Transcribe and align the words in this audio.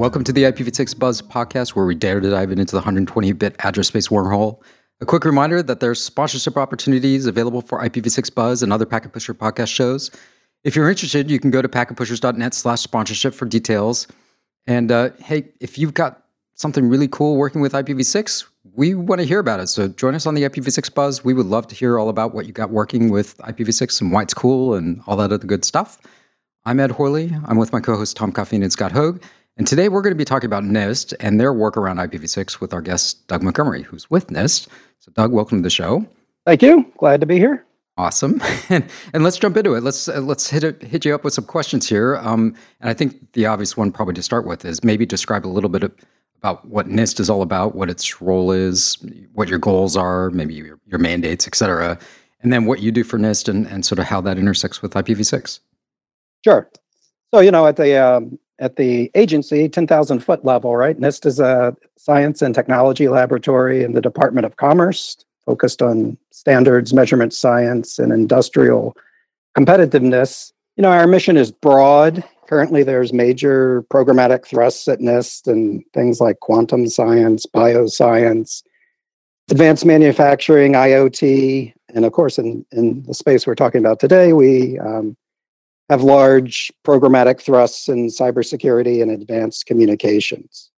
Welcome 0.00 0.24
to 0.24 0.32
the 0.32 0.44
IPv6 0.44 0.98
Buzz 0.98 1.20
podcast, 1.20 1.76
where 1.76 1.84
we 1.84 1.94
dare 1.94 2.20
to 2.20 2.30
dive 2.30 2.50
into 2.50 2.72
the 2.72 2.78
120 2.78 3.32
bit 3.32 3.54
address 3.58 3.88
space 3.88 4.08
wormhole. 4.08 4.62
A 5.02 5.04
quick 5.04 5.26
reminder 5.26 5.62
that 5.62 5.80
there's 5.80 6.02
sponsorship 6.02 6.56
opportunities 6.56 7.26
available 7.26 7.60
for 7.60 7.82
IPv6 7.82 8.34
Buzz 8.34 8.62
and 8.62 8.72
other 8.72 8.86
Packet 8.86 9.12
Pusher 9.12 9.34
podcast 9.34 9.68
shows. 9.68 10.10
If 10.64 10.74
you're 10.74 10.88
interested, 10.88 11.30
you 11.30 11.38
can 11.38 11.50
go 11.50 11.60
to 11.60 11.68
packetpushers.net 11.68 12.54
slash 12.54 12.80
sponsorship 12.80 13.34
for 13.34 13.44
details. 13.44 14.08
And 14.66 14.90
uh, 14.90 15.10
hey, 15.18 15.50
if 15.60 15.76
you've 15.76 15.92
got 15.92 16.24
something 16.54 16.88
really 16.88 17.06
cool 17.06 17.36
working 17.36 17.60
with 17.60 17.74
IPv6, 17.74 18.46
we 18.72 18.94
want 18.94 19.20
to 19.20 19.26
hear 19.26 19.38
about 19.38 19.60
it. 19.60 19.66
So 19.66 19.88
join 19.88 20.14
us 20.14 20.24
on 20.24 20.34
the 20.34 20.44
IPv6 20.44 20.94
Buzz. 20.94 21.22
We 21.26 21.34
would 21.34 21.44
love 21.44 21.66
to 21.66 21.74
hear 21.74 21.98
all 21.98 22.08
about 22.08 22.32
what 22.32 22.46
you 22.46 22.52
got 22.54 22.70
working 22.70 23.10
with 23.10 23.36
IPv6 23.36 24.00
and 24.00 24.12
why 24.12 24.22
it's 24.22 24.32
cool 24.32 24.72
and 24.72 25.02
all 25.06 25.18
that 25.18 25.30
other 25.30 25.46
good 25.46 25.62
stuff. 25.62 26.00
I'm 26.64 26.80
Ed 26.80 26.92
Horley. 26.92 27.36
I'm 27.44 27.58
with 27.58 27.72
my 27.74 27.80
co-host 27.80 28.16
Tom 28.16 28.32
Coffeen 28.32 28.62
and 28.62 28.72
Scott 28.72 28.92
Hogg. 28.92 29.22
And 29.60 29.66
today 29.66 29.90
we're 29.90 30.00
going 30.00 30.14
to 30.14 30.16
be 30.16 30.24
talking 30.24 30.46
about 30.46 30.64
NIST 30.64 31.12
and 31.20 31.38
their 31.38 31.52
work 31.52 31.76
around 31.76 31.98
IPv6 31.98 32.62
with 32.62 32.72
our 32.72 32.80
guest, 32.80 33.28
Doug 33.28 33.42
Montgomery, 33.42 33.82
who's 33.82 34.08
with 34.08 34.28
NIST. 34.28 34.68
So, 35.00 35.12
Doug, 35.12 35.32
welcome 35.32 35.58
to 35.58 35.62
the 35.62 35.68
show. 35.68 36.06
Thank 36.46 36.62
you. 36.62 36.90
Glad 36.96 37.20
to 37.20 37.26
be 37.26 37.36
here. 37.36 37.66
Awesome, 37.98 38.40
and, 38.70 38.88
and 39.12 39.22
let's 39.22 39.36
jump 39.36 39.58
into 39.58 39.74
it. 39.74 39.82
Let's 39.82 40.08
uh, 40.08 40.20
let's 40.20 40.48
hit 40.48 40.64
it, 40.64 40.80
hit 40.80 41.04
you 41.04 41.14
up 41.14 41.24
with 41.24 41.34
some 41.34 41.44
questions 41.44 41.86
here. 41.86 42.16
Um, 42.16 42.56
and 42.80 42.88
I 42.88 42.94
think 42.94 43.34
the 43.34 43.44
obvious 43.44 43.76
one, 43.76 43.92
probably 43.92 44.14
to 44.14 44.22
start 44.22 44.46
with, 44.46 44.64
is 44.64 44.82
maybe 44.82 45.04
describe 45.04 45.44
a 45.44 45.48
little 45.48 45.68
bit 45.68 45.82
of, 45.82 45.92
about 46.38 46.66
what 46.66 46.86
NIST 46.86 47.20
is 47.20 47.28
all 47.28 47.42
about, 47.42 47.74
what 47.74 47.90
its 47.90 48.22
role 48.22 48.52
is, 48.52 48.96
what 49.34 49.50
your 49.50 49.58
goals 49.58 49.94
are, 49.94 50.30
maybe 50.30 50.54
your, 50.54 50.80
your 50.86 51.00
mandates, 51.00 51.46
et 51.46 51.54
cetera, 51.54 51.98
and 52.42 52.50
then 52.50 52.64
what 52.64 52.80
you 52.80 52.90
do 52.90 53.04
for 53.04 53.18
NIST 53.18 53.46
and, 53.50 53.66
and 53.66 53.84
sort 53.84 53.98
of 53.98 54.06
how 54.06 54.22
that 54.22 54.38
intersects 54.38 54.80
with 54.80 54.94
IPv6. 54.94 55.60
Sure. 56.44 56.66
So 57.34 57.40
you 57.40 57.50
know, 57.50 57.66
at 57.66 57.76
the 57.76 58.02
um, 58.02 58.38
at 58.60 58.76
the 58.76 59.10
agency, 59.14 59.68
10,000 59.68 60.20
foot 60.20 60.44
level, 60.44 60.76
right? 60.76 61.00
NIST 61.00 61.26
is 61.26 61.40
a 61.40 61.74
science 61.96 62.42
and 62.42 62.54
technology 62.54 63.08
laboratory 63.08 63.82
in 63.82 63.94
the 63.94 64.00
Department 64.00 64.44
of 64.46 64.56
Commerce 64.56 65.16
focused 65.46 65.82
on 65.82 66.16
standards, 66.30 66.92
measurement 66.94 67.32
science, 67.32 67.98
and 67.98 68.12
industrial 68.12 68.96
competitiveness. 69.58 70.52
You 70.76 70.82
know, 70.82 70.90
our 70.90 71.06
mission 71.06 71.36
is 71.36 71.50
broad. 71.50 72.22
Currently, 72.48 72.82
there's 72.84 73.12
major 73.12 73.82
programmatic 73.92 74.46
thrusts 74.46 74.86
at 74.86 75.00
NIST 75.00 75.48
and 75.48 75.82
things 75.94 76.20
like 76.20 76.40
quantum 76.40 76.86
science, 76.88 77.46
bioscience, 77.46 78.62
advanced 79.50 79.84
manufacturing, 79.84 80.72
IoT, 80.72 81.72
and 81.94 82.04
of 82.04 82.12
course, 82.12 82.38
in, 82.38 82.64
in 82.70 83.02
the 83.04 83.14
space 83.14 83.46
we're 83.46 83.54
talking 83.54 83.80
about 83.80 83.98
today, 83.98 84.32
we 84.32 84.78
um, 84.78 85.16
have 85.90 86.04
large 86.04 86.72
programmatic 86.86 87.40
thrusts 87.42 87.88
in 87.88 88.06
cybersecurity 88.06 89.02
and 89.02 89.10
advanced 89.10 89.66
communications. 89.66 90.70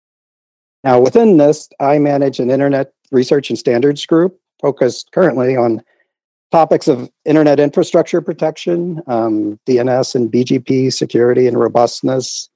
Now, 0.85 1.01
within 1.01 1.37
this, 1.37 1.69
I 1.81 1.99
manage 1.99 2.39
an 2.39 2.49
internet 2.49 2.93
research 3.11 3.51
and 3.51 3.59
standards 3.59 4.07
group 4.07 4.41
focused 4.63 5.11
currently 5.13 5.57
on 5.57 5.83
topics 6.53 6.87
of 6.87 7.11
internet 7.25 7.59
infrastructure 7.59 8.21
protection, 8.21 9.03
um, 9.09 9.59
DNS 9.67 10.15
and 10.15 10.31
BGP 10.31 10.93
security 10.93 11.49
and 11.49 11.59
robustness. 11.59 12.49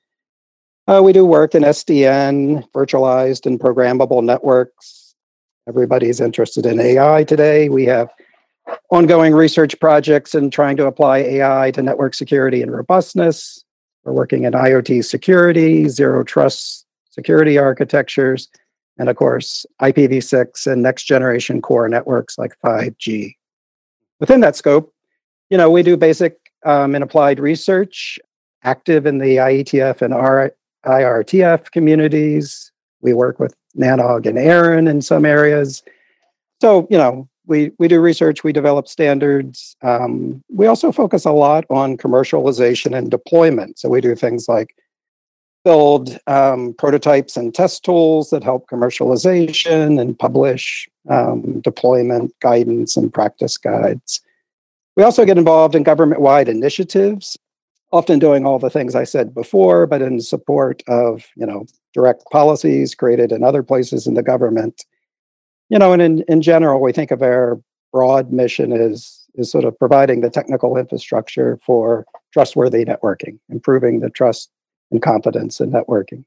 Uh, 0.86 1.00
we 1.02 1.12
do 1.12 1.26
work 1.26 1.56
in 1.56 1.64
SDN, 1.64 2.70
virtualized 2.70 3.46
and 3.46 3.58
programmable 3.58 4.22
networks. 4.22 5.14
Everybody's 5.68 6.20
interested 6.20 6.66
in 6.66 6.78
AI 6.78 7.24
today. 7.24 7.68
We 7.68 7.84
have 7.86 8.10
ongoing 8.90 9.34
research 9.34 9.78
projects 9.80 10.34
and 10.34 10.52
trying 10.52 10.76
to 10.76 10.86
apply 10.86 11.18
AI 11.18 11.70
to 11.72 11.82
network 11.82 12.14
security 12.14 12.62
and 12.62 12.72
robustness. 12.72 13.64
We're 14.04 14.12
working 14.12 14.44
in 14.44 14.52
IoT 14.52 15.04
security, 15.04 15.88
zero 15.88 16.24
trust 16.24 16.86
security 17.10 17.58
architectures, 17.58 18.48
and 18.98 19.08
of 19.08 19.16
course, 19.16 19.66
IPv6 19.80 20.66
and 20.70 20.82
next 20.82 21.04
generation 21.04 21.62
core 21.62 21.88
networks 21.88 22.38
like 22.38 22.52
5G. 22.64 23.34
Within 24.20 24.40
that 24.40 24.56
scope, 24.56 24.92
you 25.50 25.58
know, 25.58 25.70
we 25.70 25.82
do 25.82 25.96
basic 25.96 26.38
um, 26.64 26.94
and 26.94 27.04
applied 27.04 27.38
research, 27.38 28.18
active 28.62 29.06
in 29.06 29.18
the 29.18 29.36
IETF 29.36 30.02
and 30.02 30.14
R- 30.14 30.54
IRTF 30.86 31.70
communities. 31.70 32.72
We 33.00 33.12
work 33.12 33.38
with 33.38 33.54
NANOG 33.76 34.26
and 34.26 34.38
ARIN 34.38 34.88
in 34.88 35.02
some 35.02 35.24
areas. 35.26 35.82
So, 36.60 36.86
you 36.90 36.96
know, 36.96 37.28
we 37.46 37.72
we 37.78 37.88
do 37.88 38.00
research, 38.00 38.44
we 38.44 38.52
develop 38.52 38.88
standards. 38.88 39.76
Um, 39.82 40.42
we 40.48 40.66
also 40.66 40.92
focus 40.92 41.24
a 41.24 41.32
lot 41.32 41.64
on 41.70 41.96
commercialization 41.96 42.96
and 42.96 43.10
deployment. 43.10 43.78
So 43.78 43.88
we 43.88 44.00
do 44.00 44.14
things 44.14 44.48
like 44.48 44.74
build 45.64 46.18
um, 46.26 46.74
prototypes 46.74 47.36
and 47.36 47.54
test 47.54 47.84
tools 47.84 48.30
that 48.30 48.44
help 48.44 48.68
commercialization 48.68 50.00
and 50.00 50.18
publish 50.18 50.88
um, 51.08 51.60
deployment 51.60 52.38
guidance 52.40 52.96
and 52.96 53.12
practice 53.12 53.56
guides. 53.56 54.20
We 54.96 55.02
also 55.02 55.24
get 55.24 55.38
involved 55.38 55.74
in 55.74 55.82
government-wide 55.82 56.48
initiatives, 56.48 57.36
often 57.92 58.18
doing 58.18 58.46
all 58.46 58.58
the 58.58 58.70
things 58.70 58.94
I 58.94 59.04
said 59.04 59.34
before, 59.34 59.86
but 59.86 60.02
in 60.02 60.20
support 60.20 60.82
of 60.86 61.24
you 61.36 61.46
know 61.46 61.66
direct 61.92 62.24
policies 62.30 62.94
created 62.94 63.32
in 63.32 63.42
other 63.42 63.62
places 63.62 64.06
in 64.06 64.14
the 64.14 64.22
government 64.22 64.84
you 65.68 65.78
know, 65.78 65.92
and 65.92 66.02
in, 66.02 66.24
in 66.28 66.42
general, 66.42 66.80
we 66.80 66.92
think 66.92 67.10
of 67.10 67.22
our 67.22 67.60
broad 67.92 68.32
mission 68.32 68.72
as 68.72 69.20
is 69.36 69.50
sort 69.50 69.64
of 69.64 69.78
providing 69.78 70.20
the 70.20 70.30
technical 70.30 70.76
infrastructure 70.76 71.58
for 71.64 72.06
trustworthy 72.32 72.84
networking, 72.84 73.38
improving 73.48 74.00
the 74.00 74.10
trust 74.10 74.50
and 74.90 75.02
confidence 75.02 75.60
in 75.60 75.70
networking. 75.70 76.24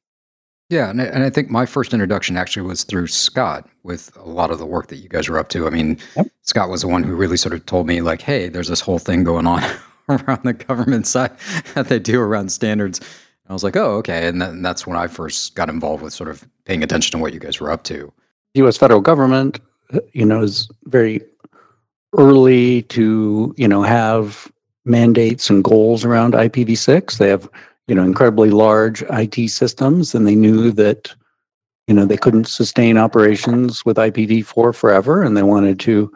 Yeah, 0.70 0.90
and 0.90 1.02
I, 1.02 1.06
and 1.06 1.24
I 1.24 1.30
think 1.30 1.50
my 1.50 1.66
first 1.66 1.94
introduction 1.94 2.36
actually 2.36 2.68
was 2.68 2.84
through 2.84 3.08
Scott 3.08 3.70
with 3.84 4.16
a 4.18 4.28
lot 4.28 4.52
of 4.52 4.60
the 4.60 4.66
work 4.66 4.88
that 4.88 4.98
you 4.98 5.08
guys 5.08 5.30
were 5.30 5.40
up 5.40 5.48
to. 5.50 5.66
I 5.66 5.70
mean, 5.70 5.98
yep. 6.18 6.28
Scott 6.42 6.70
was 6.70 6.82
the 6.82 6.90
one 6.90 7.04
who 7.04 7.16
really 7.16 7.38
sort 7.38 7.54
of 7.54 7.66
told 7.66 7.88
me, 7.88 8.02
like, 8.02 8.22
hey, 8.22 8.50
there's 8.50 8.68
this 8.68 8.82
whole 8.82 9.00
thing 9.00 9.24
going 9.24 9.48
on 9.48 9.64
around 10.10 10.44
the 10.44 10.54
government 10.54 11.08
side 11.08 11.32
that 11.76 11.88
they 11.88 12.00
do 12.00 12.20
around 12.20 12.52
standards. 12.52 13.00
And 13.00 13.52
I 13.52 13.54
was 13.54 13.64
like, 13.64 13.78
oh, 13.78 13.96
okay. 13.98 14.28
And, 14.28 14.44
and 14.44 14.66
that's 14.66 14.86
when 14.86 14.98
I 14.98 15.08
first 15.08 15.56
got 15.56 15.70
involved 15.70 16.04
with 16.04 16.12
sort 16.12 16.30
of 16.30 16.46
paying 16.66 16.84
attention 16.84 17.14
to 17.14 17.18
what 17.18 17.34
you 17.34 17.40
guys 17.40 17.62
were 17.62 17.72
up 17.72 17.84
to. 17.86 18.12
U.S. 18.58 18.78
federal 18.78 19.02
government, 19.02 19.60
you 20.12 20.26
know, 20.26 20.42
is 20.42 20.70
very 20.86 21.22
early 22.18 22.84
to 22.84 23.54
you 23.58 23.68
know 23.68 23.84
have 23.84 24.52
mandates 24.86 25.50
and 25.50 25.64
goals 25.64 26.06
around 26.06 26.34
IPv6. 26.34 27.18
They 27.18 27.30
have 27.30 27.50
you 27.88 27.96
know 27.96 28.04
incredibly 28.04 28.50
large 28.50 29.04
IT 29.10 29.50
systems, 29.50 30.16
and 30.16 30.28
they 30.28 30.36
knew 30.36 30.72
that 30.72 31.14
you 31.88 31.94
know 31.94 32.06
they 32.06 32.18
couldn't 32.18 32.48
sustain 32.48 32.98
operations 32.98 33.86
with 33.86 33.98
IPv4 33.98 34.76
forever, 34.76 35.24
and 35.24 35.36
they 35.36 35.44
wanted 35.44 35.80
to 35.82 36.12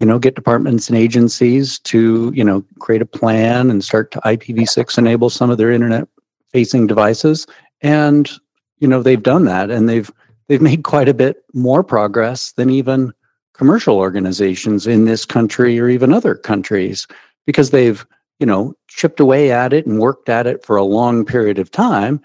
you 0.00 0.06
know 0.06 0.18
get 0.18 0.34
departments 0.34 0.88
and 0.88 0.98
agencies 0.98 1.78
to 1.80 2.32
you 2.34 2.44
know 2.44 2.64
create 2.78 3.02
a 3.02 3.06
plan 3.06 3.70
and 3.70 3.84
start 3.84 4.10
to 4.12 4.20
IPv6 4.20 4.98
enable 4.98 5.30
some 5.30 5.50
of 5.50 5.58
their 5.58 5.70
internet 5.70 6.08
facing 6.52 6.86
devices, 6.86 7.46
and 7.82 8.30
you 8.78 8.88
know 8.88 9.02
they've 9.02 9.22
done 9.22 9.44
that, 9.44 9.70
and 9.70 9.88
they've 9.88 10.10
they've 10.48 10.62
made 10.62 10.84
quite 10.84 11.08
a 11.08 11.14
bit 11.14 11.44
more 11.52 11.82
progress 11.82 12.52
than 12.52 12.70
even 12.70 13.12
commercial 13.54 13.96
organizations 13.96 14.86
in 14.86 15.04
this 15.04 15.24
country 15.24 15.78
or 15.78 15.88
even 15.88 16.12
other 16.12 16.34
countries 16.34 17.06
because 17.46 17.70
they've 17.70 18.06
you 18.40 18.46
know 18.46 18.74
chipped 18.88 19.20
away 19.20 19.52
at 19.52 19.72
it 19.72 19.86
and 19.86 20.00
worked 20.00 20.28
at 20.28 20.46
it 20.46 20.64
for 20.64 20.76
a 20.76 20.84
long 20.84 21.24
period 21.24 21.58
of 21.58 21.70
time. 21.70 22.20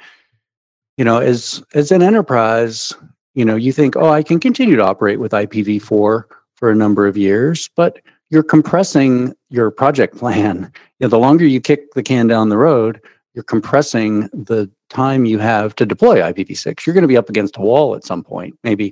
You 0.98 1.06
know 1.06 1.20
as 1.20 1.64
as 1.74 1.92
an 1.92 2.02
enterprise 2.02 2.94
you 3.36 3.46
know 3.46 3.56
you 3.56 3.72
think 3.72 3.96
oh 3.96 4.10
i 4.10 4.24
can 4.24 4.40
continue 4.40 4.76
to 4.76 4.84
operate 4.84 5.20
with 5.20 5.32
ipv4 5.32 6.24
for 6.56 6.72
a 6.72 6.76
number 6.76 7.08
of 7.08 7.16
years 7.16 7.70
but 7.76 8.00
you're 8.30 8.44
compressing 8.44 9.34
your 9.50 9.72
project 9.72 10.18
plan. 10.18 10.72
You 11.00 11.06
know 11.06 11.10
the 11.10 11.20
longer 11.20 11.46
you 11.46 11.60
kick 11.60 11.94
the 11.94 12.04
can 12.04 12.28
down 12.28 12.50
the 12.50 12.58
road 12.58 13.02
you're 13.40 13.44
compressing 13.46 14.24
the 14.34 14.70
time 14.90 15.24
you 15.24 15.40
have 15.40 15.74
to 15.74 15.86
deploy 15.86 16.20
IPv6. 16.20 16.86
You're 16.86 16.94
going 16.94 17.04
to 17.04 17.08
be 17.08 17.16
up 17.16 17.30
against 17.30 17.56
a 17.56 17.62
wall 17.62 17.96
at 17.96 18.04
some 18.04 18.22
point, 18.22 18.54
maybe 18.66 18.92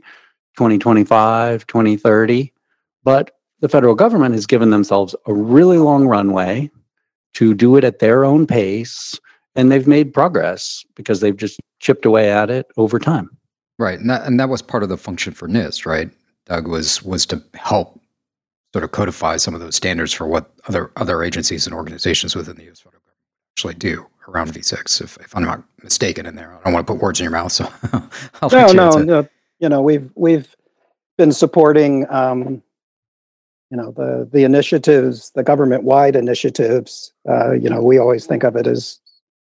2025, 0.56 1.68
2030. 1.68 2.54
But 3.04 3.32
the 3.60 3.68
federal 3.68 3.94
government 3.94 4.36
has 4.36 4.46
given 4.46 4.70
themselves 4.70 5.14
a 5.26 5.34
really 5.34 5.80
long 5.80 6.08
runway 6.08 6.72
to 7.34 7.54
do 7.54 7.76
it 7.76 7.84
at 7.84 8.00
their 8.00 8.24
own 8.24 8.48
pace. 8.48 9.20
And 9.58 9.70
they've 9.70 9.86
made 9.86 10.14
progress 10.14 10.86
because 10.96 11.20
they've 11.20 11.36
just 11.36 11.60
chipped 11.82 12.06
away 12.06 12.32
at 12.32 12.50
it 12.50 12.68
over 12.78 13.00
time. 13.00 13.30
Right. 13.78 14.00
And 14.00 14.10
that, 14.10 14.26
and 14.26 14.40
that 14.40 14.48
was 14.48 14.62
part 14.62 14.82
of 14.82 14.88
the 14.88 14.98
function 14.98 15.34
for 15.34 15.50
NIST, 15.50 15.86
right? 15.86 16.10
Doug 16.46 16.70
was 16.70 17.04
was 17.04 17.26
to 17.26 17.44
help 17.56 18.00
sort 18.72 18.86
of 18.86 18.94
codify 18.94 19.36
some 19.36 19.54
of 19.54 19.60
those 19.60 19.76
standards 19.76 20.14
for 20.14 20.26
what 20.26 20.54
other 20.70 20.94
other 20.96 21.22
agencies 21.22 21.68
and 21.68 21.76
organizations 21.76 22.34
within 22.34 22.56
the 22.56 22.70
US 22.72 22.80
federal 22.80 23.02
government 23.02 23.18
actually 23.58 23.74
do 23.74 24.08
around 24.28 24.54
V6, 24.54 25.02
if, 25.02 25.18
if 25.18 25.36
I'm 25.36 25.44
not 25.44 25.64
mistaken 25.84 26.26
in 26.26 26.36
there. 26.36 26.54
I 26.54 26.64
don't 26.64 26.74
want 26.74 26.88
to 26.88 26.94
put 26.94 27.02
words 27.02 27.20
in 27.20 27.24
your 27.26 27.32
mouth, 27.32 27.52
so 27.52 27.72
I'll 28.42 28.50
no, 28.50 28.72
no, 28.72 28.90
no. 29.04 29.28
You 29.60 29.70
know, 29.70 29.82
we've 29.82 30.12
we've 30.16 30.56
been 31.18 31.32
supporting, 31.32 32.06
um, 32.10 32.62
you 33.72 33.78
know, 33.78 33.92
the 33.92 34.30
the 34.32 34.44
initiatives, 34.44 35.32
the 35.32 35.44
government 35.44 35.84
wide 35.84 36.16
initiatives. 36.16 37.14
Uh, 37.28 37.54
you 37.54 37.70
know, 37.70 37.82
we 37.82 37.98
always 37.98 38.26
think 38.26 38.44
of 38.44 38.56
it 38.56 38.68
as 38.68 39.00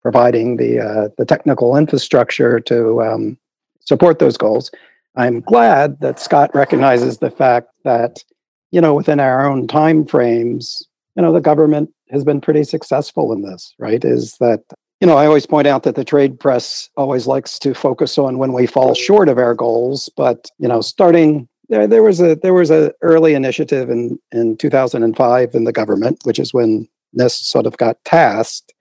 providing 0.01 0.57
the 0.57 0.79
uh, 0.79 1.09
the 1.17 1.25
technical 1.25 1.75
infrastructure 1.75 2.59
to 2.61 3.01
um, 3.01 3.37
support 3.81 4.19
those 4.19 4.37
goals. 4.37 4.71
I'm 5.15 5.41
glad 5.41 5.99
that 6.01 6.19
Scott 6.19 6.51
recognizes 6.53 7.17
the 7.17 7.31
fact 7.31 7.69
that 7.83 8.23
you 8.71 8.79
know 8.79 8.93
within 8.93 9.19
our 9.19 9.45
own 9.45 9.67
time 9.67 10.05
frames, 10.05 10.87
you 11.17 11.23
know, 11.23 11.33
the 11.33 11.41
government 11.41 11.89
has 12.11 12.23
been 12.23 12.39
pretty 12.39 12.63
successful 12.63 13.33
in 13.33 13.41
this. 13.41 13.73
Right? 13.79 14.05
Is 14.05 14.37
that 14.39 14.61
you 15.01 15.07
know, 15.07 15.17
I 15.17 15.27
always 15.27 15.45
point 15.45 15.67
out 15.67 15.83
that 15.83 15.95
the 15.95 16.05
trade 16.05 16.39
press 16.39 16.89
always 16.97 17.27
likes 17.27 17.59
to 17.59 17.73
focus 17.73 18.17
on 18.17 18.39
when 18.39 18.53
we 18.53 18.65
fall 18.65 18.95
short 18.95 19.29
of 19.29 19.37
our 19.37 19.53
goals, 19.53 20.09
but 20.15 20.49
you 20.57 20.67
know, 20.67 20.81
starting 20.81 21.47
there, 21.69 21.85
there 21.85 22.03
was 22.03 22.19
a 22.21 22.35
there 22.35 22.53
was 22.53 22.71
a 22.71 22.93
early 23.01 23.33
initiative 23.33 23.89
in 23.89 24.17
in 24.31 24.57
2005 24.57 25.53
in 25.53 25.63
the 25.65 25.71
government, 25.73 26.19
which 26.23 26.39
is 26.39 26.53
when 26.53 26.87
NIST 27.17 27.43
sort 27.43 27.65
of 27.65 27.77
got 27.77 28.03
tasked 28.05 28.73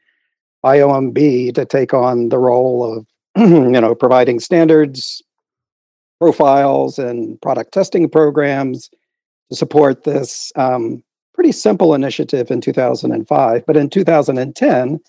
by 0.63 0.79
OMB 0.79 1.55
to 1.55 1.65
take 1.65 1.93
on 1.93 2.29
the 2.31 2.39
role 2.39 2.99
of 2.99 3.07
you 3.37 3.81
know 3.81 3.95
providing 3.95 4.41
standards, 4.41 5.23
profiles, 6.19 6.99
and 6.99 7.41
product 7.43 7.73
testing 7.73 8.09
programs 8.09 8.89
to 9.51 9.57
support 9.57 10.05
this 10.05 10.51
um, 10.57 11.03
pretty 11.37 11.53
simple 11.53 11.95
initiative 11.95 12.51
in 12.51 12.61
2005. 12.61 13.65
But 13.65 13.77
in 13.77 13.89
2010 13.89 15.01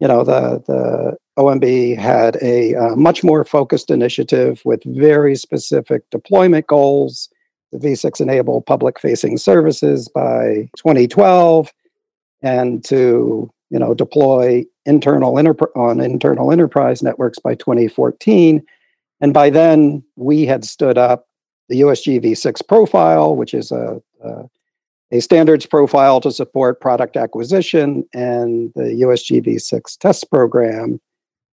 you 0.00 0.06
know, 0.06 0.24
the 0.24 0.62
the 0.66 1.16
OMB 1.38 1.98
had 1.98 2.36
a 2.40 2.74
uh, 2.74 2.96
much 2.96 3.24
more 3.24 3.44
focused 3.44 3.90
initiative 3.90 4.62
with 4.64 4.82
very 4.84 5.34
specific 5.34 6.08
deployment 6.10 6.66
goals. 6.66 7.28
The 7.72 7.78
V6 7.78 8.20
enable 8.20 8.62
public 8.62 8.98
facing 8.98 9.36
services 9.36 10.08
by 10.08 10.70
2012 10.76 11.72
and 12.42 12.84
to 12.84 13.50
you 13.70 13.78
know 13.78 13.92
deploy 13.92 14.64
internal 14.86 15.34
interp- 15.34 15.76
on 15.76 16.00
internal 16.00 16.52
enterprise 16.52 17.02
networks 17.02 17.38
by 17.38 17.54
2014 17.56 18.64
and 19.20 19.34
by 19.34 19.50
then 19.50 20.02
we 20.16 20.46
had 20.46 20.64
stood 20.64 20.96
up 20.96 21.26
the 21.68 21.80
usg 21.80 22.22
v6 22.22 22.66
profile 22.66 23.34
which 23.36 23.52
is 23.52 23.72
a, 23.72 24.00
a 24.24 24.44
a 25.10 25.20
standards 25.20 25.66
profile 25.66 26.20
to 26.20 26.30
support 26.30 26.80
product 26.80 27.16
acquisition 27.16 28.06
and 28.12 28.72
the 28.74 29.00
USGV6 29.02 29.96
test 29.98 30.30
program, 30.30 31.00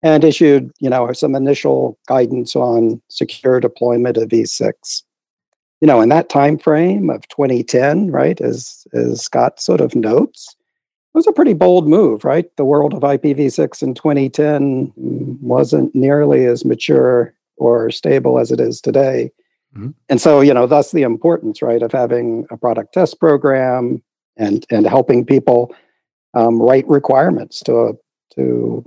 and 0.03 0.23
issued, 0.23 0.71
you 0.79 0.89
know, 0.89 1.11
some 1.13 1.35
initial 1.35 1.97
guidance 2.07 2.55
on 2.55 3.01
secure 3.09 3.59
deployment 3.59 4.17
of 4.17 4.29
V6. 4.29 5.03
You 5.81 5.87
know, 5.87 6.01
in 6.01 6.09
that 6.09 6.29
time 6.29 6.57
frame 6.57 7.09
of 7.09 7.27
2010, 7.29 8.11
right, 8.11 8.39
as 8.41 8.85
as 8.93 9.21
Scott 9.21 9.61
sort 9.61 9.81
of 9.81 9.95
notes, 9.95 10.55
it 11.13 11.17
was 11.17 11.27
a 11.27 11.31
pretty 11.31 11.53
bold 11.53 11.87
move, 11.87 12.23
right? 12.23 12.45
The 12.57 12.65
world 12.65 12.93
of 12.93 13.01
IPv6 13.01 13.81
in 13.81 13.93
2010 13.93 14.93
wasn't 15.41 15.95
nearly 15.95 16.45
as 16.45 16.65
mature 16.65 17.33
or 17.57 17.89
stable 17.91 18.39
as 18.39 18.51
it 18.51 18.59
is 18.59 18.79
today. 18.79 19.31
Mm-hmm. 19.75 19.89
And 20.09 20.19
so, 20.21 20.41
you 20.41 20.53
know, 20.53 20.65
thus 20.67 20.91
the 20.91 21.03
importance, 21.03 21.61
right, 21.61 21.81
of 21.81 21.91
having 21.91 22.45
a 22.49 22.57
product 22.57 22.93
test 22.93 23.19
program 23.19 24.01
and 24.37 24.65
and 24.69 24.87
helping 24.87 25.25
people 25.25 25.73
um, 26.33 26.61
write 26.61 26.87
requirements 26.87 27.61
to 27.63 27.97
to 28.35 28.83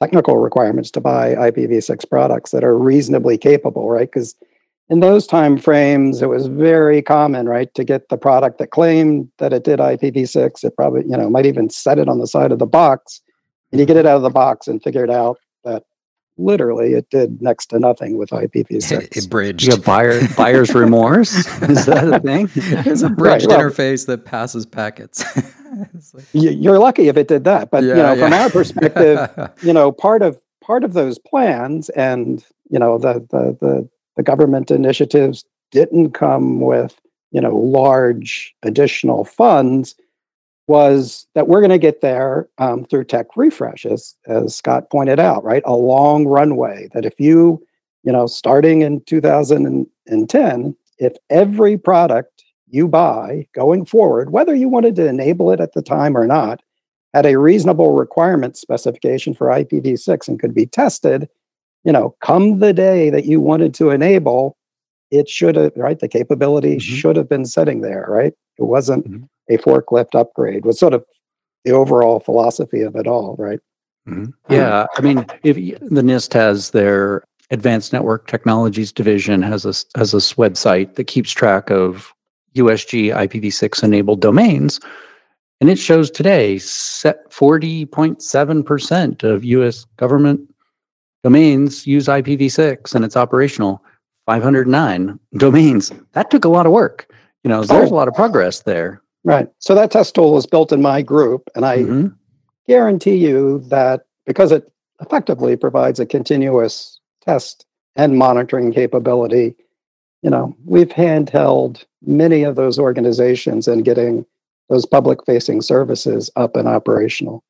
technical 0.00 0.36
requirements 0.36 0.90
to 0.90 1.00
buy 1.00 1.34
IPv6 1.34 2.08
products 2.08 2.52
that 2.52 2.64
are 2.64 2.76
reasonably 2.76 3.36
capable, 3.36 3.90
right? 3.90 4.10
Because 4.10 4.34
in 4.88 5.00
those 5.00 5.26
time 5.26 5.56
frames, 5.56 6.22
it 6.22 6.28
was 6.28 6.46
very 6.46 7.02
common, 7.02 7.48
right, 7.48 7.72
to 7.74 7.84
get 7.84 8.08
the 8.08 8.16
product 8.16 8.58
that 8.58 8.70
claimed 8.70 9.30
that 9.38 9.52
it 9.52 9.62
did 9.62 9.78
IPv6. 9.78 10.64
It 10.64 10.74
probably, 10.74 11.02
you 11.02 11.16
know, 11.16 11.30
might 11.30 11.46
even 11.46 11.70
set 11.70 11.98
it 11.98 12.08
on 12.08 12.18
the 12.18 12.26
side 12.26 12.50
of 12.50 12.58
the 12.58 12.66
box, 12.66 13.20
and 13.70 13.78
you 13.78 13.86
get 13.86 13.96
it 13.96 14.06
out 14.06 14.16
of 14.16 14.22
the 14.22 14.30
box 14.30 14.66
and 14.66 14.82
figure 14.82 15.04
it 15.04 15.10
out 15.10 15.38
that 15.64 15.84
literally 16.40 16.94
it 16.94 17.08
did 17.10 17.40
next 17.42 17.66
to 17.66 17.78
nothing 17.78 18.16
with 18.16 18.30
IPv6. 18.30 18.92
It, 18.92 19.16
it 19.16 19.30
bridged. 19.30 19.64
You 19.64 19.76
got 19.76 19.84
buyer, 19.84 20.20
buyer's 20.36 20.74
remorse. 20.74 21.34
Is 21.62 21.86
that 21.86 22.12
a 22.12 22.20
thing? 22.20 22.48
it's 22.54 23.02
a 23.02 23.08
bridged 23.08 23.46
right, 23.46 23.58
well, 23.58 23.70
interface 23.70 24.06
that 24.06 24.24
passes 24.24 24.66
packets. 24.66 25.24
like, 26.14 26.24
you're 26.32 26.78
lucky 26.78 27.08
if 27.08 27.16
it 27.16 27.28
did 27.28 27.44
that, 27.44 27.70
but 27.70 27.84
yeah, 27.84 27.90
you 27.90 28.02
know, 28.02 28.12
yeah. 28.14 28.24
from 28.24 28.32
our 28.32 28.50
perspective, 28.50 29.50
you 29.62 29.72
know, 29.72 29.92
part 29.92 30.22
of 30.22 30.40
part 30.60 30.84
of 30.84 30.92
those 30.92 31.18
plans 31.18 31.88
and 31.90 32.44
you 32.68 32.78
know 32.78 32.98
the 32.98 33.14
the 33.30 33.56
the, 33.60 33.88
the 34.16 34.22
government 34.22 34.70
initiatives 34.70 35.44
didn't 35.70 36.12
come 36.12 36.60
with 36.60 37.00
you 37.32 37.40
know 37.40 37.56
large 37.56 38.54
additional 38.62 39.24
funds 39.24 39.94
was 40.70 41.26
that 41.34 41.48
we're 41.48 41.60
going 41.60 41.70
to 41.70 41.78
get 41.78 42.00
there 42.00 42.48
um, 42.58 42.84
through 42.84 43.02
tech 43.02 43.26
refreshes, 43.34 44.14
as 44.28 44.54
Scott 44.54 44.88
pointed 44.88 45.18
out, 45.18 45.42
right? 45.42 45.64
A 45.66 45.74
long 45.74 46.28
runway 46.28 46.88
that 46.94 47.04
if 47.04 47.18
you, 47.18 47.60
you 48.04 48.12
know, 48.12 48.28
starting 48.28 48.82
in 48.82 49.00
2010, 49.00 50.76
if 50.98 51.16
every 51.28 51.76
product 51.76 52.44
you 52.68 52.86
buy 52.86 53.48
going 53.52 53.84
forward, 53.84 54.30
whether 54.30 54.54
you 54.54 54.68
wanted 54.68 54.94
to 54.94 55.08
enable 55.08 55.50
it 55.50 55.58
at 55.58 55.72
the 55.72 55.82
time 55.82 56.16
or 56.16 56.24
not, 56.24 56.62
had 57.14 57.26
a 57.26 57.36
reasonable 57.36 57.94
requirement 57.94 58.56
specification 58.56 59.34
for 59.34 59.48
IPv6 59.48 60.28
and 60.28 60.38
could 60.38 60.54
be 60.54 60.66
tested, 60.66 61.28
you 61.82 61.90
know, 61.90 62.14
come 62.20 62.60
the 62.60 62.72
day 62.72 63.10
that 63.10 63.24
you 63.24 63.40
wanted 63.40 63.74
to 63.74 63.90
enable, 63.90 64.56
it 65.10 65.28
should 65.28 65.56
have, 65.56 65.72
right? 65.74 65.98
The 65.98 66.06
capability 66.06 66.76
mm-hmm. 66.76 66.94
should 66.94 67.16
have 67.16 67.28
been 67.28 67.44
sitting 67.44 67.80
there, 67.80 68.06
right? 68.08 68.34
It 68.56 68.64
wasn't 68.66 69.08
mm-hmm 69.10 69.24
a 69.50 69.58
forklift 69.58 70.18
upgrade 70.18 70.64
was 70.64 70.78
sort 70.78 70.94
of 70.94 71.04
the 71.64 71.72
overall 71.72 72.20
philosophy 72.20 72.80
of 72.80 72.96
it 72.96 73.06
all, 73.06 73.36
right? 73.38 73.60
mm-hmm. 74.08 74.30
Yeah, 74.52 74.86
I 74.96 75.00
mean, 75.02 75.26
if 75.44 75.56
the 75.56 76.02
NIST 76.02 76.32
has 76.34 76.70
their 76.70 77.22
Advanced 77.50 77.92
Network 77.92 78.28
Technologies 78.28 78.92
division 78.92 79.42
has 79.42 79.64
a 79.64 79.74
has 79.98 80.12
this 80.12 80.34
website 80.34 80.94
that 80.94 81.04
keeps 81.04 81.32
track 81.32 81.70
of 81.70 82.14
USG 82.54 83.14
IPv6 83.14 83.82
enabled 83.82 84.20
domains, 84.20 84.80
and 85.60 85.68
it 85.68 85.78
shows 85.78 86.10
today 86.10 86.58
set 86.58 87.30
forty 87.32 87.84
point 87.86 88.22
seven 88.22 88.62
percent 88.62 89.22
of 89.24 89.44
U.S. 89.44 89.84
government 89.96 90.40
domains 91.22 91.86
use 91.86 92.06
IPv6 92.06 92.94
and 92.94 93.04
it's 93.04 93.16
operational. 93.16 93.82
509 94.26 95.18
domains. 95.38 95.90
That 96.12 96.30
took 96.30 96.44
a 96.44 96.48
lot 96.48 96.66
of 96.66 96.72
work. 96.72 97.12
You 97.42 97.48
know, 97.48 97.64
there's 97.64 97.90
oh. 97.90 97.94
a 97.94 97.96
lot 97.96 98.06
of 98.06 98.14
progress 98.14 98.60
there. 98.60 99.02
Right. 99.24 99.48
So 99.58 99.74
that 99.74 99.90
test 99.90 100.14
tool 100.14 100.32
was 100.32 100.46
built 100.46 100.72
in 100.72 100.80
my 100.80 101.02
group, 101.02 101.48
and 101.54 101.66
I 101.66 101.78
mm-hmm. 101.78 102.08
guarantee 102.66 103.16
you 103.16 103.60
that 103.68 104.06
because 104.26 104.52
it 104.52 104.70
effectively 105.00 105.56
provides 105.56 106.00
a 106.00 106.06
continuous 106.06 106.98
test 107.20 107.66
and 107.96 108.16
monitoring 108.16 108.72
capability, 108.72 109.54
you 110.22 110.30
know, 110.30 110.56
we've 110.64 110.88
handheld 110.88 111.84
many 112.02 112.42
of 112.42 112.56
those 112.56 112.78
organizations 112.78 113.68
and 113.68 113.84
getting 113.84 114.24
those 114.68 114.86
public 114.86 115.24
facing 115.26 115.60
services 115.60 116.30
up 116.36 116.56
and 116.56 116.68
operational. 116.68 117.42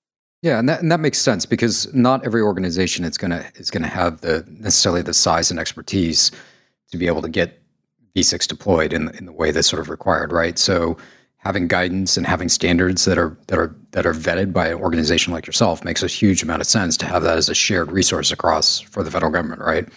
Yeah, 0.42 0.58
and 0.58 0.68
that 0.68 0.80
and 0.80 0.90
that 0.90 1.00
makes 1.00 1.18
sense 1.18 1.44
because 1.44 1.92
not 1.92 2.24
every 2.24 2.40
organization 2.40 3.04
is 3.04 3.18
gonna 3.18 3.44
is 3.56 3.70
gonna 3.70 3.88
have 3.88 4.22
the 4.22 4.44
necessarily 4.48 5.02
the 5.02 5.12
size 5.12 5.50
and 5.50 5.60
expertise 5.60 6.30
to 6.90 6.96
be 6.96 7.06
able 7.06 7.20
to 7.22 7.28
get 7.28 7.62
V6 8.16 8.48
deployed 8.48 8.92
in 8.94 9.14
in 9.16 9.26
the 9.26 9.32
way 9.32 9.50
that's 9.50 9.68
sort 9.68 9.80
of 9.80 9.90
required, 9.90 10.32
right? 10.32 10.58
So 10.58 10.96
having 11.40 11.66
guidance 11.66 12.16
and 12.16 12.26
having 12.26 12.48
standards 12.48 13.04
that 13.06 13.18
are 13.18 13.36
that 13.48 13.58
are 13.58 13.74
that 13.92 14.06
are 14.06 14.12
vetted 14.12 14.52
by 14.52 14.68
an 14.68 14.74
organization 14.74 15.32
like 15.32 15.46
yourself 15.46 15.84
makes 15.84 16.02
a 16.02 16.06
huge 16.06 16.42
amount 16.42 16.60
of 16.60 16.66
sense 16.66 16.96
to 16.98 17.06
have 17.06 17.22
that 17.22 17.36
as 17.36 17.48
a 17.48 17.54
shared 17.54 17.90
resource 17.90 18.30
across 18.30 18.80
for 18.80 19.02
the 19.02 19.10
federal 19.10 19.32
government, 19.32 19.60
right? 19.60 19.88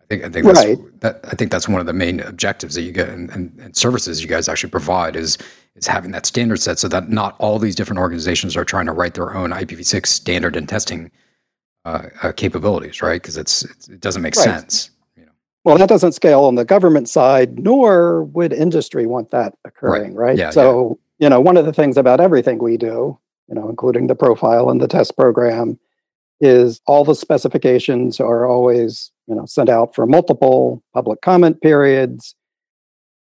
I 0.00 0.04
think 0.08 0.24
I 0.24 0.28
think 0.28 0.46
that's, 0.46 0.64
right. 0.64 1.00
that 1.00 1.20
I 1.24 1.34
think 1.36 1.50
that's 1.50 1.68
one 1.68 1.80
of 1.80 1.86
the 1.86 1.92
main 1.92 2.20
objectives 2.20 2.74
that 2.74 2.82
you 2.82 2.92
get 2.92 3.08
and, 3.08 3.30
and, 3.30 3.56
and, 3.60 3.76
services 3.76 4.22
you 4.22 4.28
guys 4.28 4.48
actually 4.48 4.70
provide 4.70 5.14
is 5.14 5.38
is 5.76 5.86
having 5.86 6.10
that 6.10 6.26
standard 6.26 6.60
set 6.60 6.78
so 6.78 6.88
that 6.88 7.08
not 7.10 7.36
all 7.38 7.58
these 7.58 7.76
different 7.76 8.00
organizations 8.00 8.56
are 8.56 8.64
trying 8.64 8.86
to 8.86 8.92
write 8.92 9.14
their 9.14 9.34
own 9.34 9.50
IPv6 9.50 10.06
standard 10.06 10.56
and 10.56 10.68
testing 10.68 11.10
uh, 11.84 12.08
uh, 12.22 12.32
capabilities, 12.32 13.00
right? 13.00 13.22
Because 13.22 13.36
it's, 13.36 13.64
it's, 13.64 13.88
it 13.88 14.00
doesn't 14.00 14.22
make 14.22 14.34
right. 14.34 14.44
sense. 14.44 14.90
Well, 15.64 15.76
that 15.78 15.88
doesn't 15.88 16.12
scale 16.12 16.44
on 16.44 16.54
the 16.54 16.64
government 16.64 17.08
side, 17.08 17.58
nor 17.58 18.24
would 18.24 18.52
industry 18.52 19.06
want 19.06 19.30
that 19.32 19.54
occurring, 19.64 20.14
right? 20.14 20.28
right? 20.28 20.38
Yeah, 20.38 20.50
so, 20.50 20.98
yeah. 21.18 21.26
you 21.26 21.30
know, 21.30 21.40
one 21.40 21.56
of 21.56 21.66
the 21.66 21.72
things 21.72 21.96
about 21.96 22.20
everything 22.20 22.58
we 22.58 22.76
do, 22.76 23.18
you 23.48 23.54
know, 23.54 23.68
including 23.68 24.06
the 24.06 24.14
profile 24.14 24.70
and 24.70 24.80
the 24.80 24.88
test 24.88 25.16
program, 25.16 25.78
is 26.40 26.80
all 26.86 27.04
the 27.04 27.14
specifications 27.14 28.20
are 28.20 28.46
always, 28.46 29.10
you 29.26 29.34
know, 29.34 29.44
sent 29.46 29.68
out 29.68 29.94
for 29.94 30.06
multiple 30.06 30.82
public 30.94 31.20
comment 31.20 31.60
periods. 31.60 32.34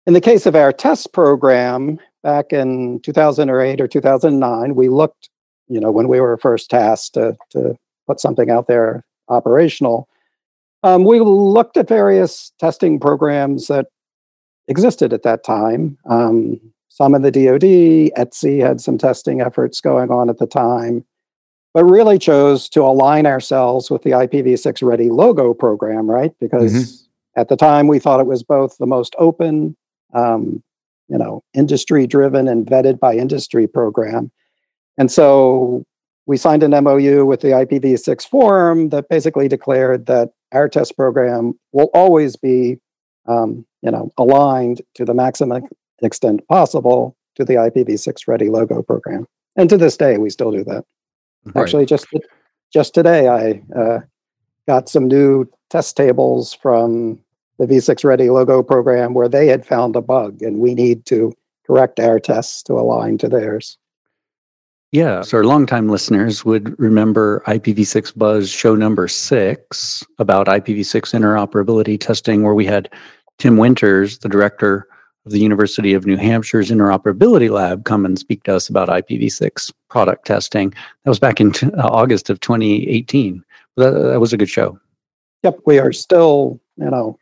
In 0.08 0.14
the 0.14 0.22
case 0.22 0.46
of 0.46 0.56
our 0.56 0.72
test 0.72 1.14
program, 1.14 2.00
back 2.24 2.54
in 2.54 3.00
2008 3.02 3.82
or 3.82 3.88
2009, 3.88 4.76
we 4.76 4.90
looked, 4.90 5.30
you 5.68 5.80
know, 5.80 5.92
when 5.92 6.08
we 6.08 6.20
were 6.20 6.38
first 6.38 6.70
tasked 6.70 7.14
to, 7.16 7.38
to 7.50 7.78
put 8.08 8.20
something 8.20 8.50
out 8.50 8.68
there 8.68 9.04
operational, 9.28 10.08
um, 10.84 11.04
we 11.04 11.20
looked 11.20 11.78
at 11.78 11.88
various 11.88 12.52
testing 12.60 13.00
programs 13.00 13.68
that 13.68 13.88
existed 14.68 15.14
at 15.14 15.24
that 15.24 15.44
time. 15.44 15.98
Um, 16.10 16.60
some 16.90 17.16
in 17.16 17.22
the 17.22 17.32
DoD, 17.32 18.14
ETSI 18.18 18.66
had 18.66 18.82
some 18.82 18.98
testing 18.98 19.42
efforts 19.42 19.80
going 19.82 20.12
on 20.12 20.30
at 20.30 20.40
the 20.40 20.48
time. 20.48 21.06
but 21.74 21.86
really 21.86 22.20
chose 22.20 22.68
to 22.68 22.82
align 22.82 23.26
ourselves 23.26 23.90
with 23.90 24.02
the 24.04 24.10
IPv6 24.12 24.84
Ready 24.86 25.10
logo 25.10 25.54
program, 25.54 26.10
right? 26.10 26.34
Because 26.40 26.74
mm-hmm. 26.74 27.40
at 27.40 27.48
the 27.48 27.56
time 27.56 27.88
we 27.88 27.98
thought 27.98 28.20
it 28.20 28.26
was 28.26 28.44
both 28.44 28.78
the 28.78 28.86
most 28.86 29.16
open, 29.18 29.78
um, 30.14 30.62
you 31.08 31.18
know, 31.18 31.44
industry 31.54 32.06
driven 32.08 32.48
and 32.48 32.66
vetted 32.66 33.00
by 33.00 33.16
industry 33.16 33.68
program. 33.68 34.32
And 34.98 35.10
so 35.10 35.86
we 36.26 36.36
signed 36.36 36.64
an 36.64 36.72
MOU 36.84 37.26
with 37.26 37.40
the 37.40 37.50
IPv6 37.50 38.28
forum 38.28 38.90
that 38.90 39.10
basically 39.10 39.48
declared 39.48 40.08
that 40.08 40.32
our 40.52 40.68
test 40.68 40.96
program 40.96 41.54
will 41.72 41.90
always 41.94 42.36
be, 42.36 42.80
um, 43.28 43.66
you 43.82 43.92
know, 43.92 44.12
aligned 44.18 44.82
to 44.96 45.06
the 45.06 45.14
maximum 45.14 45.64
extent 46.02 46.48
possible 46.48 47.16
to 47.36 47.46
the 47.46 47.54
IPv6 47.54 48.28
Ready 48.28 48.50
logo 48.50 48.82
program. 48.82 49.26
And 49.56 49.70
to 49.70 49.78
this 49.78 49.98
day, 49.98 50.18
we 50.18 50.30
still 50.30 50.52
do 50.52 50.64
that. 50.66 50.86
Right. 51.46 51.62
Actually, 51.62 51.86
just 51.86 52.08
just 52.72 52.94
today, 52.94 53.28
I 53.28 53.62
uh, 53.78 54.00
got 54.68 54.90
some 54.90 55.08
new 55.08 55.50
test 55.70 55.98
tables 55.98 56.54
from 56.54 57.20
the 57.58 57.66
V6 57.66 58.04
Ready 58.04 58.30
logo 58.30 58.64
program 58.64 59.14
where 59.14 59.30
they 59.30 59.48
had 59.48 59.66
found 59.66 59.96
a 59.96 60.02
bug, 60.02 60.42
and 60.42 60.60
we 60.60 60.74
need 60.74 61.06
to 61.08 61.34
correct 61.66 62.00
our 62.00 62.20
tests 62.20 62.64
to 62.64 62.74
align 62.74 63.18
to 63.20 63.28
theirs. 63.28 63.78
Yeah, 64.92 65.22
so 65.22 65.38
our 65.38 65.46
longtime 65.46 65.88
listeners 65.88 66.44
would 66.44 66.78
remember 66.78 67.42
IPv6 67.48 68.18
Buzz 68.18 68.50
show 68.50 68.76
number 68.76 69.08
six 69.08 70.04
about 70.20 70.48
IPv6 70.48 71.14
interoperability 71.14 71.98
testing, 71.98 72.44
where 72.44 72.54
we 72.54 72.66
had 72.66 72.90
Tim 73.38 73.56
Winters, 73.56 74.18
the 74.18 74.28
director 74.28 74.90
of 75.26 75.32
the 75.32 75.40
University 75.40 75.94
of 75.94 76.06
New 76.06 76.18
Hampshire's 76.18 76.70
Interoperability 76.72 77.50
Lab, 77.50 77.86
come 77.86 78.06
and 78.06 78.20
speak 78.20 78.44
to 78.44 78.56
us 78.56 78.68
about 78.68 78.90
IPv6 78.90 79.72
product 79.90 80.26
testing. 80.26 80.72
That 81.06 81.10
was 81.10 81.20
back 81.20 81.40
in 81.40 81.54
t- 81.54 81.72
uh, 81.72 81.88
August 81.88 82.30
of 82.30 82.42
2018. 82.42 83.42
That, 83.78 83.92
that 83.92 84.20
was 84.20 84.34
a 84.34 84.38
good 84.38 84.50
show. 84.50 84.78
Yep, 85.44 85.60
we 85.66 85.80
are 85.80 85.94
still, 85.94 86.60
you 86.76 86.90
know, 86.90 87.18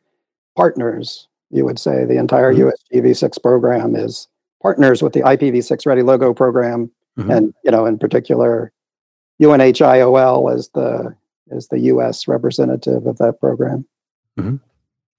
partners. 0.58 1.28
You 1.52 1.66
would 1.66 1.78
say 1.78 2.06
the 2.06 2.18
entire 2.18 2.52
mm-hmm. 2.52 2.98
USGV6 2.98 3.44
program 3.44 3.96
is 3.96 4.28
partners 4.60 5.04
with 5.04 5.14
the 5.14 5.22
IPv6 5.22 5.86
Ready 5.86 6.02
Logo 6.02 6.34
program 6.34 6.90
mm-hmm. 7.20 7.32
and 7.32 7.54
you 7.64 7.72
know, 7.72 7.86
in 7.86 7.98
particular, 7.98 8.72
UNHIOL 9.42 10.56
is 10.56 10.70
the 10.70 11.16
is 11.52 11.68
the 11.68 11.80
U.S. 11.80 12.28
representative 12.28 13.08
of 13.08 13.18
that 13.18 13.40
program. 13.40 13.88
Mm-hmm. 14.40 14.56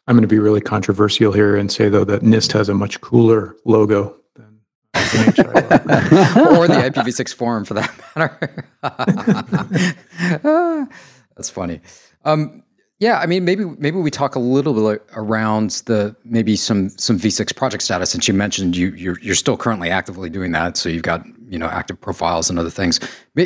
I'm 0.07 0.17
going 0.17 0.23
to 0.23 0.29
be 0.29 0.39
really 0.39 0.61
controversial 0.61 1.33
here 1.33 1.57
and 1.57 1.71
say 1.71 1.89
though 1.89 2.05
that 2.05 2.23
NIST 2.23 2.53
has 2.53 2.69
a 2.69 2.75
much 2.75 3.01
cooler 3.01 3.57
logo 3.65 4.17
than 4.35 4.61
UNHIOL. 4.95 6.59
or 6.59 6.69
the 6.69 6.91
IPv6 6.91 7.35
forum 7.35 7.65
for 7.65 7.75
that 7.75 7.91
matter. 8.17 8.65
That's 11.37 11.51
funny. 11.51 11.81
Um, 12.25 12.65
yeah, 12.99 13.19
I 13.19 13.25
mean, 13.25 13.47
maybe 13.47 13.65
maybe 13.65 13.97
we 13.97 14.11
talk 14.11 14.35
a 14.35 14.39
little 14.39 14.75
bit 14.75 15.03
around 15.17 15.71
the 15.87 16.15
maybe 16.23 16.55
some 16.55 16.91
some 16.91 17.19
V6 17.19 17.57
project 17.57 17.83
status. 17.83 18.11
Since 18.11 18.29
you 18.29 18.35
mentioned 18.35 18.77
you 18.77 18.91
you're, 18.91 19.19
you're 19.21 19.35
still 19.35 19.57
currently 19.57 19.89
actively 19.89 20.29
doing 20.29 20.53
that, 20.53 20.77
so 20.77 20.91
you've 20.91 21.03
got 21.03 21.25
you 21.51 21.59
know 21.59 21.67
active 21.67 22.01
profiles 22.01 22.49
and 22.49 22.59
other 22.59 22.71
things. 22.71 23.01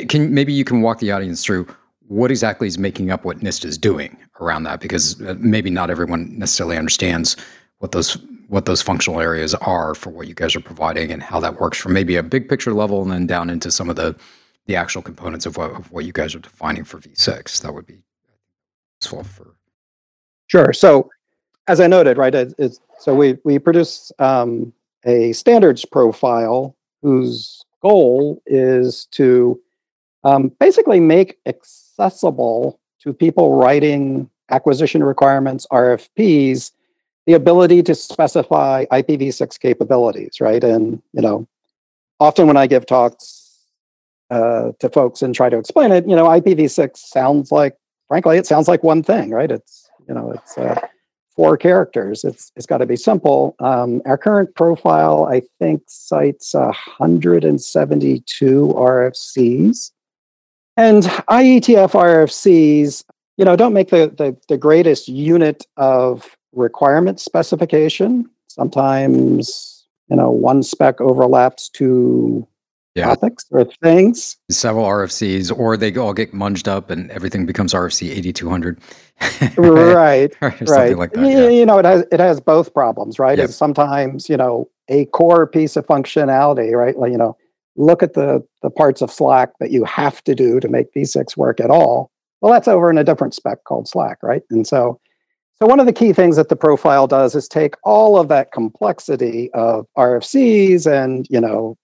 Can 0.08 0.32
maybe 0.32 0.52
you 0.52 0.64
can 0.64 0.82
walk 0.82 1.00
the 1.00 1.11
audience 1.11 1.44
through 1.44 1.66
what 2.06 2.30
exactly 2.30 2.68
is 2.68 2.78
making 2.78 3.11
up 3.11 3.25
what 3.25 3.40
NIST 3.40 3.64
is 3.64 3.78
doing 3.78 4.16
around 4.40 4.64
that, 4.64 4.80
because 4.80 5.20
uh, 5.23 5.34
maybe 5.38 5.70
not 5.70 5.90
everyone 5.90 6.38
necessarily 6.38 6.76
understands 6.76 7.37
what 7.78 7.92
those 7.92 8.18
what 8.49 8.66
those 8.66 8.82
functional 8.82 9.20
areas 9.20 9.54
are 9.54 9.94
for 9.94 10.11
what 10.11 10.28
you 10.28 10.34
guys 10.34 10.54
are 10.54 10.61
providing 10.61 11.11
and 11.11 11.23
how 11.23 11.40
that 11.40 11.58
works 11.58 11.78
from 11.78 11.94
maybe 11.94 12.14
a 12.16 12.23
big 12.23 12.49
picture 12.49 12.75
level 12.75 13.02
and 13.02 13.11
then 13.11 13.26
down 13.26 13.49
into 13.49 13.70
some 13.70 13.88
of 13.88 13.96
the 13.96 14.14
the 14.66 14.76
actual 14.76 15.02
components 15.02 15.46
of 15.46 15.56
what, 15.56 15.70
of 15.73 15.90
what 15.92 16.04
you 16.04 16.12
guys 16.12 16.34
are 16.34 16.38
defining 16.38 16.84
for 16.84 16.99
V6. 16.99 17.61
That 17.62 17.75
would 17.75 17.87
be 17.87 18.02
useful 19.00 19.25
for. 19.25 19.54
Sure. 20.46 20.73
So, 20.73 21.11
as 21.68 21.80
I 21.80 21.87
noted, 21.87 22.18
right, 22.18 22.34
so 22.99 23.14
we 23.14 23.38
we 23.44 23.58
produce 23.58 24.12
um, 24.18 24.73
a 25.04 25.32
standards 25.32 25.84
profile 25.84 26.76
whose 27.02 27.63
goal 27.84 28.42
is 28.46 29.06
to 29.12 29.60
um, 30.24 30.50
basically 30.58 31.00
make 31.00 31.38
accessible 31.46 32.80
to 33.00 33.12
people 33.12 33.56
writing 33.56 34.30
acquisition 34.50 35.04
requirements, 35.04 35.66
RFPs, 35.70 36.72
the 37.26 37.34
ability 37.34 37.82
to 37.82 37.94
specify 37.94 38.84
IPv6 38.86 39.60
capabilities, 39.60 40.40
right? 40.40 40.64
And 40.64 41.02
you 41.12 41.22
know, 41.22 41.46
often 42.20 42.46
when 42.46 42.56
I 42.56 42.66
give 42.66 42.86
talks 42.86 43.60
uh, 44.30 44.72
to 44.78 44.88
folks 44.88 45.22
and 45.22 45.34
try 45.34 45.50
to 45.50 45.58
explain 45.58 45.92
it, 45.92 46.08
you 46.08 46.16
know, 46.16 46.26
IPv6 46.26 46.96
sounds 46.96 47.52
like 47.52 47.76
frankly, 48.08 48.38
it 48.38 48.46
sounds 48.46 48.68
like 48.68 48.82
one 48.82 49.02
thing, 49.02 49.30
right? 49.30 49.50
It's 49.50 49.90
you 50.08 50.14
know, 50.14 50.32
it's 50.32 50.56
uh, 50.58 50.80
four 51.36 51.56
characters. 51.56 52.24
It's 52.24 52.50
it's 52.56 52.66
got 52.66 52.78
to 52.78 52.86
be 52.86 52.96
simple. 52.96 53.54
Um, 53.58 54.02
our 54.06 54.18
current 54.18 54.54
profile, 54.54 55.28
I 55.30 55.42
think, 55.58 55.82
cites 55.88 56.54
172 56.54 58.74
RFCs, 58.76 59.90
and 60.76 61.04
IETF 61.04 61.92
RFCs, 61.92 63.04
you 63.36 63.44
know, 63.44 63.56
don't 63.56 63.72
make 63.72 63.90
the, 63.90 64.12
the, 64.16 64.36
the 64.48 64.58
greatest 64.58 65.08
unit 65.08 65.66
of 65.76 66.36
requirement 66.52 67.20
specification. 67.20 68.28
Sometimes, 68.48 69.86
you 70.08 70.16
know, 70.16 70.30
one 70.30 70.62
spec 70.62 71.00
overlaps 71.00 71.68
two 71.68 72.46
yeah. 72.94 73.06
topics 73.06 73.44
or 73.50 73.64
things. 73.82 74.36
Several 74.50 74.84
RFCs, 74.84 75.56
or 75.56 75.76
they 75.76 75.94
all 75.96 76.14
get 76.14 76.32
munged 76.32 76.68
up 76.68 76.90
and 76.90 77.10
everything 77.10 77.46
becomes 77.46 77.74
RFC 77.74 78.10
8200. 78.10 78.78
right. 79.56 80.32
right. 80.40 80.96
Like 80.96 81.12
that, 81.12 81.26
yeah. 81.26 81.48
You 81.48 81.66
know, 81.66 81.78
it 81.78 81.84
has 81.84 82.04
it 82.12 82.20
has 82.20 82.40
both 82.40 82.72
problems, 82.72 83.18
right? 83.18 83.38
Yep. 83.38 83.46
It's 83.46 83.56
sometimes, 83.56 84.28
you 84.28 84.36
know, 84.36 84.68
a 84.88 85.06
core 85.06 85.46
piece 85.46 85.76
of 85.76 85.86
functionality, 85.86 86.72
right? 86.72 86.96
Like, 86.96 87.12
you 87.12 87.18
know, 87.18 87.36
look 87.76 88.02
at 88.02 88.14
the 88.14 88.46
the 88.62 88.70
parts 88.70 89.02
of 89.02 89.10
SLAAC 89.10 89.48
that 89.60 89.70
you 89.70 89.84
have 89.84 90.22
to 90.24 90.34
do 90.34 90.60
to 90.60 90.68
make 90.68 90.92
V6 90.94 91.36
work 91.36 91.60
at 91.60 91.70
all. 91.70 92.10
Well, 92.40 92.52
that's 92.52 92.68
over 92.68 92.90
in 92.90 92.98
a 92.98 93.04
different 93.04 93.34
spec 93.34 93.64
called 93.64 93.86
SLAAC, 93.86 94.16
right? 94.22 94.42
And 94.50 94.66
so 94.66 95.00
so 95.56 95.66
one 95.66 95.78
of 95.78 95.86
the 95.86 95.92
key 95.92 96.12
things 96.12 96.36
that 96.36 96.48
the 96.48 96.56
profile 96.56 97.06
does 97.06 97.34
is 97.34 97.46
take 97.46 97.74
all 97.84 98.18
of 98.18 98.28
that 98.28 98.50
complexity 98.52 99.50
of 99.54 99.86
RFCs 99.96 100.84
and, 100.86 101.26
you 101.30 101.40
know, 101.40 101.78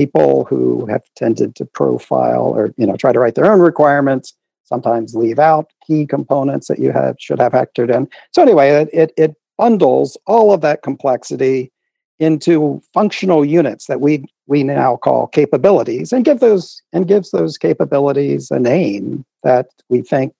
people 0.00 0.46
who 0.46 0.86
have 0.86 1.02
tended 1.14 1.54
to 1.54 1.64
profile 1.66 2.46
or 2.56 2.72
you 2.78 2.86
know 2.86 2.96
try 2.96 3.12
to 3.12 3.20
write 3.20 3.34
their 3.34 3.52
own 3.52 3.60
requirements 3.60 4.32
sometimes 4.64 5.14
leave 5.14 5.38
out 5.38 5.66
key 5.86 6.06
components 6.06 6.68
that 6.68 6.78
you 6.78 6.90
have 6.90 7.16
should 7.18 7.40
have 7.40 7.52
factored 7.52 7.94
in. 7.94 8.08
So 8.32 8.40
anyway 8.40 8.68
it, 8.92 9.12
it, 9.16 9.36
bundles 9.58 10.16
all 10.26 10.54
of 10.54 10.62
that 10.62 10.80
complexity 10.80 11.70
into 12.18 12.80
functional 12.94 13.44
units 13.44 13.88
that 13.88 14.00
we 14.00 14.24
we 14.46 14.62
now 14.62 14.96
call 14.96 15.26
capabilities 15.26 16.14
and 16.14 16.24
give 16.24 16.40
those 16.40 16.80
and 16.94 17.06
gives 17.06 17.30
those 17.30 17.58
capabilities 17.58 18.50
a 18.50 18.58
name 18.58 19.22
that 19.42 19.66
we 19.90 20.00
think 20.00 20.32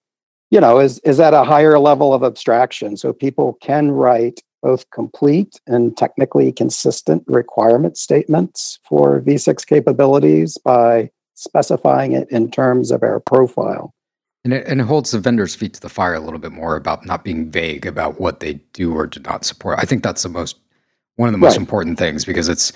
you 0.50 0.58
know 0.58 0.80
is 0.80 1.00
is 1.00 1.20
at 1.20 1.34
a 1.34 1.44
higher 1.44 1.78
level 1.78 2.14
of 2.14 2.22
abstraction. 2.22 2.96
So 2.96 3.12
people 3.12 3.58
can 3.60 3.90
write 3.90 4.40
both 4.62 4.88
complete 4.90 5.60
and 5.66 5.96
technically 5.96 6.52
consistent 6.52 7.24
requirement 7.26 7.96
statements 7.96 8.78
for 8.82 9.20
V6 9.20 9.66
capabilities 9.66 10.58
by 10.58 11.10
specifying 11.34 12.12
it 12.12 12.30
in 12.30 12.50
terms 12.50 12.90
of 12.90 13.02
our 13.02 13.20
profile. 13.20 13.94
And 14.44 14.52
it, 14.52 14.66
and 14.66 14.80
it 14.80 14.84
holds 14.84 15.10
the 15.10 15.18
vendor's 15.18 15.54
feet 15.54 15.74
to 15.74 15.80
the 15.80 15.88
fire 15.88 16.14
a 16.14 16.20
little 16.20 16.38
bit 16.38 16.52
more 16.52 16.76
about 16.76 17.04
not 17.04 17.24
being 17.24 17.50
vague 17.50 17.86
about 17.86 18.20
what 18.20 18.40
they 18.40 18.54
do 18.72 18.94
or 18.94 19.06
do 19.06 19.20
not 19.20 19.44
support. 19.44 19.78
I 19.78 19.84
think 19.84 20.02
that's 20.02 20.22
the 20.22 20.28
most 20.28 20.58
one 21.16 21.28
of 21.28 21.32
the 21.32 21.38
most 21.38 21.52
right. 21.52 21.60
important 21.60 21.98
things 21.98 22.24
because 22.24 22.48
it's 22.48 22.72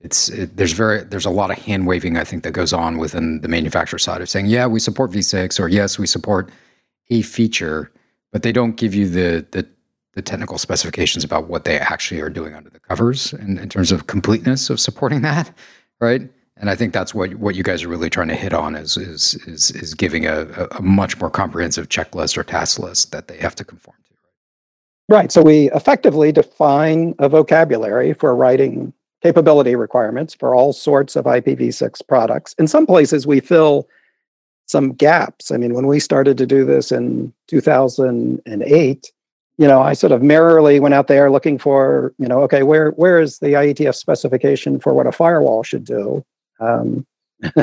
it's 0.00 0.28
it, 0.28 0.56
there's 0.56 0.72
very 0.72 1.02
there's 1.04 1.24
a 1.24 1.30
lot 1.30 1.50
of 1.50 1.58
hand 1.58 1.86
waving 1.86 2.18
I 2.18 2.24
think 2.24 2.42
that 2.42 2.52
goes 2.52 2.74
on 2.74 2.98
within 2.98 3.40
the 3.40 3.48
manufacturer 3.48 3.98
side 3.98 4.20
of 4.20 4.28
saying 4.28 4.46
yeah 4.46 4.66
we 4.66 4.78
support 4.78 5.10
V6 5.10 5.58
or 5.58 5.68
yes 5.68 5.98
we 5.98 6.06
support 6.06 6.50
a 7.08 7.22
feature, 7.22 7.90
but 8.32 8.42
they 8.42 8.52
don't 8.52 8.76
give 8.76 8.94
you 8.94 9.08
the 9.08 9.46
the 9.52 9.66
the 10.16 10.22
technical 10.22 10.56
specifications 10.56 11.22
about 11.22 11.46
what 11.46 11.66
they 11.66 11.78
actually 11.78 12.20
are 12.22 12.30
doing 12.30 12.54
under 12.54 12.70
the 12.70 12.80
covers 12.80 13.34
in, 13.34 13.58
in 13.58 13.68
terms 13.68 13.92
of 13.92 14.06
completeness 14.06 14.70
of 14.70 14.80
supporting 14.80 15.20
that, 15.20 15.52
right? 16.00 16.22
And 16.56 16.70
I 16.70 16.74
think 16.74 16.94
that's 16.94 17.14
what 17.14 17.34
what 17.34 17.54
you 17.54 17.62
guys 17.62 17.84
are 17.84 17.88
really 17.88 18.08
trying 18.08 18.28
to 18.28 18.34
hit 18.34 18.54
on 18.54 18.74
is 18.74 18.96
is 18.96 19.34
is, 19.46 19.70
is 19.72 19.92
giving 19.92 20.26
a, 20.26 20.68
a 20.70 20.80
much 20.80 21.20
more 21.20 21.28
comprehensive 21.28 21.90
checklist 21.90 22.38
or 22.38 22.44
task 22.44 22.78
list 22.78 23.12
that 23.12 23.28
they 23.28 23.36
have 23.36 23.54
to 23.56 23.64
conform 23.64 23.98
to. 24.06 24.14
Right. 25.14 25.30
So 25.30 25.42
we 25.42 25.70
effectively 25.72 26.32
define 26.32 27.14
a 27.18 27.28
vocabulary 27.28 28.14
for 28.14 28.34
writing 28.34 28.94
capability 29.22 29.76
requirements 29.76 30.32
for 30.32 30.54
all 30.54 30.72
sorts 30.72 31.14
of 31.14 31.26
IPv6 31.26 32.06
products. 32.08 32.54
In 32.58 32.66
some 32.66 32.86
places, 32.86 33.26
we 33.26 33.40
fill 33.40 33.86
some 34.66 34.94
gaps. 34.94 35.50
I 35.50 35.58
mean, 35.58 35.74
when 35.74 35.86
we 35.86 36.00
started 36.00 36.38
to 36.38 36.46
do 36.46 36.64
this 36.64 36.90
in 36.90 37.34
2008, 37.48 39.12
you 39.58 39.66
know, 39.66 39.80
I 39.80 39.94
sort 39.94 40.12
of 40.12 40.22
merrily 40.22 40.80
went 40.80 40.94
out 40.94 41.08
there 41.08 41.30
looking 41.30 41.58
for, 41.58 42.14
you 42.18 42.28
know, 42.28 42.42
okay, 42.42 42.62
where 42.62 42.90
where 42.90 43.20
is 43.20 43.38
the 43.38 43.48
IETF 43.48 43.94
specification 43.94 44.78
for 44.78 44.92
what 44.92 45.06
a 45.06 45.12
firewall 45.12 45.62
should 45.62 45.84
do? 45.84 46.24
Um, 46.60 47.06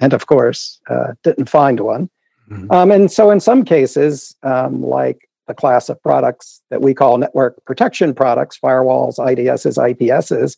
and 0.00 0.12
of 0.12 0.26
course, 0.26 0.80
uh, 0.88 1.12
didn't 1.22 1.48
find 1.48 1.80
one. 1.80 2.10
Mm-hmm. 2.50 2.70
Um, 2.72 2.90
and 2.90 3.12
so, 3.12 3.30
in 3.30 3.40
some 3.40 3.64
cases, 3.64 4.34
um, 4.42 4.82
like 4.82 5.28
the 5.46 5.54
class 5.54 5.88
of 5.88 6.02
products 6.02 6.62
that 6.70 6.82
we 6.82 6.94
call 6.94 7.18
network 7.18 7.64
protection 7.64 8.14
products, 8.14 8.58
firewalls, 8.58 9.18
IDSs, 9.18 9.78
IPSs, 9.78 10.56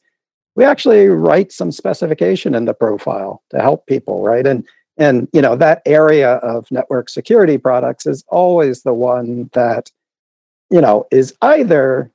we 0.57 0.65
actually 0.65 1.09
write 1.09 1.53
some 1.53 1.73
specification 1.73 2.55
in 2.55 2.65
the 2.65 2.75
profile 2.75 3.43
to 3.51 3.61
help 3.61 3.87
people, 3.87 4.23
right? 4.23 4.47
And 4.47 4.67
and 4.97 5.29
you 5.33 5.43
know 5.43 5.57
that 5.57 5.83
area 5.85 6.35
of 6.37 6.71
network 6.71 7.09
security 7.09 7.59
products 7.59 8.07
is 8.07 8.25
always 8.29 8.83
the 8.83 8.95
one 8.95 9.51
that 9.53 9.91
you 10.71 10.81
know 10.81 11.07
is 11.11 11.35
either 11.43 12.11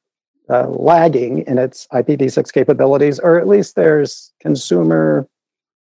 uh, 0.50 0.68
lagging 0.68 1.40
in 1.40 1.58
its 1.58 1.88
IPv6 1.92 2.52
capabilities, 2.54 3.20
or 3.20 3.40
at 3.40 3.48
least 3.48 3.76
there's 3.76 4.32
consumer, 4.40 5.28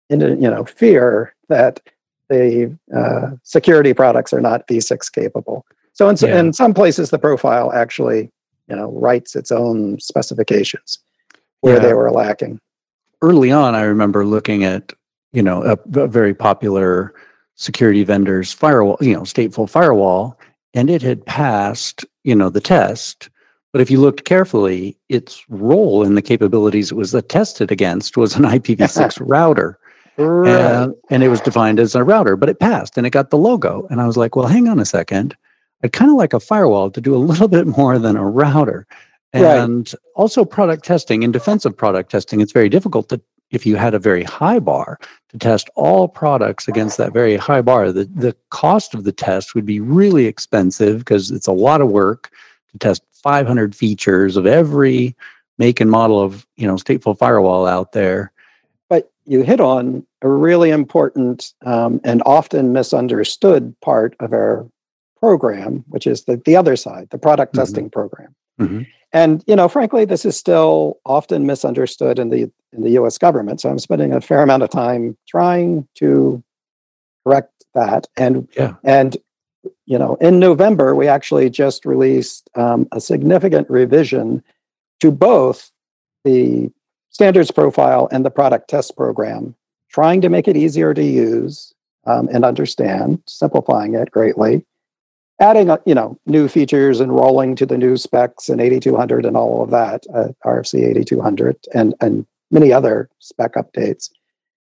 you 0.10 0.18
know, 0.18 0.64
fear 0.66 1.36
that 1.50 1.82
the 2.30 2.78
uh, 2.96 3.32
security 3.44 3.94
products 3.94 4.34
are 4.34 4.42
not 4.42 4.68
v6 4.68 5.12
capable. 5.12 5.66
So 5.94 6.08
in, 6.10 6.18
yeah. 6.18 6.40
in 6.40 6.54
some 6.54 6.74
places, 6.74 7.10
the 7.10 7.20
profile 7.20 7.72
actually, 7.74 8.32
you 8.68 8.76
know, 8.76 8.92
writes 8.92 9.36
its 9.36 9.52
own 9.52 10.00
specifications 10.00 11.00
where 11.62 11.76
yeah. 11.76 11.80
they 11.80 11.94
were 11.94 12.12
lacking. 12.12 12.60
Early 13.22 13.52
on, 13.52 13.74
I 13.74 13.82
remember 13.82 14.26
looking 14.26 14.64
at, 14.64 14.94
you 15.34 15.42
know, 15.42 15.64
a, 15.64 16.00
a 16.00 16.08
very 16.08 16.34
popular 16.36 17.14
security 17.56 18.04
vendor's 18.04 18.54
firewall, 18.54 18.98
you 19.02 19.14
know, 19.14 19.22
stateful 19.22 19.68
firewall, 19.68 20.38
and 20.74 20.90
it 20.90 21.02
had 21.02 21.26
passed, 21.26 22.06
you 22.24 22.36
know, 22.36 22.50
the 22.50 22.62
test 22.62 23.30
but 23.78 23.82
if 23.82 23.92
you 23.92 24.00
looked 24.00 24.26
carefully, 24.26 24.98
its 25.08 25.46
role 25.50 26.04
in 26.04 26.16
the 26.16 26.22
capabilities 26.24 26.92
it 26.92 26.96
was 26.96 27.16
tested 27.28 27.72
against 27.72 28.18
was 28.18 28.36
an 28.36 28.44
IPv6 28.44 29.22
router. 29.28 29.78
Right. 30.18 30.50
And, 30.50 30.96
and, 31.12 31.24
it 31.24 31.28
was 31.28 31.42
defined 31.42 31.80
as 31.80 31.94
a 31.94 32.04
router, 32.04 32.36
but 32.36 32.50
it 32.50 32.60
passed 32.60 32.98
and 32.98 33.06
it 33.06 33.12
got 33.12 33.30
the 33.30 33.38
logo. 33.38 33.86
And 33.92 34.02
I 34.02 34.08
was 34.08 34.18
like, 34.18 34.36
well, 34.36 34.48
hang 34.48 34.68
on 34.68 34.80
a 34.80 34.86
second. 34.86 35.38
I'd 35.84 35.94
kind 35.94 36.10
of 36.10 36.18
like 36.18 36.34
a 36.34 36.40
firewall 36.40 36.90
to 36.90 37.00
do 37.00 37.14
a 37.14 37.18
little 37.30 37.48
bit 37.48 37.68
more 37.68 38.00
than 38.00 38.16
a 38.16 38.26
router. 38.26 38.88
And 39.32 39.94
right. 39.94 40.02
also 40.16 40.44
product 40.44 40.84
testing, 40.84 41.22
in 41.22 41.32
defensive 41.32 41.78
product 41.78 42.10
testing, 42.10 42.42
it's 42.42 42.54
very 42.54 42.70
difficult 42.70 43.10
to, 43.10 43.22
if 43.52 43.66
you 43.66 43.76
had 43.76 43.94
a 43.94 44.00
very 44.00 44.24
high 44.24 44.60
bar, 44.60 45.00
to 45.30 45.38
test 45.38 45.70
all 45.76 46.08
products 46.08 46.68
against 46.68 46.98
that 46.98 47.14
very 47.14 47.38
high 47.38 47.62
bar. 47.62 47.92
The, 47.92 48.06
the 48.06 48.36
cost 48.50 48.94
of 48.94 49.04
the 49.04 49.12
test 49.12 49.56
would 49.56 49.66
be 49.66 49.80
really 49.80 50.26
expensive 50.26 51.00
because 51.00 51.32
it's 51.32 51.48
a 51.48 51.54
lot 51.54 51.82
of 51.82 51.90
work 51.90 52.32
to 52.72 52.78
test 52.80 53.04
500 53.12 53.76
features 53.76 54.38
of 54.38 54.46
every 54.46 55.16
make 55.58 55.82
and 55.82 55.90
model 55.90 56.22
of 56.22 56.46
you 56.56 56.68
know 56.68 56.76
stateful 56.76 57.18
firewall 57.18 57.66
out 57.66 57.92
there 57.92 58.32
but 58.90 59.12
you 59.26 59.42
hit 59.42 59.60
on 59.60 60.06
a 60.22 60.30
really 60.30 60.70
important 60.70 61.54
um, 61.66 62.00
and 62.04 62.22
often 62.26 62.74
misunderstood 62.74 63.76
part 63.82 64.16
of 64.20 64.34
our 64.34 64.68
program 65.20 65.84
which 65.88 66.06
is 66.06 66.26
the, 66.26 66.42
the 66.46 66.56
other 66.56 66.76
side 66.76 67.10
the 67.10 67.18
product 67.18 67.54
mm-hmm. 67.54 67.62
testing 67.62 67.90
program 67.90 68.36
mm-hmm. 68.60 68.84
And 69.18 69.44
you 69.48 69.56
know 69.56 69.68
frankly 69.68 70.06
this 70.06 70.26
is 70.26 70.38
still 70.38 71.00
often 71.06 71.46
misunderstood 71.46 72.20
in 72.20 72.30
the 72.30 72.52
in 72.74 72.84
the 72.84 72.92
us 72.92 73.18
government 73.18 73.62
so 73.62 73.70
i'm 73.70 73.80
spending 73.80 74.14
a 74.14 74.22
fair 74.22 74.42
amount 74.42 74.64
of 74.64 74.70
time 74.70 75.18
trying 75.28 75.88
to 75.96 76.44
correct 77.26 77.66
that 77.74 78.08
and 78.18 78.48
yeah. 78.56 78.74
and 78.84 79.18
you 79.86 79.98
know, 79.98 80.16
in 80.16 80.40
November, 80.40 80.96
we 80.96 81.08
actually 81.08 81.50
just 81.50 81.86
released 81.86 82.50
um, 82.56 82.88
a 82.92 83.02
significant 83.02 83.70
revision 83.70 84.44
to 85.00 85.12
both 85.12 85.72
the 86.24 86.70
standards 87.10 87.52
profile 87.52 88.08
and 88.12 88.26
the 88.26 88.32
product 88.32 88.70
test 88.70 88.96
program, 88.96 89.56
trying 89.90 90.22
to 90.22 90.30
make 90.30 90.48
it 90.48 90.58
easier 90.58 90.94
to 90.94 91.04
use 91.04 91.74
um, 92.06 92.30
and 92.32 92.46
understand, 92.46 93.22
simplifying 93.26 93.96
it 93.96 94.12
greatly, 94.12 94.66
adding 95.40 95.70
uh, 95.70 95.78
you 95.86 95.96
know 95.96 96.20
new 96.26 96.48
features 96.48 97.00
and 97.00 97.14
rolling 97.14 97.56
to 97.56 97.66
the 97.66 97.78
new 97.78 97.98
specs 97.98 98.50
and 98.50 98.62
8200 98.62 99.26
and 99.26 99.38
all 99.38 99.64
of 99.64 99.70
that, 99.72 100.06
uh, 100.14 100.30
RFC 100.46 100.84
8200 100.86 101.58
and 101.74 101.94
and 102.02 102.26
many 102.52 102.72
other 102.72 103.10
spec 103.20 103.56
updates. 103.56 104.10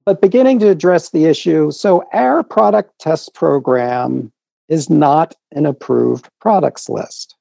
But 0.06 0.22
beginning 0.22 0.60
to 0.60 0.70
address 0.70 1.12
the 1.12 1.26
issue, 1.26 1.72
so 1.72 2.04
our 2.14 2.44
product 2.44 3.00
test 3.00 3.34
program 3.34 4.32
is 4.68 4.90
not 4.90 5.36
an 5.52 5.66
approved 5.66 6.30
products 6.42 6.90
list. 6.90 7.36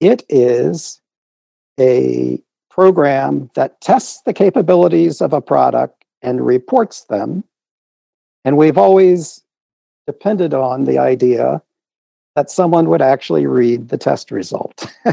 It 0.00 0.24
is 0.28 1.00
a 1.78 2.42
program 2.70 3.50
that 3.54 3.80
tests 3.80 4.22
the 4.22 4.32
capabilities 4.32 5.20
of 5.20 5.32
a 5.32 5.40
product 5.40 6.04
and 6.22 6.44
reports 6.44 7.04
them. 7.04 7.44
And 8.44 8.56
we've 8.56 8.78
always 8.78 9.42
depended 10.06 10.54
on 10.54 10.84
the 10.84 10.98
idea 10.98 11.62
that 12.40 12.50
someone 12.50 12.88
would 12.88 13.02
actually 13.02 13.44
read 13.44 13.90
the 13.90 13.98
test 13.98 14.30
result. 14.30 14.90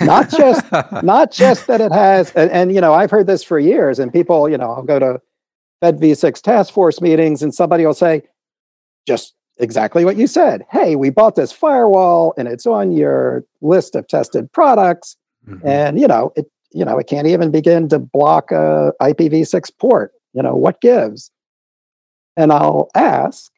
not 0.00 0.28
just 0.28 0.72
not 1.04 1.30
just 1.30 1.68
that 1.68 1.80
it 1.80 1.92
has 1.92 2.32
and, 2.32 2.50
and, 2.50 2.74
you 2.74 2.80
know, 2.80 2.92
I've 2.92 3.12
heard 3.12 3.28
this 3.28 3.44
for 3.44 3.60
years 3.60 4.00
and 4.00 4.12
people, 4.12 4.48
you 4.48 4.58
know, 4.58 4.72
I'll 4.72 4.82
go 4.82 4.98
to 4.98 5.20
Fed 5.80 6.00
V6 6.00 6.42
task 6.42 6.74
force 6.74 7.00
meetings 7.00 7.44
and 7.44 7.54
somebody 7.54 7.86
will 7.86 7.94
say, 7.94 8.22
just 9.06 9.34
exactly 9.58 10.04
what 10.04 10.16
you 10.16 10.26
said. 10.26 10.66
Hey, 10.68 10.96
we 10.96 11.10
bought 11.10 11.36
this 11.36 11.52
firewall 11.52 12.34
and 12.36 12.48
it's 12.48 12.66
on 12.66 12.90
your 12.90 13.44
list 13.60 13.94
of 13.94 14.08
tested 14.08 14.52
products. 14.52 15.16
Mm-hmm. 15.46 15.64
And 15.64 16.00
you 16.00 16.08
know, 16.08 16.32
it 16.34 16.50
you 16.72 16.84
know, 16.84 16.98
it 16.98 17.06
can't 17.06 17.28
even 17.28 17.52
begin 17.52 17.88
to 17.90 18.00
block 18.00 18.50
a 18.50 18.92
IPv6 19.00 19.70
port. 19.78 20.12
You 20.32 20.42
know, 20.42 20.56
what 20.56 20.80
gives? 20.80 21.30
And 22.36 22.52
I'll 22.52 22.90
ask, 22.96 23.52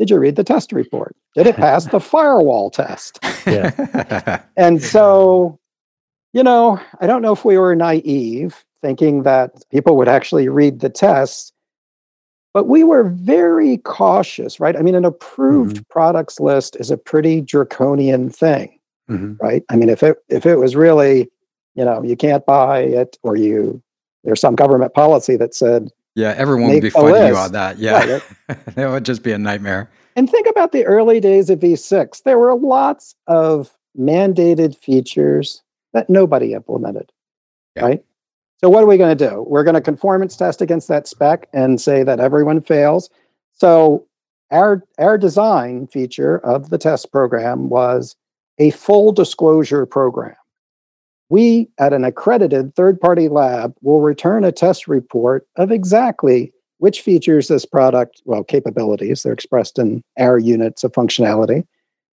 did 0.00 0.10
you 0.10 0.18
read 0.18 0.34
the 0.34 0.42
test 0.42 0.72
report? 0.72 1.14
Did 1.36 1.46
it 1.46 1.56
pass 1.56 1.84
the 1.84 2.00
firewall 2.00 2.70
test? 2.70 3.20
Yeah. 3.46 4.42
and 4.56 4.82
so, 4.82 5.60
you 6.32 6.42
know, 6.42 6.80
I 7.00 7.06
don't 7.06 7.22
know 7.22 7.32
if 7.32 7.44
we 7.44 7.56
were 7.56 7.76
naive 7.76 8.64
thinking 8.80 9.22
that 9.22 9.62
people 9.70 9.96
would 9.98 10.08
actually 10.08 10.48
read 10.48 10.80
the 10.80 10.88
tests 10.88 11.52
but 12.52 12.66
we 12.66 12.82
were 12.82 13.04
very 13.04 13.78
cautious, 13.78 14.58
right? 14.58 14.76
I 14.76 14.82
mean, 14.82 14.94
an 14.94 15.04
approved 15.04 15.76
mm-hmm. 15.76 15.90
products 15.92 16.40
list 16.40 16.76
is 16.76 16.90
a 16.90 16.96
pretty 16.96 17.40
draconian 17.40 18.30
thing, 18.30 18.78
mm-hmm. 19.08 19.34
right? 19.40 19.62
I 19.70 19.76
mean, 19.76 19.88
if 19.88 20.02
it 20.02 20.18
if 20.28 20.46
it 20.46 20.56
was 20.56 20.74
really, 20.74 21.30
you 21.74 21.84
know, 21.84 22.02
you 22.02 22.16
can't 22.16 22.44
buy 22.44 22.80
it, 22.80 23.16
or 23.22 23.36
you 23.36 23.80
there's 24.24 24.40
some 24.40 24.56
government 24.56 24.94
policy 24.94 25.36
that 25.36 25.54
said, 25.54 25.90
yeah, 26.20 26.34
everyone 26.36 26.70
would 26.70 26.82
be 26.82 26.90
fighting 26.90 27.28
you 27.28 27.36
on 27.36 27.52
that. 27.52 27.78
Yeah, 27.78 28.04
right. 28.04 28.22
that 28.74 28.90
would 28.90 29.04
just 29.04 29.22
be 29.22 29.32
a 29.32 29.38
nightmare. 29.38 29.90
And 30.16 30.28
think 30.28 30.46
about 30.46 30.72
the 30.72 30.84
early 30.84 31.20
days 31.20 31.50
of 31.50 31.60
V6. 31.60 32.22
There 32.24 32.38
were 32.38 32.54
lots 32.54 33.14
of 33.26 33.70
mandated 33.98 34.76
features 34.76 35.62
that 35.92 36.10
nobody 36.10 36.52
implemented, 36.52 37.10
yeah. 37.76 37.84
right? 37.84 38.04
So 38.58 38.68
what 38.68 38.84
are 38.84 38.86
we 38.86 38.98
going 38.98 39.16
to 39.16 39.28
do? 39.30 39.44
We're 39.48 39.64
going 39.64 39.74
to 39.74 39.80
conformance 39.80 40.36
test 40.36 40.60
against 40.60 40.88
that 40.88 41.08
spec 41.08 41.48
and 41.52 41.80
say 41.80 42.02
that 42.02 42.20
everyone 42.20 42.60
fails. 42.60 43.08
So 43.54 44.06
our 44.50 44.84
our 44.98 45.16
design 45.16 45.86
feature 45.86 46.38
of 46.38 46.70
the 46.70 46.78
test 46.78 47.10
program 47.10 47.68
was 47.68 48.16
a 48.58 48.70
full 48.70 49.12
disclosure 49.12 49.86
program. 49.86 50.34
We 51.30 51.68
at 51.78 51.92
an 51.92 52.04
accredited 52.04 52.74
third-party 52.74 53.28
lab 53.28 53.74
will 53.82 54.00
return 54.00 54.44
a 54.44 54.52
test 54.52 54.86
report 54.86 55.46
of 55.56 55.70
exactly 55.70 56.52
which 56.78 57.02
features 57.02 57.48
this 57.48 57.64
product, 57.64 58.22
well, 58.24 58.42
capabilities, 58.42 59.22
they're 59.22 59.32
expressed 59.32 59.78
in 59.78 60.02
our 60.18 60.38
units 60.38 60.82
of 60.82 60.92
functionality, 60.92 61.66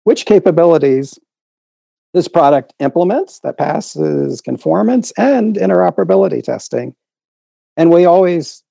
which 0.04 0.26
capabilities 0.26 1.18
this 2.12 2.28
product 2.28 2.74
implements 2.80 3.40
that 3.40 3.58
passes 3.58 4.40
conformance 4.40 5.12
and 5.16 5.56
interoperability 5.56 6.42
testing. 6.42 6.94
And 7.76 7.90
we 7.90 8.04
always 8.06 8.62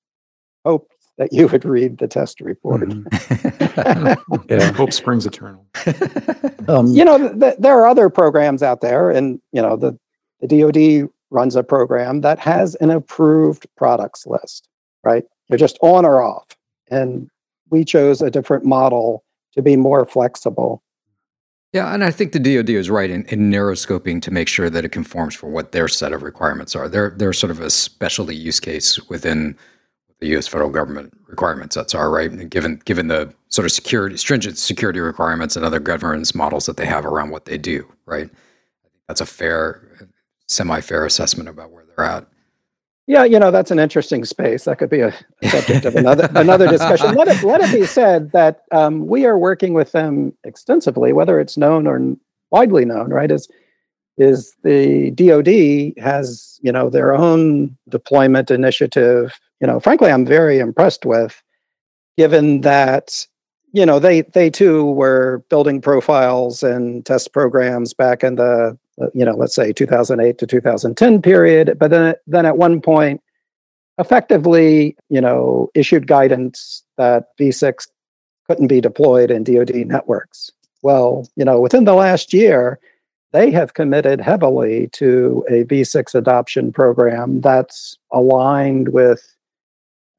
hope 0.64 0.90
that 1.16 1.32
you 1.32 1.48
would 1.48 1.64
read 1.64 1.98
the 1.98 2.08
test 2.08 2.40
report. 2.40 2.82
Mm-hmm. 2.82 4.34
yeah, 4.50 4.72
hope 4.72 4.92
springs 4.92 5.26
eternal. 5.26 5.66
Um, 6.68 6.88
you 6.88 7.04
know, 7.04 7.16
th- 7.16 7.38
th- 7.38 7.54
there 7.60 7.78
are 7.78 7.86
other 7.86 8.10
programs 8.10 8.60
out 8.60 8.80
there, 8.80 9.08
and 9.08 9.40
you 9.52 9.62
know, 9.62 9.76
the, 9.76 9.96
the 10.40 10.48
DoD 10.48 11.10
runs 11.30 11.56
a 11.56 11.62
program 11.62 12.20
that 12.20 12.38
has 12.38 12.74
an 12.76 12.90
approved 12.90 13.66
products 13.76 14.26
list. 14.26 14.68
Right, 15.04 15.24
you're 15.48 15.58
just 15.58 15.78
on 15.82 16.04
or 16.04 16.22
off, 16.22 16.46
and 16.90 17.28
we 17.70 17.84
chose 17.84 18.20
a 18.20 18.30
different 18.30 18.64
model 18.64 19.24
to 19.52 19.62
be 19.62 19.76
more 19.76 20.04
flexible 20.04 20.82
yeah, 21.76 21.92
and 21.92 22.02
I 22.02 22.10
think 22.10 22.32
the 22.32 22.38
DoD 22.38 22.70
is 22.70 22.88
right 22.88 23.10
in, 23.10 23.26
in 23.26 23.50
narrow 23.50 23.74
scoping 23.74 24.22
to 24.22 24.30
make 24.30 24.48
sure 24.48 24.70
that 24.70 24.86
it 24.86 24.92
conforms 24.92 25.34
for 25.34 25.50
what 25.50 25.72
their 25.72 25.88
set 25.88 26.14
of 26.14 26.22
requirements 26.22 26.74
are. 26.74 26.88
They're 26.88 27.10
they're 27.10 27.34
sort 27.34 27.50
of 27.50 27.60
a 27.60 27.68
specialty 27.68 28.34
use 28.34 28.60
case 28.60 28.98
within 29.10 29.58
the 30.20 30.28
U.S. 30.28 30.48
federal 30.48 30.70
government 30.70 31.12
requirements. 31.26 31.74
That's 31.74 31.94
are 31.94 32.10
right. 32.10 32.30
And 32.30 32.50
given 32.50 32.80
given 32.86 33.08
the 33.08 33.34
sort 33.48 33.66
of 33.66 33.72
security 33.72 34.16
stringent 34.16 34.56
security 34.56 35.00
requirements 35.00 35.54
and 35.54 35.66
other 35.66 35.78
governance 35.78 36.34
models 36.34 36.64
that 36.64 36.78
they 36.78 36.86
have 36.86 37.04
around 37.04 37.28
what 37.28 37.44
they 37.44 37.58
do, 37.58 37.92
right? 38.06 38.30
That's 39.06 39.20
a 39.20 39.26
fair, 39.26 39.85
semi 40.46 40.80
fair 40.80 41.04
assessment 41.04 41.48
about 41.48 41.70
where 41.70 41.84
they're 41.84 42.04
at. 42.04 42.26
Yeah, 43.08 43.24
you 43.24 43.38
know 43.38 43.52
that's 43.52 43.70
an 43.70 43.78
interesting 43.78 44.24
space. 44.24 44.64
That 44.64 44.78
could 44.78 44.90
be 44.90 45.00
a, 45.00 45.14
subject 45.48 45.84
of 45.84 45.94
another 45.94 46.28
another 46.34 46.66
discussion. 46.66 47.14
Let 47.14 47.28
it 47.28 47.42
let 47.44 47.60
it 47.60 47.72
be 47.72 47.86
said 47.86 48.32
that 48.32 48.64
um, 48.72 49.06
we 49.06 49.24
are 49.26 49.38
working 49.38 49.74
with 49.74 49.92
them 49.92 50.32
extensively, 50.42 51.12
whether 51.12 51.38
it's 51.38 51.56
known 51.56 51.86
or 51.86 52.16
widely 52.50 52.84
known. 52.84 53.10
Right? 53.10 53.30
Is 53.30 53.48
is 54.18 54.56
the 54.64 55.12
DoD 55.12 56.02
has 56.02 56.58
you 56.62 56.72
know 56.72 56.90
their 56.90 57.14
own 57.14 57.76
deployment 57.88 58.50
initiative. 58.50 59.38
You 59.60 59.68
know, 59.68 59.78
frankly, 59.78 60.10
I'm 60.10 60.26
very 60.26 60.58
impressed 60.58 61.06
with, 61.06 61.40
given 62.18 62.62
that 62.62 63.24
you 63.72 63.86
know 63.86 64.00
they 64.00 64.22
they 64.22 64.50
too 64.50 64.84
were 64.84 65.44
building 65.48 65.80
profiles 65.80 66.64
and 66.64 67.06
test 67.06 67.32
programs 67.32 67.94
back 67.94 68.24
in 68.24 68.34
the 68.34 68.76
you 69.14 69.24
know, 69.24 69.34
let's 69.34 69.54
say 69.54 69.72
2008 69.72 70.38
to 70.38 70.46
2010 70.46 71.22
period, 71.22 71.76
but 71.78 71.90
then 71.90 72.14
then 72.26 72.46
at 72.46 72.56
one 72.56 72.80
point 72.80 73.20
effectively, 73.98 74.96
you 75.08 75.20
know, 75.20 75.70
issued 75.74 76.06
guidance 76.06 76.82
that 76.96 77.36
V6 77.38 77.88
couldn't 78.46 78.68
be 78.68 78.80
deployed 78.80 79.30
in 79.30 79.44
DoD 79.44 79.74
networks. 79.86 80.50
Well, 80.82 81.28
you 81.36 81.44
know, 81.44 81.60
within 81.60 81.84
the 81.84 81.94
last 81.94 82.32
year, 82.32 82.78
they 83.32 83.50
have 83.50 83.74
committed 83.74 84.20
heavily 84.20 84.88
to 84.92 85.44
a 85.48 85.64
V6 85.64 86.14
adoption 86.14 86.72
program 86.72 87.40
that's 87.40 87.98
aligned 88.12 88.88
with, 88.88 89.22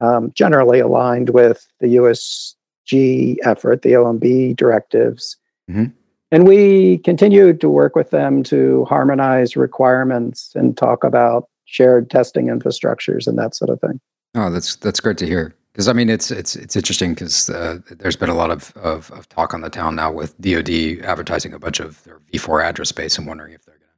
um, 0.00 0.30
generally 0.34 0.80
aligned 0.80 1.30
with 1.30 1.66
the 1.80 1.96
USG 1.96 3.36
effort, 3.44 3.82
the 3.82 3.92
OMB 3.92 4.56
directives. 4.56 5.36
Mm-hmm. 5.70 5.86
And 6.30 6.46
we 6.46 6.98
continued 6.98 7.60
to 7.62 7.70
work 7.70 7.96
with 7.96 8.10
them 8.10 8.42
to 8.44 8.84
harmonize 8.84 9.56
requirements 9.56 10.52
and 10.54 10.76
talk 10.76 11.04
about 11.04 11.48
shared 11.64 12.10
testing 12.10 12.46
infrastructures 12.46 13.26
and 13.26 13.38
that 13.38 13.54
sort 13.54 13.70
of 13.70 13.80
thing. 13.80 14.00
Oh, 14.34 14.50
that's 14.50 14.76
that's 14.76 15.00
great 15.00 15.18
to 15.18 15.26
hear. 15.26 15.54
Because 15.72 15.88
I 15.88 15.92
mean, 15.92 16.10
it's 16.10 16.30
it's 16.30 16.56
it's 16.56 16.76
interesting 16.76 17.14
because 17.14 17.48
uh, 17.48 17.78
there's 17.90 18.16
been 18.16 18.28
a 18.28 18.34
lot 18.34 18.50
of, 18.50 18.72
of, 18.76 19.10
of 19.12 19.28
talk 19.28 19.54
on 19.54 19.60
the 19.60 19.70
town 19.70 19.94
now 19.94 20.10
with 20.10 20.38
DoD 20.40 21.04
advertising 21.04 21.52
a 21.52 21.58
bunch 21.58 21.80
of 21.80 22.02
their 22.04 22.20
V4 22.32 22.64
address 22.64 22.88
space 22.88 23.16
and 23.16 23.26
wondering 23.26 23.52
if 23.52 23.64
they're 23.64 23.78
gonna 23.78 23.92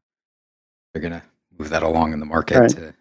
they're 0.93 1.03
gonna 1.03 1.23
move 1.59 1.71
that 1.71 1.83
along 1.83 2.13
in 2.13 2.21
the 2.21 2.27
market 2.27 2.59
right. 2.59 2.71
to, 2.71 2.95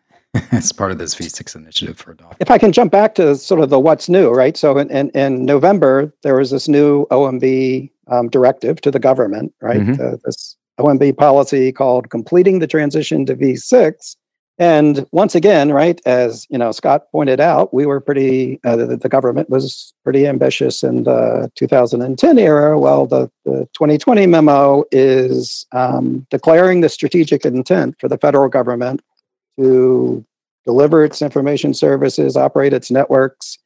as 0.52 0.72
part 0.72 0.92
of 0.92 0.98
this 0.98 1.16
V6 1.16 1.56
initiative 1.56 1.98
for 1.98 2.12
adoption. 2.12 2.38
If 2.40 2.52
I 2.52 2.58
can 2.58 2.72
jump 2.72 2.92
back 2.92 3.16
to 3.16 3.36
sort 3.36 3.62
of 3.62 3.70
the 3.70 3.80
what's 3.80 4.10
new, 4.10 4.30
right? 4.30 4.56
So 4.56 4.78
in, 4.78 4.90
in, 4.92 5.10
in 5.12 5.46
November, 5.46 6.14
there 6.24 6.36
was 6.36 6.52
this 6.52 6.68
new 6.68 7.06
OMB 7.08 7.90
um, 8.10 8.30
directive 8.30 8.82
to 8.82 8.92
the 8.92 9.00
government, 9.00 9.54
right? 9.62 9.82
Mm-hmm. 9.82 10.02
Uh, 10.02 10.18
this 10.26 10.58
OMB 10.80 11.18
policy 11.18 11.72
called 11.72 12.10
completing 12.10 12.60
the 12.60 12.68
transition 12.68 13.26
to 13.26 13.36
V6. 13.36 14.16
And 14.58 15.06
once 15.14 15.36
again, 15.36 15.72
right, 15.72 16.02
as 16.06 16.46
you 16.50 16.58
know, 16.58 16.74
Scott 16.74 17.04
pointed 17.14 17.40
out, 17.40 17.74
we 17.74 17.86
were 17.86 18.02
pretty. 18.02 18.60
Uh, 18.66 18.76
the, 18.76 18.98
the, 18.98 19.08
government 19.08 19.50
was 19.50 19.94
pretty 20.04 20.28
ambitious 20.28 20.84
in 20.84 21.04
the 21.04 21.50
2010 21.56 22.38
era. 22.38 22.78
Well, 22.78 23.06
the, 23.06 23.32
the 23.46 23.70
2020 23.74 24.28
memo 24.28 24.84
is 24.92 25.66
um, 25.72 26.28
declaring 26.30 26.82
the 26.82 26.90
strategic 26.90 27.46
intent 27.46 27.96
for 28.02 28.10
the 28.10 28.18
federal 28.18 28.50
government 28.50 29.02
to 29.58 30.26
deliver 30.66 31.06
its 31.06 31.22
information 31.22 31.74
services, 31.74 32.36
operate 32.36 32.74
its 32.74 32.92
networks, 32.92 33.58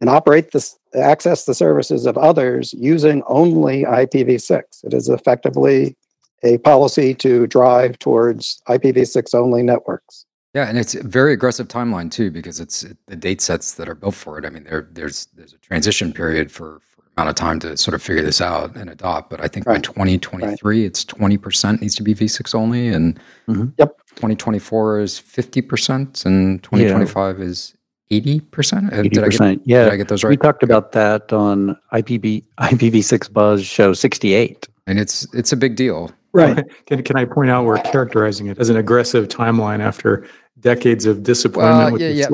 and 0.00 0.10
operate 0.10 0.52
this 0.52 0.76
access 0.94 1.44
the 1.44 1.54
services 1.54 2.06
of 2.06 2.16
others 2.18 2.72
using 2.74 3.22
only 3.26 3.84
IPv6. 3.84 4.84
It 4.84 4.94
is 4.94 5.08
effectively 5.08 5.96
a 6.42 6.58
policy 6.58 7.14
to 7.14 7.46
drive 7.46 7.98
towards 7.98 8.62
IPv6 8.68 9.34
only 9.34 9.62
networks. 9.62 10.26
Yeah, 10.54 10.68
and 10.68 10.78
it's 10.78 10.94
a 10.94 11.02
very 11.02 11.32
aggressive 11.32 11.66
timeline 11.66 12.10
too, 12.10 12.30
because 12.30 12.60
it's 12.60 12.86
the 13.06 13.16
date 13.16 13.40
sets 13.40 13.72
that 13.74 13.88
are 13.88 13.94
built 13.94 14.14
for 14.14 14.38
it. 14.38 14.44
I 14.44 14.50
mean, 14.50 14.64
there, 14.64 14.88
there's 14.92 15.26
there's 15.34 15.52
a 15.52 15.58
transition 15.58 16.12
period 16.12 16.52
for, 16.52 16.80
for 16.80 17.02
amount 17.16 17.30
of 17.30 17.34
time 17.34 17.58
to 17.60 17.76
sort 17.76 17.94
of 17.94 18.02
figure 18.02 18.22
this 18.22 18.40
out 18.40 18.76
and 18.76 18.88
adopt. 18.88 19.30
But 19.30 19.40
I 19.40 19.48
think 19.48 19.66
right. 19.66 19.76
by 19.76 19.80
2023, 19.80 20.78
right. 20.80 20.86
it's 20.86 21.04
20 21.04 21.38
percent 21.38 21.80
needs 21.80 21.96
to 21.96 22.04
be 22.04 22.14
V6 22.14 22.54
only, 22.54 22.86
and 22.86 23.18
mm-hmm. 23.48 23.70
yep, 23.78 23.98
2024 24.10 25.00
is 25.00 25.18
50 25.18 25.60
percent, 25.62 26.24
and 26.24 26.62
2025 26.62 27.38
yeah. 27.38 27.44
is 27.44 27.74
eighty 28.10 28.40
percent. 28.40 28.92
Uh, 28.92 29.02
eighty 29.02 29.20
percent. 29.20 29.62
Yeah, 29.64 29.84
did 29.84 29.92
I 29.92 29.96
get 29.96 30.08
those 30.08 30.24
right? 30.24 30.30
We 30.30 30.36
talked 30.36 30.62
about 30.62 30.92
that 30.92 31.32
on 31.32 31.76
IPv 31.92 32.44
IPv6 32.58 33.32
Buzz 33.32 33.64
show 33.64 33.92
sixty 33.92 34.34
eight, 34.34 34.68
and 34.86 34.98
it's 34.98 35.26
it's 35.34 35.52
a 35.52 35.56
big 35.56 35.76
deal. 35.76 36.10
Right. 36.32 36.64
Can 36.86 37.02
can 37.04 37.16
I 37.16 37.24
point 37.24 37.50
out 37.50 37.64
we're 37.64 37.78
characterizing 37.78 38.48
it 38.48 38.58
as 38.58 38.68
an 38.68 38.76
aggressive 38.76 39.28
timeline 39.28 39.78
after 39.80 40.26
decades 40.64 41.04
of 41.04 41.22
disappointment. 41.22 41.92
Well, 41.92 42.00
yeah, 42.00 42.26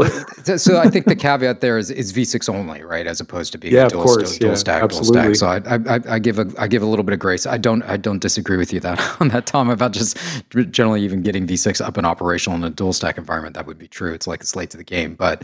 yeah. 0.45 0.57
so 0.57 0.79
I 0.79 0.89
think 0.89 1.07
the 1.07 1.17
caveat 1.17 1.61
there 1.61 1.77
is, 1.77 1.91
is 1.91 2.13
V6 2.13 2.49
only, 2.49 2.83
right, 2.83 3.07
as 3.07 3.21
opposed 3.21 3.51
to 3.53 3.59
being 3.59 3.75
yeah, 3.75 3.89
dual, 3.89 4.03
of 4.03 4.07
course, 4.07 4.39
dual, 4.39 4.51
yeah, 4.51 4.57
stack, 4.57 4.83
absolutely. 4.85 5.23
dual 5.23 5.35
stack. 5.35 5.67
So 5.67 5.77
I, 5.77 5.97
I, 5.97 6.15
I, 6.15 6.19
give 6.21 6.39
a 6.39 6.47
I 6.57 6.69
give 6.69 6.81
a 6.83 6.87
little 6.87 7.03
bit 7.03 7.13
of 7.13 7.19
grace. 7.19 7.45
I 7.45 7.59
don't 7.59 7.83
I 7.83 7.97
don't 7.97 8.21
disagree 8.21 8.57
with 8.57 8.73
you 8.73 8.79
that 8.81 8.99
on 9.21 9.29
that 9.29 9.47
Tom 9.47 9.69
about 9.69 9.93
just 9.93 10.17
generally 10.49 11.03
even 11.03 11.23
getting 11.23 11.47
V6 11.47 11.85
up 11.85 11.97
and 11.97 12.07
operational 12.07 12.57
in 12.57 12.65
a 12.65 12.71
dual 12.71 12.93
stack 12.93 13.19
environment. 13.19 13.57
That 13.57 13.67
would 13.67 13.79
be 13.79 13.89
true. 13.89 14.15
It's 14.15 14.29
like 14.29 14.41
it's 14.41 14.55
late 14.55 14.71
to 14.71 14.77
the 14.77 14.85
game, 14.85 15.17
but 15.17 15.43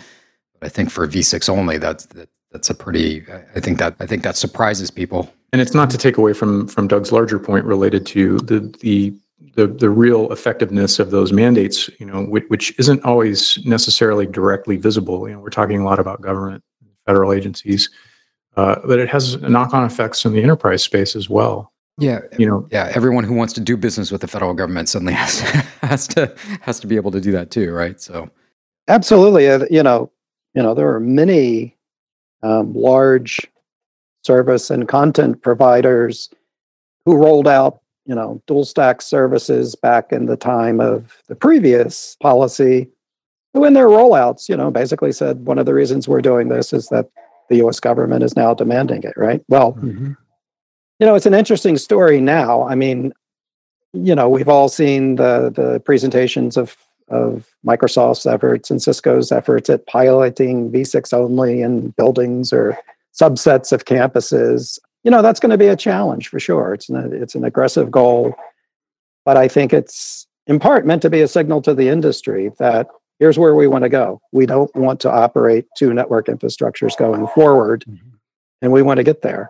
I 0.62 0.68
think 0.68 0.90
for 0.90 1.06
V6 1.06 1.48
only, 1.48 1.78
that's 1.78 2.06
that, 2.06 2.28
that's 2.52 2.70
a 2.70 2.74
pretty. 2.74 3.24
I 3.54 3.60
think 3.60 3.78
that 3.78 3.96
I 3.98 4.06
think 4.06 4.22
that 4.22 4.36
surprises 4.36 4.92
people. 4.92 5.30
And 5.52 5.60
it's 5.60 5.74
not 5.74 5.90
to 5.90 5.98
take 5.98 6.16
away 6.18 6.34
from 6.34 6.68
from 6.68 6.86
Doug's 6.86 7.10
larger 7.10 7.40
point 7.40 7.64
related 7.64 8.06
to 8.06 8.38
the 8.38 8.60
the 8.80 9.12
the 9.56 9.66
the 9.66 9.90
real 9.90 10.30
effectiveness 10.32 10.98
of 10.98 11.10
those 11.10 11.32
mandates. 11.32 11.90
You 11.98 12.06
know, 12.06 12.24
which, 12.24 12.44
which 12.48 12.78
isn't 12.78 13.04
always 13.04 13.58
necessarily 13.64 14.26
directly 14.26 14.76
visible. 14.76 15.28
You 15.28 15.34
know, 15.34 15.40
we're 15.40 15.50
talking 15.50 15.80
a 15.80 15.84
lot 15.84 15.98
about 15.98 16.20
government, 16.20 16.62
federal 17.04 17.32
agencies, 17.32 17.90
uh, 18.56 18.76
but 18.84 18.98
it 18.98 19.08
has 19.08 19.40
knock 19.42 19.74
on 19.74 19.84
effects 19.84 20.24
in 20.24 20.32
the 20.32 20.42
enterprise 20.42 20.82
space 20.82 21.16
as 21.16 21.28
well. 21.28 21.72
Yeah, 21.98 22.20
you 22.38 22.46
know, 22.46 22.68
yeah. 22.70 22.92
Everyone 22.94 23.24
who 23.24 23.34
wants 23.34 23.54
to 23.54 23.60
do 23.60 23.76
business 23.76 24.10
with 24.10 24.20
the 24.20 24.28
federal 24.28 24.52
government 24.52 24.88
suddenly 24.88 25.12
has 25.24 25.40
has 25.82 26.06
to 26.08 26.34
has 26.60 26.78
to 26.80 26.86
be 26.86 26.96
able 26.96 27.10
to 27.10 27.20
do 27.20 27.32
that 27.32 27.50
too, 27.50 27.72
right? 27.72 28.00
So, 28.00 28.30
absolutely. 28.88 29.48
Uh, 29.48 29.64
you 29.70 29.82
know, 29.82 30.10
you 30.54 30.62
know, 30.62 30.74
there 30.74 30.94
are 30.94 31.00
many 31.00 31.76
um, 32.42 32.74
large 32.74 33.46
service 34.22 34.70
and 34.70 34.88
content 34.88 35.40
providers 35.40 36.28
who 37.04 37.16
rolled 37.16 37.46
out, 37.46 37.80
you 38.06 38.14
know, 38.14 38.40
dual 38.46 38.64
stack 38.64 39.02
services 39.02 39.74
back 39.74 40.12
in 40.12 40.26
the 40.26 40.36
time 40.36 40.80
of 40.80 41.22
the 41.28 41.34
previous 41.34 42.16
policy, 42.20 42.88
who 43.52 43.64
in 43.64 43.74
their 43.74 43.88
rollouts, 43.88 44.48
you 44.48 44.56
know, 44.56 44.70
basically 44.70 45.12
said 45.12 45.46
one 45.46 45.58
of 45.58 45.66
the 45.66 45.74
reasons 45.74 46.08
we're 46.08 46.20
doing 46.20 46.48
this 46.48 46.72
is 46.72 46.88
that 46.88 47.08
the 47.48 47.56
US 47.66 47.80
government 47.80 48.22
is 48.22 48.36
now 48.36 48.54
demanding 48.54 49.02
it, 49.02 49.14
right? 49.16 49.42
Well, 49.48 49.72
mm-hmm. 49.74 50.12
you 50.98 51.06
know, 51.06 51.14
it's 51.14 51.26
an 51.26 51.34
interesting 51.34 51.76
story 51.76 52.20
now. 52.20 52.62
I 52.62 52.74
mean, 52.74 53.12
you 53.92 54.14
know, 54.14 54.28
we've 54.28 54.48
all 54.48 54.68
seen 54.68 55.16
the 55.16 55.50
the 55.54 55.80
presentations 55.80 56.56
of 56.56 56.76
of 57.08 57.46
Microsoft's 57.64 58.26
efforts 58.26 58.70
and 58.70 58.82
Cisco's 58.82 59.30
efforts 59.30 59.70
at 59.70 59.86
piloting 59.86 60.70
V6 60.72 61.12
only 61.12 61.62
in 61.62 61.90
buildings 61.90 62.52
or 62.52 62.76
subsets 63.14 63.72
of 63.72 63.84
campuses. 63.84 64.78
You 65.06 65.12
know, 65.12 65.22
that's 65.22 65.38
going 65.38 65.50
to 65.50 65.56
be 65.56 65.68
a 65.68 65.76
challenge 65.76 66.26
for 66.26 66.40
sure. 66.40 66.74
It's 66.74 66.88
an, 66.88 67.12
it's 67.12 67.36
an 67.36 67.44
aggressive 67.44 67.92
goal, 67.92 68.34
but 69.24 69.36
I 69.36 69.46
think 69.46 69.72
it's 69.72 70.26
in 70.48 70.58
part 70.58 70.84
meant 70.84 71.00
to 71.02 71.10
be 71.10 71.20
a 71.20 71.28
signal 71.28 71.62
to 71.62 71.74
the 71.74 71.88
industry 71.88 72.50
that 72.58 72.88
here's 73.20 73.38
where 73.38 73.54
we 73.54 73.68
want 73.68 73.84
to 73.84 73.88
go. 73.88 74.20
We 74.32 74.46
don't 74.46 74.74
want 74.74 74.98
to 75.02 75.12
operate 75.12 75.66
two 75.76 75.94
network 75.94 76.26
infrastructures 76.26 76.96
going 76.96 77.28
forward, 77.28 77.84
mm-hmm. 77.88 78.16
and 78.60 78.72
we 78.72 78.82
want 78.82 78.96
to 78.96 79.04
get 79.04 79.22
there. 79.22 79.48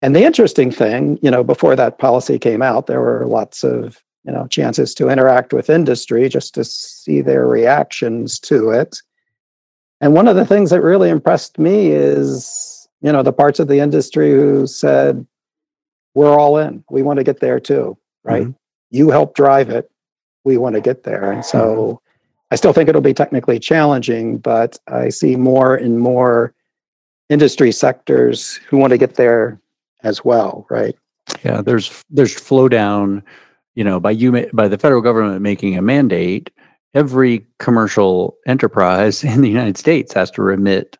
And 0.00 0.16
the 0.16 0.24
interesting 0.24 0.70
thing, 0.70 1.18
you 1.20 1.30
know, 1.30 1.44
before 1.44 1.76
that 1.76 1.98
policy 1.98 2.38
came 2.38 2.62
out, 2.62 2.86
there 2.86 3.02
were 3.02 3.26
lots 3.26 3.64
of 3.64 4.02
you 4.24 4.32
know 4.32 4.46
chances 4.46 4.94
to 4.94 5.10
interact 5.10 5.52
with 5.52 5.68
industry 5.68 6.26
just 6.26 6.54
to 6.54 6.64
see 6.64 7.20
their 7.20 7.46
reactions 7.46 8.40
to 8.40 8.70
it 8.70 9.02
and 10.00 10.14
one 10.14 10.28
of 10.28 10.36
the 10.36 10.46
things 10.46 10.70
that 10.70 10.82
really 10.82 11.10
impressed 11.10 11.58
me 11.58 11.88
is 11.88 12.77
you 13.00 13.12
know 13.12 13.22
the 13.22 13.32
parts 13.32 13.60
of 13.60 13.68
the 13.68 13.80
industry 13.80 14.30
who 14.30 14.66
said 14.66 15.26
we're 16.14 16.38
all 16.38 16.58
in. 16.58 16.82
We 16.90 17.02
want 17.02 17.18
to 17.18 17.24
get 17.24 17.40
there 17.40 17.60
too 17.60 17.96
right? 18.24 18.42
Mm-hmm. 18.42 18.52
you 18.90 19.10
help 19.10 19.34
drive 19.34 19.70
it. 19.70 19.90
We 20.44 20.56
want 20.58 20.74
to 20.74 20.80
get 20.80 21.04
there. 21.04 21.30
And 21.30 21.44
so 21.44 21.76
mm-hmm. 21.76 22.04
i 22.50 22.56
still 22.56 22.72
think 22.72 22.88
it'll 22.88 23.00
be 23.00 23.14
technically 23.14 23.58
challenging 23.58 24.38
but 24.38 24.78
i 24.88 25.08
see 25.08 25.36
more 25.36 25.74
and 25.74 26.00
more 26.00 26.54
industry 27.28 27.72
sectors 27.72 28.56
who 28.68 28.78
want 28.78 28.90
to 28.90 28.98
get 28.98 29.14
there 29.14 29.60
as 30.02 30.24
well 30.24 30.66
right? 30.70 30.96
Yeah 31.44 31.62
there's 31.62 32.04
there's 32.10 32.34
flow 32.34 32.68
down 32.68 33.22
you 33.78 33.84
know, 33.84 34.00
by 34.00 34.10
you 34.10 34.44
by 34.52 34.66
the 34.66 34.76
federal 34.76 35.00
government 35.00 35.40
making 35.40 35.78
a 35.78 35.82
mandate, 35.82 36.50
every 36.94 37.46
commercial 37.60 38.36
enterprise 38.44 39.22
in 39.32 39.40
the 39.40 39.48
United 39.48 39.78
States 39.78 40.12
has 40.14 40.32
to 40.32 40.42
remit, 40.42 40.98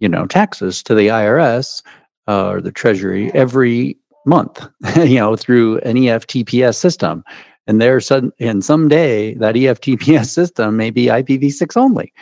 you 0.00 0.08
know, 0.08 0.26
taxes 0.26 0.82
to 0.82 0.94
the 0.94 1.08
IRS 1.08 1.82
uh, 2.28 2.48
or 2.48 2.60
the 2.60 2.72
Treasury 2.72 3.32
every 3.32 3.96
month, 4.26 4.66
you 4.96 5.16
know, 5.16 5.36
through 5.36 5.78
an 5.78 5.96
EFTPS 5.96 6.76
system. 6.76 7.24
and 7.66 7.80
there's 7.80 8.06
sudden 8.06 8.32
and 8.40 8.64
someday 8.64 9.34
that 9.34 9.54
EFTPS 9.54 10.26
system 10.40 10.76
may 10.76 10.90
be 10.90 11.06
IPv6 11.06 11.76
only. 11.76 12.12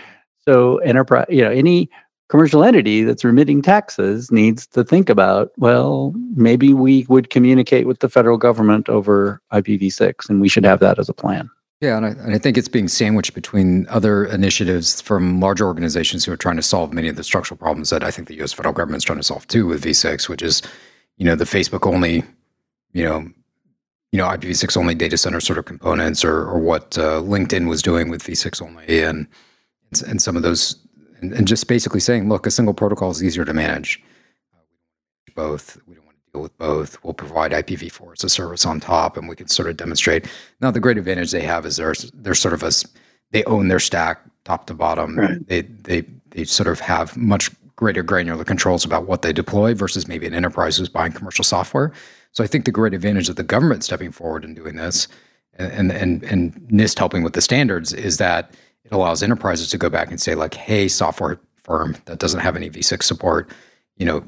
So 0.40 0.78
enterprise, 0.78 1.26
you 1.28 1.42
know, 1.42 1.50
any 1.50 1.90
commercial 2.28 2.62
entity 2.62 3.04
that's 3.04 3.24
remitting 3.24 3.62
taxes 3.62 4.30
needs 4.30 4.66
to 4.68 4.84
think 4.84 5.08
about, 5.08 5.50
well, 5.56 6.12
maybe 6.34 6.74
we 6.74 7.06
would 7.08 7.30
communicate 7.30 7.86
with 7.86 8.00
the 8.00 8.08
federal 8.08 8.36
government 8.36 8.88
over 8.88 9.40
IPv6, 9.52 10.28
and 10.28 10.40
we 10.40 10.48
should 10.48 10.64
have 10.64 10.80
that 10.80 10.98
as 10.98 11.08
a 11.08 11.14
plan. 11.14 11.50
Yeah, 11.80 11.96
and 11.96 12.06
I, 12.06 12.08
and 12.08 12.34
I, 12.34 12.38
think 12.38 12.58
it's 12.58 12.68
being 12.68 12.88
sandwiched 12.88 13.34
between 13.34 13.86
other 13.88 14.24
initiatives 14.24 15.00
from 15.00 15.38
larger 15.38 15.64
organizations 15.64 16.24
who 16.24 16.32
are 16.32 16.36
trying 16.36 16.56
to 16.56 16.62
solve 16.62 16.92
many 16.92 17.06
of 17.06 17.14
the 17.14 17.22
structural 17.22 17.56
problems 17.56 17.90
that 17.90 18.02
I 18.02 18.10
think 18.10 18.26
the 18.26 18.34
U.S. 18.36 18.52
federal 18.52 18.74
government 18.74 18.98
is 18.98 19.04
trying 19.04 19.20
to 19.20 19.22
solve 19.24 19.46
too 19.46 19.66
with 19.66 19.84
V6, 19.84 20.28
which 20.28 20.42
is, 20.42 20.60
you 21.18 21.24
know, 21.24 21.36
the 21.36 21.44
Facebook 21.44 21.86
only, 21.86 22.24
you 22.92 23.04
know, 23.04 23.28
you 24.10 24.18
know, 24.18 24.24
IPv6 24.24 24.76
only 24.76 24.96
data 24.96 25.16
center 25.16 25.38
sort 25.38 25.58
of 25.58 25.66
components, 25.66 26.24
or 26.24 26.48
or 26.48 26.58
what 26.58 26.98
uh, 26.98 27.20
LinkedIn 27.20 27.68
was 27.68 27.82
doing 27.82 28.08
with 28.08 28.24
V6 28.24 28.60
only, 28.60 29.02
and 29.02 29.28
and 30.06 30.20
some 30.20 30.36
of 30.36 30.42
those, 30.42 30.76
and, 31.20 31.32
and, 31.32 31.46
just 31.46 31.68
basically 31.68 32.00
saying, 32.00 32.28
look, 32.28 32.46
a 32.46 32.50
single 32.50 32.74
protocol 32.74 33.10
is 33.10 33.22
easier 33.22 33.44
to 33.44 33.54
manage. 33.54 34.02
both. 35.34 35.78
We 35.86 35.94
don't 35.94 36.08
with 36.40 36.57
both. 36.59 37.03
We'll 37.05 37.14
provide 37.14 37.53
IPv4 37.53 38.12
as 38.12 38.24
a 38.24 38.29
service 38.29 38.66
on 38.66 38.81
top, 38.81 39.16
and 39.16 39.29
we 39.29 39.37
can 39.37 39.48
sort 39.48 39.68
of 39.68 39.77
demonstrate. 39.77 40.27
Now, 40.61 40.70
the 40.70 40.81
great 40.81 40.98
advantage 40.98 41.31
they 41.31 41.42
have 41.42 41.66
is 41.66 41.77
they're 41.77 41.94
they're 42.14 42.35
sort 42.35 42.55
of 42.55 42.62
a 42.62 42.70
they 43.31 43.44
own 43.44 43.68
their 43.68 43.81
stack 43.81 44.22
top 44.44 44.66
to 44.66 44.74
bottom. 44.74 45.18
Right. 45.18 45.46
They 45.46 45.62
they 45.62 46.05
they 46.31 46.44
sort 46.44 46.68
of 46.68 46.81
have 46.81 47.16
much 47.16 47.51
greater 47.77 48.03
granular 48.03 48.44
controls 48.44 48.85
about 48.85 49.07
what 49.07 49.22
they 49.22 49.33
deploy 49.33 49.72
versus 49.72 50.09
maybe 50.09 50.27
an 50.27 50.35
enterprise 50.35 50.77
who's 50.77 50.88
buying 50.88 51.12
commercial 51.12 51.44
software. 51.44 51.92
So 52.33 52.42
I 52.42 52.46
think 52.46 52.64
the 52.64 52.72
great 52.72 52.92
advantage 52.92 53.29
of 53.29 53.37
the 53.37 53.44
government 53.44 53.85
stepping 53.85 54.11
forward 54.11 54.44
and 54.44 54.55
doing 54.57 54.77
this, 54.77 55.09
and 55.55 55.92
and 55.92 56.22
and 56.24 56.55
NIST 56.70 56.98
helping 56.98 57.22
with 57.22 57.35
the 57.35 57.40
standards, 57.40 57.92
is 57.92 58.18
that 58.18 58.55
it 58.85 58.92
allows 58.92 59.22
enterprises 59.22 59.70
to 59.70 59.79
go 59.79 59.88
back 59.90 60.11
and 60.11 60.20
say 60.20 60.35
like, 60.35 60.55
hey, 60.55 60.88
software 60.88 61.38
firm 61.62 61.96
that 62.07 62.18
doesn't 62.18 62.40
have 62.40 62.57
any 62.57 62.70
V6 62.70 63.03
support, 63.03 63.51
you 63.96 64.07
know, 64.07 64.24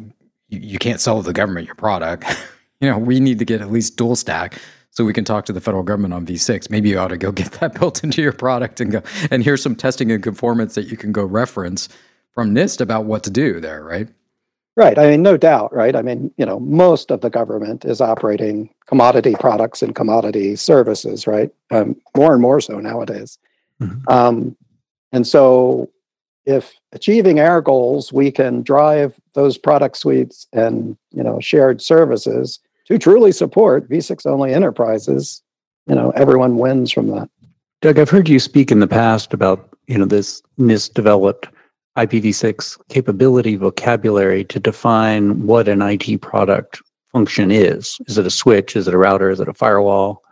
you, 0.50 0.60
you 0.60 0.78
can't 0.78 1.00
sell 1.00 1.22
the 1.22 1.32
government 1.32 1.66
your 1.66 1.74
product. 1.74 2.24
you 2.80 2.90
know, 2.90 2.98
we 2.98 3.20
need 3.20 3.38
to 3.38 3.44
get 3.44 3.60
at 3.60 3.70
least 3.70 3.96
dual 3.96 4.16
stack 4.16 4.60
so 4.90 5.04
we 5.04 5.12
can 5.12 5.24
talk 5.24 5.44
to 5.46 5.52
the 5.52 5.60
federal 5.60 5.82
government 5.82 6.12
on 6.12 6.26
V6. 6.26 6.70
Maybe 6.70 6.90
you 6.90 6.98
ought 6.98 7.08
to 7.08 7.16
go 7.16 7.32
get 7.32 7.52
that 7.52 7.78
built 7.78 8.04
into 8.04 8.22
your 8.22 8.32
product 8.32 8.80
and 8.80 8.92
go 8.92 9.02
and 9.30 9.42
here's 9.42 9.62
some 9.62 9.76
testing 9.76 10.10
and 10.10 10.22
conformance 10.22 10.74
that 10.74 10.86
you 10.86 10.96
can 10.96 11.12
go 11.12 11.24
reference 11.24 11.88
from 12.32 12.54
NIST 12.54 12.80
about 12.80 13.04
what 13.04 13.24
to 13.24 13.30
do 13.30 13.60
there, 13.60 13.82
right? 13.82 14.08
Right. 14.76 14.98
I 14.98 15.10
mean, 15.10 15.22
no 15.22 15.36
doubt, 15.36 15.74
right? 15.74 15.96
I 15.96 16.00
mean, 16.00 16.32
you 16.36 16.46
know, 16.46 16.60
most 16.60 17.10
of 17.10 17.20
the 17.20 17.28
government 17.28 17.84
is 17.84 18.00
operating 18.00 18.72
commodity 18.86 19.34
products 19.34 19.82
and 19.82 19.94
commodity 19.94 20.56
services, 20.56 21.26
right? 21.26 21.52
Um, 21.70 21.96
more 22.16 22.32
and 22.32 22.40
more 22.40 22.60
so 22.60 22.78
nowadays. 22.78 23.38
Mm-hmm. 23.80 24.08
Um, 24.08 24.56
and 25.12 25.26
so 25.26 25.90
if 26.46 26.74
achieving 26.92 27.40
our 27.40 27.60
goals, 27.60 28.12
we 28.12 28.30
can 28.30 28.62
drive 28.62 29.18
those 29.34 29.58
product 29.58 29.96
suites 29.96 30.46
and 30.52 30.96
you 31.10 31.22
know 31.22 31.40
shared 31.40 31.82
services 31.82 32.58
to 32.86 32.98
truly 32.98 33.32
support 33.32 33.88
V6 33.88 34.26
only 34.26 34.52
enterprises. 34.52 35.42
You 35.86 35.94
know, 35.94 36.10
everyone 36.10 36.58
wins 36.58 36.90
from 36.90 37.08
that. 37.08 37.28
Doug, 37.82 37.98
I've 37.98 38.10
heard 38.10 38.28
you 38.28 38.38
speak 38.38 38.70
in 38.70 38.80
the 38.80 38.86
past 38.86 39.32
about 39.32 39.68
you 39.86 39.98
know 39.98 40.04
this 40.04 40.42
NIST 40.58 40.94
developed 40.94 41.48
IPv6 41.96 42.78
capability 42.88 43.56
vocabulary 43.56 44.44
to 44.44 44.60
define 44.60 45.46
what 45.46 45.68
an 45.68 45.82
IT 45.82 46.20
product 46.20 46.80
function 47.12 47.50
is. 47.50 47.98
Is 48.06 48.16
it 48.16 48.26
a 48.26 48.30
switch? 48.30 48.76
Is 48.76 48.86
it 48.86 48.94
a 48.94 48.98
router? 48.98 49.30
Is 49.30 49.40
it 49.40 49.48
a 49.48 49.54
firewall? 49.54 50.22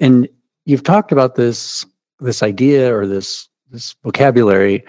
And 0.00 0.28
you've 0.64 0.84
talked 0.84 1.12
about 1.12 1.34
this 1.34 1.84
this 2.20 2.42
idea 2.42 2.94
or 2.94 3.06
this 3.06 3.48
this 3.70 3.94
vocabulary 4.02 4.84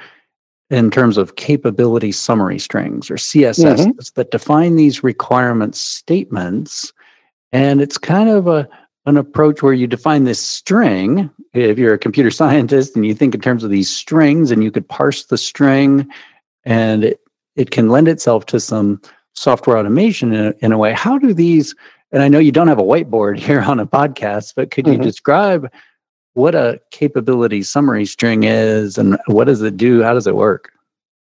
in 0.69 0.91
terms 0.91 1.17
of 1.17 1.35
capability 1.35 2.11
summary 2.11 2.59
strings 2.59 3.09
or 3.09 3.15
CSS 3.15 3.77
mm-hmm. 3.77 3.99
that 4.15 4.31
define 4.31 4.75
these 4.75 5.03
requirement 5.03 5.75
statements. 5.75 6.93
And 7.51 7.81
it's 7.81 7.97
kind 7.97 8.29
of 8.29 8.47
a 8.47 8.69
an 9.05 9.17
approach 9.17 9.63
where 9.63 9.73
you 9.73 9.87
define 9.87 10.25
this 10.25 10.39
string. 10.39 11.29
If 11.53 11.79
you're 11.79 11.95
a 11.95 11.99
computer 11.99 12.31
scientist 12.41 12.95
and 12.95 13.05
you 13.05 13.15
think 13.15 13.33
in 13.33 13.41
terms 13.41 13.63
of 13.63 13.69
these 13.69 13.95
strings 13.95 14.51
and 14.51 14.63
you 14.63 14.71
could 14.71 14.87
parse 14.87 15.25
the 15.25 15.37
string 15.37 16.07
and 16.63 17.03
it, 17.03 17.19
it 17.55 17.71
can 17.71 17.89
lend 17.89 18.07
itself 18.07 18.45
to 18.47 18.59
some 18.59 19.01
software 19.33 19.77
automation 19.77 20.33
in 20.33 20.45
a, 20.45 20.53
in 20.59 20.71
a 20.71 20.77
way. 20.77 20.93
How 20.93 21.17
do 21.17 21.33
these, 21.33 21.75
and 22.11 22.21
I 22.21 22.27
know 22.27 22.39
you 22.39 22.51
don't 22.51 22.67
have 22.67 22.79
a 22.79 22.83
whiteboard 22.83 23.39
here 23.39 23.61
on 23.61 23.79
a 23.79 23.87
podcast, 23.87 24.53
but 24.55 24.71
could 24.71 24.85
mm-hmm. 24.85 25.01
you 25.01 25.09
describe 25.09 25.71
what 26.33 26.55
a 26.55 26.79
capability 26.91 27.63
summary 27.63 28.05
string 28.05 28.43
is 28.43 28.97
and 28.97 29.17
what 29.27 29.45
does 29.45 29.61
it 29.61 29.77
do? 29.77 30.01
How 30.01 30.13
does 30.13 30.27
it 30.27 30.35
work? 30.35 30.71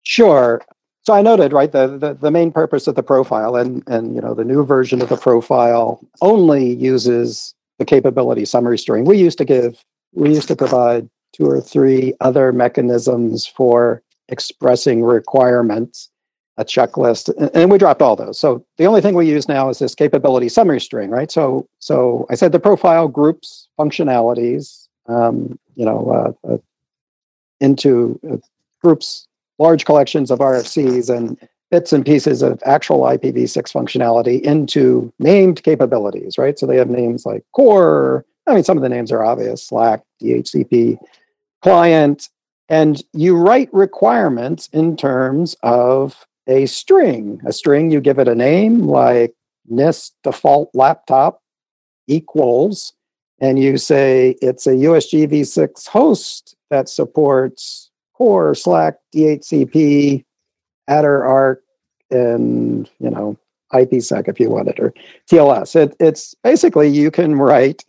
Sure. 0.03 0.63
So 1.03 1.15
I 1.15 1.23
noted, 1.23 1.53
right, 1.53 1.73
the, 1.73 1.87
the, 1.99 2.15
the 2.15 2.31
main 2.31 2.53
purpose 2.53 2.87
of 2.87 2.95
the 2.95 3.03
profile 3.03 3.57
and, 3.57 3.83
and, 3.87 4.15
you 4.15 4.21
know, 4.21 4.35
the 4.35 4.45
new 4.45 4.65
version 4.65 5.01
of 5.01 5.09
the 5.09 5.17
profile 5.17 6.01
only 6.21 6.75
uses 6.75 7.55
the 7.79 7.85
capability 7.85 8.45
summary 8.45 8.79
string. 8.79 9.05
We 9.05 9.19
used 9.19 9.39
to 9.39 9.45
give, 9.45 9.83
we 10.13 10.35
used 10.35 10.49
to 10.49 10.57
provide 10.57 11.09
two 11.33 11.47
or 11.49 11.61
three 11.61 12.15
other 12.21 12.53
mechanisms 12.53 13.47
for 13.47 14.03
expressing 14.29 15.03
requirements, 15.03 16.11
a 16.59 16.65
checklist, 16.65 17.35
and, 17.39 17.51
and 17.55 17.71
we 17.71 17.79
dropped 17.79 18.03
all 18.03 18.17
those. 18.17 18.39
So 18.39 18.67
the 18.77 18.87
only 18.87 19.01
thing 19.01 19.15
we 19.15 19.29
use 19.29 19.49
now 19.49 19.71
is 19.71 19.79
this 19.79 19.95
capability 19.95 20.49
summary 20.49 20.81
string, 20.81 21.09
right? 21.09 21.31
So, 21.31 21.67
so 21.79 22.27
I 22.29 22.35
said 22.35 22.53
the 22.53 22.61
profile 22.61 23.09
groups 23.09 23.69
functionalities 23.79 24.88
um, 25.09 25.59
you 25.75 25.85
know, 25.85 26.37
uh, 26.45 26.53
uh, 26.53 26.59
into 27.61 28.19
uh, 28.31 28.37
groups, 28.83 29.27
large 29.59 29.85
collections 29.85 30.31
of 30.31 30.39
RFCs 30.39 31.15
and 31.15 31.37
bits 31.71 31.93
and 31.93 32.05
pieces 32.05 32.43
of 32.43 32.63
actual 32.65 33.01
IPv6 33.01 33.73
functionality 33.73 34.41
into 34.41 35.13
named 35.19 35.63
capabilities, 35.63 36.39
right? 36.39 36.59
So 36.59 36.67
they 36.67 36.77
have 36.77 36.89
names 36.89 37.27
like 37.27 37.45
core. 37.53 38.25
I 38.47 38.55
mean, 38.55 38.65
some 38.65 38.79
of 38.79 38.83
the 38.83 38.89
names 38.89 39.13
are 39.13 39.25
obvious 39.25 39.69
SLAAC, 39.69 40.03
DHCP, 40.23 40.99
client, 41.63 42.31
and 42.69 43.03
you 43.13 43.37
write 43.37 43.73
requirements 43.73 44.69
in 44.73 44.97
terms 44.97 45.57
of 45.63 46.27
a 46.47 46.67
string. 46.67 47.41
A 47.47 47.53
string, 47.53 47.91
you 47.91 48.01
give 48.01 48.19
it 48.19 48.29
a 48.29 48.35
name 48.35 48.81
like 48.81 49.35
NIST 49.71 50.13
default 50.23 50.71
laptop 50.75 51.43
equals 52.07 52.95
and 53.41 53.59
you 53.59 53.79
say 53.79 54.37
it's 54.43 54.67
a 54.67 54.73
USG 54.73 55.29
v6 55.29 55.89
host 55.89 56.57
that 56.71 56.89
supports 56.89 57.91
core, 58.15 58.53
SLAAC, 58.53 58.95
DHCP, 59.15 60.25
Adder, 60.89 61.25
Arc, 61.25 61.63
and 62.11 62.91
you 62.99 63.11
know 63.11 63.37
IPsec 63.73 64.29
if 64.29 64.41
you 64.41 64.51
wanted, 64.51 64.81
or 64.81 64.93
TLS. 65.31 65.77
It, 65.77 65.97
it's 66.01 66.35
basically 66.43 66.89
you 66.89 67.11
can 67.11 67.37
write 67.37 67.85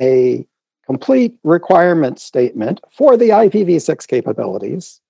a 0.00 0.46
complete 0.84 1.38
requirement 1.42 2.20
statement 2.20 2.80
for 2.92 3.16
the 3.16 3.30
IPv6 3.30 4.06
capabilities. 4.06 5.00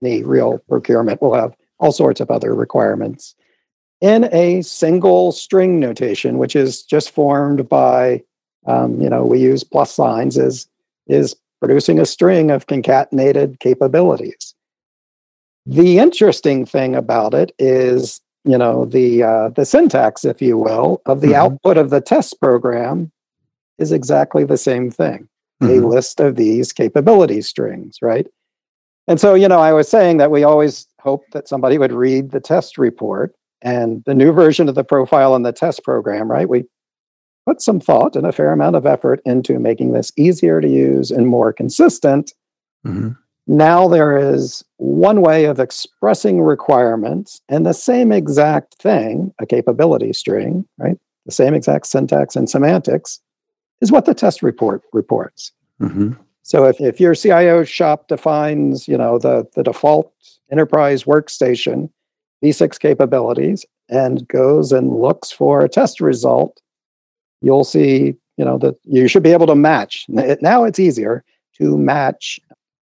The 0.00 0.22
real 0.22 0.58
procurement 0.68 1.20
will 1.20 1.34
have 1.34 1.56
all 1.78 1.92
sorts 1.92 2.20
of 2.20 2.30
other 2.30 2.54
requirements 2.54 3.34
in 4.00 4.28
a 4.32 4.62
single 4.62 5.32
string 5.32 5.80
notation, 5.80 6.38
which 6.38 6.54
is 6.54 6.82
just 6.82 7.10
formed 7.10 7.68
by 7.68 8.22
um, 8.68 9.00
you 9.00 9.08
know, 9.08 9.24
we 9.24 9.40
use 9.40 9.64
plus 9.64 9.94
signs 9.94 10.36
is 10.36 10.68
is 11.06 11.34
producing 11.60 11.98
a 11.98 12.06
string 12.06 12.50
of 12.50 12.66
concatenated 12.66 13.58
capabilities. 13.60 14.54
The 15.66 15.98
interesting 15.98 16.64
thing 16.64 16.94
about 16.94 17.34
it 17.34 17.52
is, 17.58 18.20
you 18.44 18.56
know, 18.56 18.84
the 18.84 19.22
uh, 19.22 19.48
the 19.50 19.64
syntax, 19.64 20.24
if 20.24 20.40
you 20.40 20.56
will, 20.56 21.02
of 21.06 21.20
the 21.20 21.28
mm-hmm. 21.28 21.52
output 21.52 21.76
of 21.76 21.90
the 21.90 22.00
test 22.00 22.40
program 22.40 23.10
is 23.78 23.92
exactly 23.92 24.44
the 24.44 24.56
same 24.56 24.90
thing. 24.90 25.28
Mm-hmm. 25.62 25.84
A 25.84 25.88
list 25.88 26.20
of 26.20 26.36
these 26.36 26.72
capability 26.72 27.42
strings, 27.42 27.98
right? 28.00 28.26
And 29.08 29.18
so, 29.18 29.34
you 29.34 29.48
know, 29.48 29.60
I 29.60 29.72
was 29.72 29.88
saying 29.88 30.18
that 30.18 30.30
we 30.30 30.44
always 30.44 30.86
hope 31.00 31.24
that 31.32 31.48
somebody 31.48 31.78
would 31.78 31.92
read 31.92 32.30
the 32.30 32.40
test 32.40 32.76
report 32.76 33.34
and 33.62 34.04
the 34.04 34.14
new 34.14 34.32
version 34.32 34.68
of 34.68 34.74
the 34.74 34.84
profile 34.84 35.34
in 35.34 35.42
the 35.42 35.52
test 35.52 35.82
program, 35.82 36.30
right? 36.30 36.48
We 36.48 36.64
put 37.48 37.62
some 37.62 37.80
thought 37.80 38.14
and 38.14 38.26
a 38.26 38.32
fair 38.32 38.52
amount 38.52 38.76
of 38.76 38.84
effort 38.84 39.22
into 39.24 39.58
making 39.58 39.92
this 39.92 40.12
easier 40.18 40.60
to 40.60 40.68
use 40.68 41.10
and 41.10 41.26
more 41.26 41.50
consistent. 41.50 42.34
Mm-hmm. 42.84 43.12
Now 43.46 43.88
there 43.88 44.18
is 44.18 44.62
one 44.76 45.22
way 45.22 45.46
of 45.46 45.58
expressing 45.58 46.42
requirements 46.42 47.40
and 47.48 47.64
the 47.64 47.72
same 47.72 48.12
exact 48.12 48.74
thing, 48.74 49.32
a 49.40 49.46
capability 49.46 50.12
string, 50.12 50.68
right? 50.76 50.98
The 51.24 51.32
same 51.32 51.54
exact 51.54 51.86
syntax 51.86 52.36
and 52.36 52.50
semantics 52.50 53.18
is 53.80 53.90
what 53.90 54.04
the 54.04 54.12
test 54.12 54.42
report 54.42 54.82
reports. 54.92 55.52
Mm-hmm. 55.80 56.12
So 56.42 56.66
if, 56.66 56.78
if 56.82 57.00
your 57.00 57.14
CIO 57.14 57.64
shop 57.64 58.08
defines, 58.08 58.86
you 58.86 58.98
know, 58.98 59.18
the, 59.18 59.48
the 59.54 59.62
default 59.62 60.12
enterprise 60.52 61.04
workstation, 61.04 61.88
V6 62.44 62.78
capabilities, 62.78 63.64
and 63.88 64.28
goes 64.28 64.70
and 64.70 65.00
looks 65.00 65.30
for 65.30 65.62
a 65.62 65.68
test 65.70 66.02
result 66.02 66.60
you'll 67.40 67.64
see 67.64 68.14
you 68.36 68.44
know 68.44 68.58
that 68.58 68.76
you 68.84 69.08
should 69.08 69.22
be 69.22 69.32
able 69.32 69.46
to 69.46 69.54
match. 69.54 70.06
Now 70.08 70.64
it's 70.64 70.78
easier 70.78 71.24
to 71.58 71.76
match, 71.76 72.38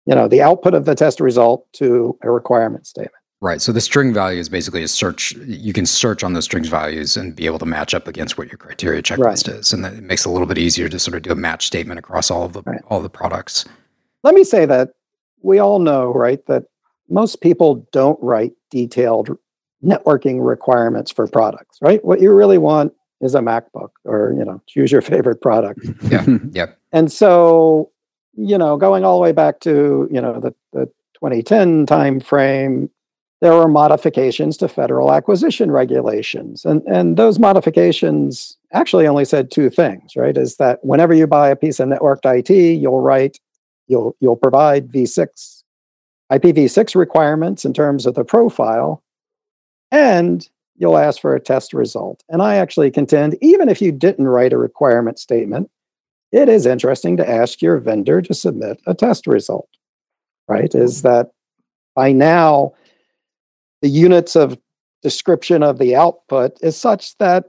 you 0.06 0.16
know, 0.16 0.28
the 0.28 0.42
output 0.42 0.74
of 0.74 0.86
the 0.86 0.96
test 0.96 1.20
result 1.20 1.72
to 1.74 2.18
a 2.24 2.32
requirement 2.32 2.88
statement. 2.88 3.14
Right. 3.42 3.62
So 3.62 3.72
the 3.72 3.82
string 3.82 4.14
value 4.14 4.40
is 4.40 4.50
basically 4.50 4.82
a 4.82 4.88
search. 4.88 5.34
You 5.34 5.72
can 5.72 5.86
search 5.86 6.24
on 6.24 6.34
those 6.34 6.46
strings 6.46 6.68
values 6.68 7.16
and 7.16 7.36
be 7.36 7.46
able 7.46 7.60
to 7.60 7.66
match 7.66 7.94
up 7.94 8.08
against 8.08 8.38
what 8.38 8.48
your 8.48 8.58
criteria 8.58 9.04
checklist 9.04 9.48
right. 9.48 9.60
is, 9.60 9.72
and 9.72 9.86
that 9.86 9.94
makes 10.02 10.26
it 10.26 10.30
a 10.30 10.32
little 10.32 10.48
bit 10.48 10.58
easier 10.58 10.90
to 10.90 10.98
sort 10.98 11.16
of 11.16 11.22
do 11.22 11.32
a 11.32 11.36
match 11.36 11.68
statement 11.68 12.00
across 12.00 12.32
all 12.32 12.44
of 12.44 12.54
the 12.54 12.64
right. 12.64 12.82
all 12.88 13.02
the 13.02 13.10
products. 13.10 13.66
Let 14.24 14.34
me 14.34 14.44
say 14.44 14.66
that 14.66 14.92
we 15.44 15.60
all 15.60 15.78
know, 15.78 16.12
right, 16.12 16.44
that 16.48 16.64
most 17.08 17.42
people 17.42 17.88
don't 17.92 18.18
write 18.22 18.54
detailed 18.72 19.38
networking 19.84 20.44
requirements 20.44 21.12
for 21.12 21.28
products, 21.28 21.78
right? 21.82 22.04
What 22.04 22.20
you 22.20 22.34
really 22.34 22.58
want 22.58 22.94
is 23.21 23.36
a 23.36 23.39
MacBook 23.39 23.91
or, 24.04 24.34
you 24.38 24.45
know, 24.45 24.62
choose 24.67 24.91
your 24.91 25.01
favorite 25.01 25.41
product. 25.41 25.80
yeah. 26.04 26.25
Yep. 26.51 26.80
And 26.91 27.12
so, 27.12 27.91
you 28.34 28.58
know, 28.58 28.78
going 28.78 29.04
all 29.04 29.17
the 29.17 29.23
way 29.23 29.32
back 29.32 29.60
to, 29.62 30.08
you 30.12 30.21
know, 30.21 30.39
the, 30.39 30.54
the 30.73 30.86
2010 31.15 31.86
time 31.86 32.19
frame, 32.19 32.89
there 33.41 33.54
were 33.54 33.67
modifications 33.67 34.58
to 34.58 34.67
federal 34.67 35.13
acquisition 35.13 35.71
regulations. 35.71 36.65
And, 36.65 36.82
and 36.84 37.17
those 37.17 37.39
modifications 37.39 38.58
actually 38.73 39.08
only 39.08 39.25
said 39.25 39.51
two 39.51 39.69
things, 39.69 40.15
right? 40.15 40.38
Is 40.38 40.58
that 40.58 40.84
whenever 40.84 41.13
you 41.13 41.28
buy 41.28 41.49
a 41.49 41.56
piece 41.56 41.80
of 41.80 41.89
networked 41.89 42.25
IT, 42.25 42.49
you'll 42.49 43.01
write, 43.01 43.39
you'll 43.88 44.15
you'll 44.19 44.36
provide 44.36 44.91
v6 44.91 45.63
IPv6 46.32 46.95
requirements 46.95 47.65
in 47.65 47.73
terms 47.73 48.06
of 48.06 48.15
the 48.15 48.25
profile, 48.25 49.04
and 49.91 50.49
you'll 50.78 50.98
ask 50.98 51.22
for 51.22 51.36
a 51.36 51.40
test 51.40 51.74
result. 51.74 52.24
And 52.30 52.42
I 52.42 52.56
actually 52.56 52.92
contend, 52.92 53.38
even 53.42 53.70
if 53.70 53.82
you 53.82 53.92
didn't 53.92 54.28
write 54.28 54.54
a 54.54 54.58
requirement 54.58 55.20
statement, 55.20 55.70
it 56.32 56.50
is 56.50 56.66
interesting 56.66 57.18
to 57.18 57.30
ask 57.30 57.62
your 57.62 57.78
vendor 57.78 58.22
to 58.22 58.34
submit 58.34 58.82
a 58.86 58.94
test 58.94 59.28
result, 59.28 59.70
right? 60.48 60.74
Is 60.74 61.02
that 61.04 61.32
by 61.96 62.12
now, 62.12 62.74
the 63.82 63.88
units 63.88 64.36
of 64.36 64.58
description 65.02 65.64
of 65.64 65.78
the 65.78 65.96
output 65.96 66.58
is 66.62 66.76
such 66.76 67.16
that 67.20 67.46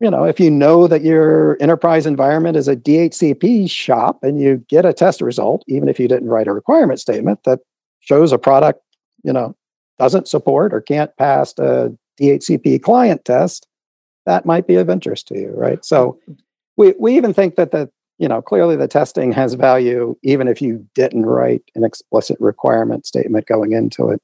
you 0.00 0.10
know 0.10 0.24
if 0.24 0.40
you 0.40 0.50
know 0.50 0.88
that 0.88 1.02
your 1.02 1.56
enterprise 1.60 2.04
environment 2.04 2.56
is 2.56 2.66
a 2.66 2.74
DHCP 2.74 3.70
shop 3.70 4.18
and 4.24 4.40
you 4.40 4.64
get 4.68 4.84
a 4.84 4.92
test 4.92 5.20
result 5.20 5.62
even 5.68 5.88
if 5.88 6.00
you 6.00 6.08
didn't 6.08 6.28
write 6.28 6.48
a 6.48 6.52
requirement 6.52 6.98
statement 6.98 7.38
that 7.44 7.60
shows 8.00 8.32
a 8.32 8.38
product, 8.38 8.80
you 9.22 9.32
know, 9.32 9.54
doesn't 9.98 10.28
support 10.28 10.74
or 10.74 10.80
can't 10.80 11.16
pass 11.16 11.56
a 11.58 11.96
DHCP 12.20 12.82
client 12.82 13.24
test, 13.24 13.66
that 14.26 14.46
might 14.46 14.66
be 14.66 14.76
of 14.76 14.88
interest 14.88 15.28
to 15.28 15.38
you, 15.38 15.52
right? 15.56 15.84
So 15.84 16.18
we 16.76 16.94
we 16.98 17.16
even 17.16 17.34
think 17.34 17.56
that 17.56 17.70
the 17.70 17.90
you 18.18 18.28
know 18.28 18.42
clearly 18.42 18.76
the 18.76 18.88
testing 18.88 19.32
has 19.32 19.54
value 19.54 20.16
even 20.22 20.48
if 20.48 20.62
you 20.62 20.86
didn't 20.94 21.26
write 21.26 21.62
an 21.74 21.84
explicit 21.84 22.36
requirement 22.40 23.06
statement 23.06 23.46
going 23.46 23.72
into 23.72 24.10
it. 24.10 24.20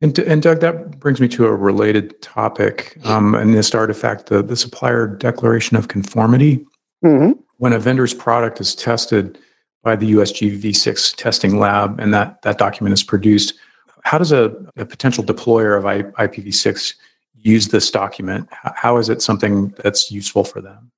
And, 0.00 0.18
and 0.18 0.42
Doug, 0.42 0.58
that 0.60 0.98
brings 0.98 1.20
me 1.20 1.28
to 1.28 1.46
a 1.46 1.54
related 1.54 2.20
topic, 2.20 2.98
um, 3.04 3.36
and 3.36 3.54
this 3.54 3.72
artifact, 3.72 4.26
the, 4.26 4.42
the 4.42 4.56
supplier 4.56 5.06
declaration 5.06 5.76
of 5.76 5.86
conformity. 5.86 6.66
Mm-hmm. 7.04 7.40
When 7.58 7.72
a 7.72 7.78
vendor's 7.78 8.12
product 8.12 8.60
is 8.60 8.74
tested, 8.74 9.38
by 9.82 9.96
the 9.96 10.12
USG 10.12 10.60
V6 10.60 11.16
testing 11.16 11.58
lab, 11.58 11.98
and 11.98 12.14
that, 12.14 12.42
that 12.42 12.58
document 12.58 12.92
is 12.92 13.02
produced. 13.02 13.54
How 14.02 14.18
does 14.18 14.32
a, 14.32 14.54
a 14.76 14.84
potential 14.84 15.24
deployer 15.24 15.76
of 15.76 15.86
I, 15.86 16.02
IPv6 16.02 16.94
use 17.34 17.68
this 17.68 17.90
document? 17.90 18.48
How 18.50 18.98
is 18.98 19.08
it 19.08 19.22
something 19.22 19.74
that's 19.82 20.10
useful 20.10 20.44
for 20.44 20.60
them? 20.60 20.90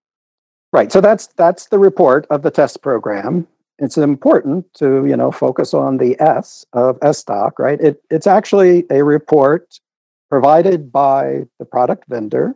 Right. 0.72 0.90
So 0.90 1.00
that's 1.00 1.28
that's 1.28 1.66
the 1.66 1.78
report 1.78 2.26
of 2.30 2.42
the 2.42 2.50
test 2.50 2.82
program. 2.82 3.46
It's 3.78 3.96
important 3.96 4.72
to 4.74 5.06
you 5.06 5.16
know 5.16 5.30
focus 5.30 5.72
on 5.72 5.98
the 5.98 6.20
S 6.20 6.66
of 6.72 6.98
SDoc. 7.00 7.52
Right. 7.58 7.80
It, 7.80 8.02
it's 8.10 8.26
actually 8.26 8.84
a 8.90 9.04
report 9.04 9.78
provided 10.28 10.90
by 10.90 11.44
the 11.58 11.64
product 11.64 12.08
vendor, 12.08 12.54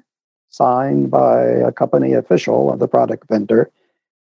signed 0.48 1.10
by 1.10 1.42
a 1.44 1.70
company 1.70 2.12
official 2.14 2.72
of 2.72 2.80
the 2.80 2.88
product 2.88 3.28
vendor, 3.28 3.70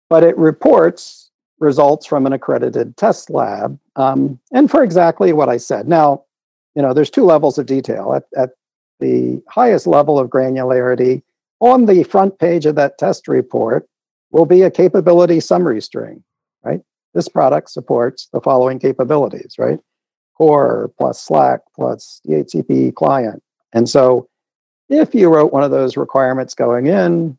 but 0.08 0.22
it 0.22 0.36
reports 0.38 1.23
results 1.58 2.06
from 2.06 2.26
an 2.26 2.32
accredited 2.32 2.96
test 2.96 3.30
lab, 3.30 3.78
um, 3.96 4.38
and 4.52 4.70
for 4.70 4.82
exactly 4.82 5.32
what 5.32 5.48
I 5.48 5.56
said. 5.56 5.88
Now, 5.88 6.24
you 6.74 6.82
know, 6.82 6.92
there's 6.92 7.10
two 7.10 7.24
levels 7.24 7.58
of 7.58 7.66
detail. 7.66 8.14
At, 8.14 8.24
at 8.36 8.50
the 9.00 9.42
highest 9.48 9.86
level 9.86 10.18
of 10.18 10.28
granularity, 10.28 11.22
on 11.60 11.86
the 11.86 12.02
front 12.04 12.38
page 12.38 12.66
of 12.66 12.74
that 12.74 12.98
test 12.98 13.28
report 13.28 13.88
will 14.30 14.46
be 14.46 14.62
a 14.62 14.70
capability 14.70 15.40
summary 15.40 15.80
string, 15.80 16.22
right? 16.64 16.80
This 17.14 17.28
product 17.28 17.70
supports 17.70 18.28
the 18.32 18.40
following 18.40 18.78
capabilities, 18.80 19.54
right? 19.58 19.78
Core 20.36 20.90
plus 20.98 21.24
SLAAC 21.26 21.60
plus 21.74 22.20
DHCP 22.26 22.94
client. 22.94 23.42
And 23.72 23.88
so 23.88 24.28
if 24.88 25.14
you 25.14 25.32
wrote 25.32 25.52
one 25.52 25.62
of 25.62 25.70
those 25.70 25.96
requirements 25.96 26.54
going 26.54 26.86
in, 26.86 27.38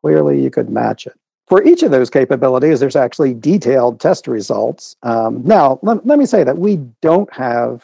clearly 0.00 0.40
you 0.40 0.50
could 0.50 0.70
match 0.70 1.06
it. 1.06 1.17
For 1.48 1.64
each 1.64 1.82
of 1.82 1.90
those 1.90 2.10
capabilities, 2.10 2.78
there's 2.78 2.96
actually 2.96 3.32
detailed 3.32 4.00
test 4.00 4.28
results. 4.28 4.96
Um, 5.02 5.42
now, 5.44 5.78
let, 5.82 6.06
let 6.06 6.18
me 6.18 6.26
say 6.26 6.44
that 6.44 6.58
we 6.58 6.76
don't 7.00 7.32
have 7.32 7.82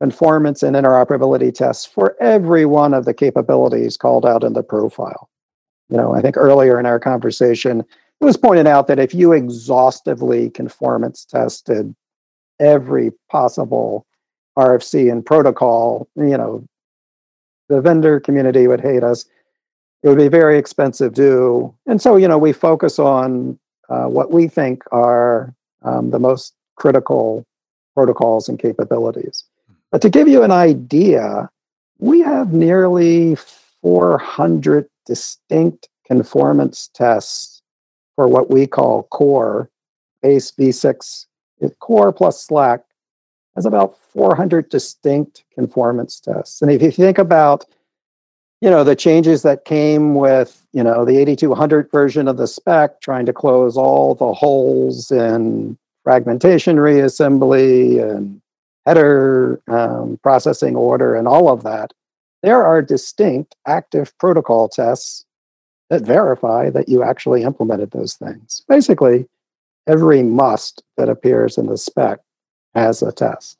conformance 0.00 0.62
and 0.62 0.74
interoperability 0.74 1.54
tests 1.54 1.86
for 1.86 2.16
every 2.20 2.64
one 2.64 2.94
of 2.94 3.04
the 3.04 3.14
capabilities 3.14 3.96
called 3.96 4.26
out 4.26 4.42
in 4.42 4.52
the 4.52 4.62
profile. 4.62 5.28
You 5.88 5.96
know, 5.96 6.14
I 6.14 6.20
think 6.20 6.36
earlier 6.36 6.78
in 6.78 6.86
our 6.86 6.98
conversation, 6.98 7.80
it 7.80 8.24
was 8.24 8.36
pointed 8.36 8.66
out 8.66 8.88
that 8.88 8.98
if 8.98 9.14
you 9.14 9.32
exhaustively 9.32 10.50
conformance 10.50 11.24
tested 11.24 11.94
every 12.58 13.12
possible 13.30 14.06
RFC 14.58 15.10
and 15.10 15.24
protocol, 15.24 16.08
you 16.16 16.36
know, 16.36 16.64
the 17.68 17.80
vendor 17.80 18.18
community 18.18 18.66
would 18.66 18.80
hate 18.80 19.04
us 19.04 19.24
it 20.02 20.08
would 20.08 20.18
be 20.18 20.28
very 20.28 20.58
expensive 20.58 21.14
to. 21.14 21.74
And 21.86 22.00
so, 22.00 22.16
you 22.16 22.28
know, 22.28 22.38
we 22.38 22.52
focus 22.52 22.98
on 22.98 23.58
uh, 23.88 24.06
what 24.06 24.30
we 24.30 24.48
think 24.48 24.82
are 24.92 25.54
um, 25.82 26.10
the 26.10 26.18
most 26.18 26.54
critical 26.76 27.44
protocols 27.94 28.48
and 28.48 28.58
capabilities. 28.58 29.44
But 29.90 30.02
to 30.02 30.10
give 30.10 30.28
you 30.28 30.42
an 30.42 30.52
idea, 30.52 31.50
we 31.98 32.20
have 32.20 32.52
nearly 32.52 33.36
400 33.82 34.88
distinct 35.06 35.88
conformance 36.06 36.90
tests 36.94 37.62
for 38.14 38.28
what 38.28 38.50
we 38.50 38.66
call 38.66 39.04
core 39.04 39.70
base 40.22 40.50
v6 40.52 41.26
core 41.78 42.12
plus 42.12 42.46
SLAAC 42.46 42.80
has 43.54 43.66
about 43.66 43.98
400 43.98 44.68
distinct 44.68 45.44
conformance 45.54 46.18
tests 46.18 46.60
and 46.62 46.70
if 46.70 46.82
you 46.82 46.90
think 46.90 47.18
about 47.18 47.66
you 48.60 48.70
know 48.70 48.84
the 48.84 48.96
changes 48.96 49.42
that 49.42 49.64
came 49.64 50.14
with 50.14 50.66
you 50.72 50.82
know 50.82 51.04
the 51.04 51.18
8200 51.18 51.90
version 51.90 52.28
of 52.28 52.36
the 52.36 52.46
spec 52.46 53.00
trying 53.00 53.26
to 53.26 53.32
close 53.32 53.76
all 53.76 54.14
the 54.14 54.32
holes 54.32 55.10
in 55.10 55.78
fragmentation 56.04 56.76
reassembly 56.76 58.02
and 58.02 58.40
header 58.86 59.60
um, 59.68 60.18
processing 60.22 60.76
order 60.76 61.14
and 61.14 61.28
all 61.28 61.48
of 61.50 61.62
that 61.62 61.92
there 62.42 62.64
are 62.64 62.80
distinct 62.82 63.56
active 63.66 64.16
protocol 64.18 64.68
tests 64.68 65.24
that 65.90 66.02
verify 66.02 66.70
that 66.70 66.88
you 66.88 67.02
actually 67.02 67.42
implemented 67.42 67.90
those 67.90 68.14
things. 68.14 68.62
Basically 68.68 69.26
every 69.86 70.22
must 70.22 70.82
that 70.96 71.08
appears 71.08 71.58
in 71.58 71.66
the 71.66 71.78
spec 71.78 72.20
has 72.74 73.02
a 73.02 73.10
test 73.10 73.57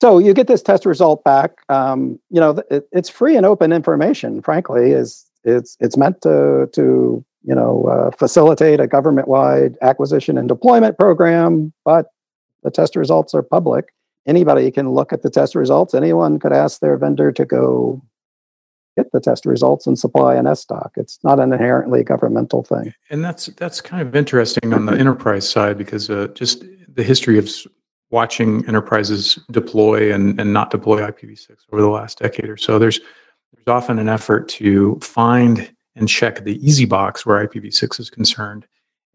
so 0.00 0.18
you 0.18 0.34
get 0.34 0.46
this 0.46 0.62
test 0.62 0.84
result 0.84 1.24
back. 1.24 1.52
Um, 1.68 2.18
you 2.30 2.40
know, 2.40 2.62
it, 2.70 2.88
it's 2.92 3.08
free 3.08 3.36
and 3.36 3.46
open 3.46 3.72
information. 3.72 4.42
Frankly, 4.42 4.90
is 4.90 5.24
it's 5.44 5.76
it's 5.80 5.96
meant 5.96 6.20
to 6.22 6.68
to 6.72 7.24
you 7.44 7.54
know 7.54 7.84
uh, 7.84 8.10
facilitate 8.16 8.80
a 8.80 8.86
government-wide 8.86 9.76
acquisition 9.82 10.36
and 10.36 10.48
deployment 10.48 10.98
program. 10.98 11.72
But 11.84 12.06
the 12.62 12.70
test 12.70 12.96
results 12.96 13.34
are 13.34 13.42
public. 13.42 13.94
Anybody 14.26 14.70
can 14.70 14.90
look 14.90 15.12
at 15.12 15.22
the 15.22 15.30
test 15.30 15.54
results. 15.54 15.94
Anyone 15.94 16.38
could 16.40 16.52
ask 16.52 16.80
their 16.80 16.96
vendor 16.96 17.30
to 17.32 17.44
go 17.44 18.02
get 18.96 19.12
the 19.12 19.20
test 19.20 19.46
results 19.46 19.86
and 19.86 19.98
supply 19.98 20.34
an 20.34 20.46
SDoc. 20.46 20.90
It's 20.96 21.18
not 21.22 21.38
an 21.38 21.52
inherently 21.52 22.02
governmental 22.02 22.62
thing. 22.62 22.92
And 23.10 23.24
that's 23.24 23.46
that's 23.46 23.80
kind 23.80 24.06
of 24.06 24.16
interesting 24.16 24.74
on 24.74 24.86
the 24.86 24.92
enterprise 24.92 25.48
side 25.48 25.78
because 25.78 26.10
uh, 26.10 26.28
just 26.34 26.64
the 26.88 27.02
history 27.02 27.38
of 27.38 27.48
watching 28.10 28.66
enterprises 28.66 29.38
deploy 29.50 30.12
and, 30.12 30.38
and 30.40 30.52
not 30.52 30.70
deploy 30.70 31.00
IPv6 31.00 31.50
over 31.72 31.82
the 31.82 31.88
last 31.88 32.18
decade 32.18 32.48
or 32.48 32.56
so, 32.56 32.78
there's 32.78 33.00
there's 33.52 33.74
often 33.74 33.98
an 33.98 34.08
effort 34.08 34.48
to 34.48 34.98
find 35.00 35.74
and 35.94 36.08
check 36.08 36.44
the 36.44 36.64
easy 36.66 36.84
box 36.84 37.24
where 37.24 37.46
IPv6 37.46 37.98
is 38.00 38.10
concerned. 38.10 38.66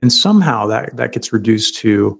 And 0.01 0.11
somehow 0.11 0.65
that, 0.67 0.95
that 0.97 1.11
gets 1.11 1.31
reduced 1.31 1.77
to 1.77 2.19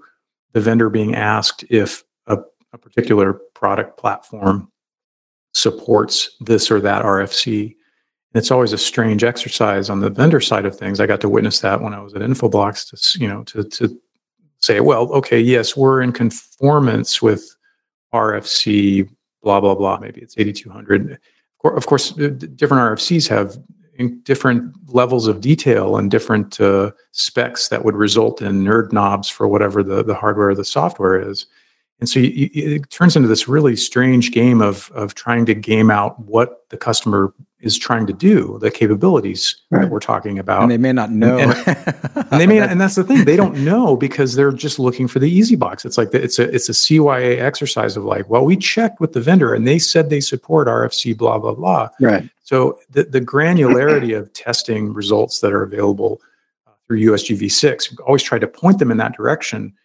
the 0.54 0.62
vendor 0.62 0.90
being 0.90 1.16
asked 1.16 1.66
if 1.70 2.04
a, 2.28 2.38
a 2.74 2.78
particular 2.78 3.34
product 3.56 3.98
platform 3.98 4.72
supports 5.54 6.30
this 6.40 6.70
or 6.70 6.80
that 6.80 7.04
RFC. 7.04 7.76
it's 8.34 8.52
always 8.52 8.72
a 8.72 8.78
strange 8.78 9.24
exercise 9.24 9.90
on 9.90 10.00
the 10.00 10.10
vendor 10.10 10.40
side 10.40 10.66
of 10.66 10.78
things. 10.78 11.00
I 11.00 11.08
got 11.08 11.22
to 11.22 11.30
witness 11.30 11.60
that 11.62 11.82
when 11.82 11.94
I 11.94 12.02
was 12.02 12.14
at 12.14 12.22
Infoblox 12.22 12.90
to, 12.90 13.20
you 13.20 13.28
know, 13.28 13.44
to, 13.46 13.64
to 13.64 14.00
say, 14.62 14.80
well, 14.80 15.12
okay, 15.14 15.40
yes, 15.40 15.76
we're 15.76 16.02
in 16.02 16.12
conformance 16.12 17.22
with 17.22 17.56
RFC, 18.14 19.10
blah, 19.42 19.60
blah, 19.60 19.76
blah. 19.76 19.98
Maybe 20.00 20.22
it's 20.22 20.36
8200. 20.38 21.18
Of 21.64 21.86
course, 21.86 22.12
different 22.12 22.56
RFCs 22.60 23.28
have 23.30 23.58
different 24.24 24.74
levels 24.94 25.28
of 25.28 25.42
detail 25.42 25.98
and 25.98 26.10
different 26.10 26.60
uh, 26.60 26.92
specs 27.12 27.70
that 27.70 27.86
would 27.86 27.96
result 27.96 28.42
in 28.42 28.64
nerd 28.64 28.92
knobs 28.92 29.30
for 29.30 29.48
whatever 29.48 29.84
the, 29.84 30.04
the 30.04 30.16
hardware 30.16 30.50
or 30.50 30.56
the 30.56 30.66
software 30.66 31.30
is. 31.30 31.46
And 32.02 32.10
so 32.10 32.20
you, 32.20 32.50
it 32.54 32.90
turns 32.90 33.16
into 33.16 33.28
this 33.28 33.48
really 33.48 33.76
strange 33.76 34.32
game 34.32 34.60
of, 34.60 34.92
of 34.94 35.14
trying 35.14 35.46
to 35.46 35.54
game 35.54 35.92
out 35.92 36.20
what 36.20 36.68
the 36.70 36.78
customer 36.78 37.32
is 37.60 37.78
trying 37.78 38.08
to 38.08 38.14
do, 38.14 38.58
the 38.60 38.72
capabilities 38.72 39.56
right. 39.70 39.82
that 39.82 39.92
we're 39.92 40.00
talking 40.00 40.40
about. 40.40 40.64
And 40.64 40.72
they 40.72 40.80
may 40.80 40.94
not 40.94 41.12
know. 41.12 41.38
And, 41.38 41.54
and 41.54 42.26
they 42.42 42.48
may, 42.48 42.60
not, 42.60 42.70
and 42.72 42.82
that's 42.82 42.96
the 42.96 43.04
thing, 43.04 43.24
they 43.26 43.36
don't 43.36 43.64
know 43.64 43.96
because 43.96 44.34
they're 44.34 44.52
just 44.52 44.80
looking 44.80 45.08
for 45.08 45.20
the 45.20 45.30
easy 45.30 45.56
box. 45.56 45.86
It's 45.86 45.96
like 45.96 46.10
the, 46.10 46.22
it's 46.22 46.40
a 46.40 46.54
it's 46.54 46.70
a 46.70 46.72
CYA 46.72 47.40
exercise 47.40 47.96
of 47.96 48.04
like, 48.04 48.28
well, 48.28 48.44
we 48.44 48.58
checked 48.58 49.00
with 49.00 49.14
the 49.14 49.22
vendor 49.22 49.54
and 49.54 49.68
they 49.68 49.78
said 49.78 50.10
they 50.10 50.22
support 50.22 50.68
RFC, 50.68 51.16
blah 51.16 51.38
blah 51.38 51.54
blah. 51.54 51.90
Right. 52.00 52.28
So 52.42 52.80
the 52.90 53.04
the 53.04 53.22
granularity 53.22 54.18
of 54.18 54.34
testing 54.34 54.92
results 54.92 55.40
that 55.42 55.54
are 55.54 55.62
available 55.62 56.20
uh, 56.66 56.72
through 56.88 57.02
USGV6, 57.02 58.00
always 58.08 58.24
try 58.24 58.40
to 58.40 58.48
point 58.48 58.80
them 58.80 58.90
in 58.90 58.98
that 58.98 59.16
direction 59.16 59.76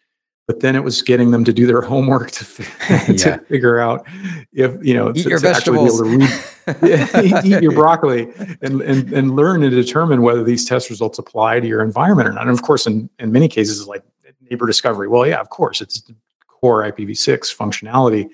but 0.47 0.61
then 0.61 0.77
it 0.77 0.85
was 0.85 1.03
getting 1.03 1.31
them 1.33 1.45
to 1.45 1.53
do 1.53 1.67
their 1.67 1.81
homework 1.93 2.31
to, 2.33 2.45
to 2.65 3.15
yeah. 3.15 3.39
figure 3.49 3.79
out 3.79 4.07
if 4.53 4.85
you 4.85 4.95
know 4.95 5.11
eat 5.15 5.25
to, 5.25 5.31
your 5.31 5.39
to 5.39 5.53
vegetables. 5.53 6.01
actually 6.01 6.19
be 6.19 6.25
able 6.25 6.33
to 6.35 6.87
read, 6.87 7.45
eat, 7.45 7.53
eat, 7.53 7.63
your 7.63 7.73
broccoli 7.73 8.33
and, 8.63 8.81
and 8.83 9.13
and 9.13 9.37
learn 9.37 9.63
and 9.63 9.73
determine 9.73 10.23
whether 10.23 10.43
these 10.43 10.65
test 10.65 10.91
results 10.91 11.19
apply 11.19 11.61
to 11.61 11.67
your 11.67 11.83
environment 11.83 12.29
or 12.29 12.33
not. 12.33 12.43
And 12.43 12.51
of 12.51 12.63
course, 12.63 12.87
in 12.87 13.11
in 13.19 13.33
many 13.33 13.49
cases, 13.49 13.87
like 13.87 14.03
neighbor 14.51 14.67
discovery. 14.67 15.09
Well, 15.09 15.27
yeah, 15.27 15.41
of 15.41 15.51
course, 15.51 15.81
it's 15.81 16.01
the 16.03 16.15
core 16.47 16.83
IPv6 16.91 17.55
functionality 17.55 18.29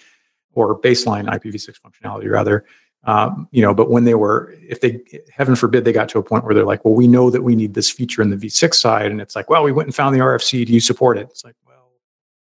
or 0.54 0.78
baseline 0.80 1.26
IPv6 1.26 1.78
functionality 1.80 2.30
rather. 2.30 2.64
Um, 3.04 3.48
you 3.50 3.62
know, 3.62 3.74
but 3.74 3.90
when 3.90 4.04
they 4.04 4.14
were, 4.14 4.54
if 4.60 4.80
they, 4.80 5.00
heaven 5.34 5.56
forbid, 5.56 5.84
they 5.84 5.92
got 5.92 6.08
to 6.10 6.18
a 6.18 6.22
point 6.22 6.44
where 6.44 6.54
they're 6.54 6.64
like, 6.64 6.84
well, 6.84 6.94
we 6.94 7.08
know 7.08 7.30
that 7.30 7.42
we 7.42 7.56
need 7.56 7.74
this 7.74 7.90
feature 7.90 8.22
in 8.22 8.30
the 8.30 8.36
V6 8.36 8.74
side, 8.74 9.10
and 9.10 9.20
it's 9.20 9.34
like, 9.34 9.50
well, 9.50 9.64
we 9.64 9.72
went 9.72 9.88
and 9.88 9.94
found 9.94 10.14
the 10.14 10.20
RFC. 10.20 10.64
Do 10.64 10.72
you 10.72 10.80
support 10.80 11.18
it? 11.18 11.26
It's 11.28 11.44
like, 11.44 11.56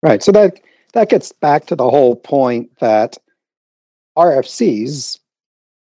Right. 0.02 0.22
So 0.22 0.32
that 0.32 0.60
that 0.94 1.10
gets 1.10 1.32
back 1.32 1.66
to 1.66 1.76
the 1.76 1.88
whole 1.88 2.16
point 2.16 2.70
that 2.80 3.18
RFCs 4.16 5.18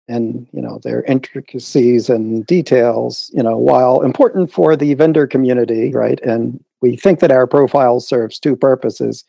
and 0.07 0.47
you 0.51 0.61
know 0.61 0.79
their 0.83 1.03
intricacies 1.03 2.09
and 2.09 2.45
details, 2.45 3.29
you 3.33 3.43
know, 3.43 3.57
while 3.57 4.01
important 4.01 4.51
for 4.51 4.75
the 4.75 4.93
vendor 4.95 5.27
community, 5.27 5.91
right? 5.91 6.19
And 6.21 6.63
we 6.81 6.95
think 6.95 7.19
that 7.19 7.31
our 7.31 7.47
profile 7.47 7.99
serves 7.99 8.39
two 8.39 8.55
purposes. 8.55 9.23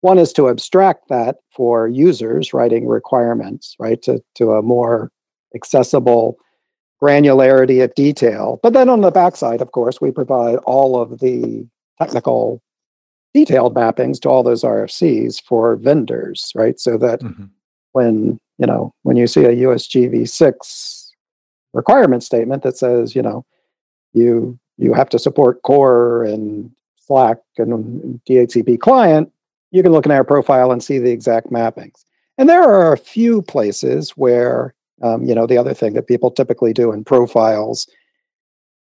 One 0.00 0.18
is 0.18 0.32
to 0.34 0.48
abstract 0.48 1.08
that 1.08 1.36
for 1.50 1.88
users 1.88 2.52
writing 2.52 2.86
requirements, 2.86 3.74
right, 3.78 4.00
to, 4.02 4.22
to 4.34 4.52
a 4.52 4.62
more 4.62 5.10
accessible 5.54 6.38
granularity 7.02 7.82
of 7.82 7.94
detail. 7.94 8.60
But 8.62 8.72
then 8.72 8.88
on 8.88 9.00
the 9.00 9.10
backside, 9.10 9.60
of 9.60 9.72
course, 9.72 10.00
we 10.00 10.10
provide 10.10 10.56
all 10.58 11.00
of 11.00 11.18
the 11.20 11.66
technical 12.00 12.62
detailed 13.36 13.74
mappings 13.74 14.18
to 14.20 14.30
all 14.30 14.42
those 14.42 14.62
RFCs 14.62 15.42
for 15.42 15.76
vendors, 15.76 16.52
right? 16.54 16.80
So 16.80 16.96
that 16.96 17.20
mm-hmm. 17.20 17.44
when, 17.92 18.38
you 18.56 18.66
know, 18.66 18.94
when 19.02 19.16
you 19.16 19.26
see 19.26 19.44
a 19.44 19.56
USGV6 19.56 21.10
requirement 21.74 22.22
statement 22.22 22.62
that 22.62 22.78
says, 22.78 23.14
you 23.14 23.20
know, 23.20 23.44
you 24.14 24.58
you 24.78 24.94
have 24.94 25.10
to 25.10 25.18
support 25.18 25.62
core 25.62 26.24
and 26.24 26.70
SLAAC 27.08 27.36
and 27.58 28.20
DHCP 28.28 28.80
client, 28.80 29.30
you 29.70 29.82
can 29.82 29.92
look 29.92 30.06
in 30.06 30.12
our 30.12 30.24
profile 30.24 30.72
and 30.72 30.82
see 30.82 30.98
the 30.98 31.10
exact 31.10 31.50
mappings. 31.50 32.04
And 32.38 32.48
there 32.48 32.62
are 32.62 32.92
a 32.92 32.98
few 32.98 33.42
places 33.42 34.10
where, 34.10 34.74
um, 35.02 35.24
you 35.24 35.34
know, 35.34 35.46
the 35.46 35.58
other 35.58 35.74
thing 35.74 35.94
that 35.94 36.06
people 36.06 36.30
typically 36.30 36.72
do 36.72 36.92
in 36.92 37.04
profiles 37.04 37.86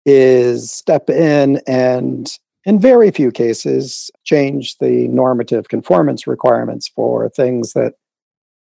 is 0.05 0.71
step 0.71 1.09
in 1.09 1.61
and 1.67 2.39
in 2.66 2.80
very 2.80 3.12
few 3.12 3.32
cases, 3.32 4.12
change 4.24 4.78
the 4.80 5.07
normative 5.07 5.70
conformance 5.70 6.28
requirements 6.28 6.88
for 6.88 7.30
things 7.30 7.74
that 7.74 7.93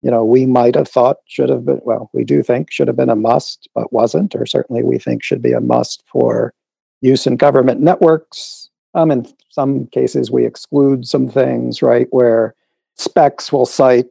you 0.02 0.10
know 0.10 0.24
we 0.24 0.46
might 0.46 0.74
have 0.74 0.88
thought 0.88 1.18
should 1.26 1.48
have 1.48 1.64
been 1.64 1.80
well 1.84 2.10
we 2.12 2.24
do 2.24 2.42
think 2.42 2.72
should 2.72 2.88
have 2.88 2.96
been 2.96 3.08
a 3.10 3.16
must 3.16 3.68
but 3.74 3.92
wasn't 3.92 4.34
or 4.34 4.46
certainly 4.46 4.82
we 4.82 4.98
think 4.98 5.22
should 5.22 5.40
be 5.40 5.52
a 5.52 5.60
must 5.60 6.02
for 6.10 6.52
use 7.00 7.26
in 7.26 7.36
government 7.36 7.80
networks. 7.80 8.68
Um, 8.94 9.10
in 9.10 9.26
some 9.48 9.86
cases 9.86 10.30
we 10.30 10.44
exclude 10.44 11.06
some 11.06 11.28
things 11.28 11.82
right 11.82 12.08
where 12.10 12.54
specs 12.96 13.52
will 13.52 13.66
cite 13.66 14.06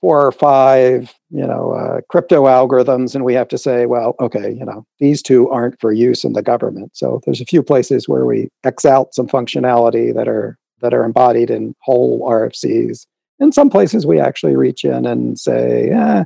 four 0.00 0.26
or 0.26 0.32
five, 0.32 1.14
you 1.30 1.46
know, 1.46 1.72
uh, 1.72 2.00
crypto 2.10 2.44
algorithms, 2.44 3.14
and 3.14 3.24
we 3.24 3.34
have 3.34 3.48
to 3.48 3.58
say, 3.58 3.86
well, 3.86 4.14
okay, 4.20 4.52
you 4.52 4.64
know, 4.64 4.84
these 5.00 5.22
two 5.22 5.48
aren't 5.50 5.80
for 5.80 5.92
use 5.92 6.24
in 6.24 6.32
the 6.32 6.42
government. 6.42 6.96
So 6.96 7.20
there's 7.24 7.40
a 7.40 7.46
few 7.46 7.62
places 7.62 8.08
where 8.08 8.24
we 8.24 8.48
X 8.64 8.84
out 8.84 9.14
some 9.14 9.26
functionality 9.26 10.14
that 10.14 10.28
are 10.28 10.58
that 10.80 10.92
are 10.92 11.04
embodied 11.04 11.50
in 11.50 11.74
whole 11.82 12.20
RFCs. 12.28 13.06
In 13.38 13.52
some 13.52 13.70
places, 13.70 14.06
we 14.06 14.20
actually 14.20 14.56
reach 14.56 14.84
in 14.84 15.06
and 15.06 15.38
say, 15.38 15.90
eh, 15.90 16.24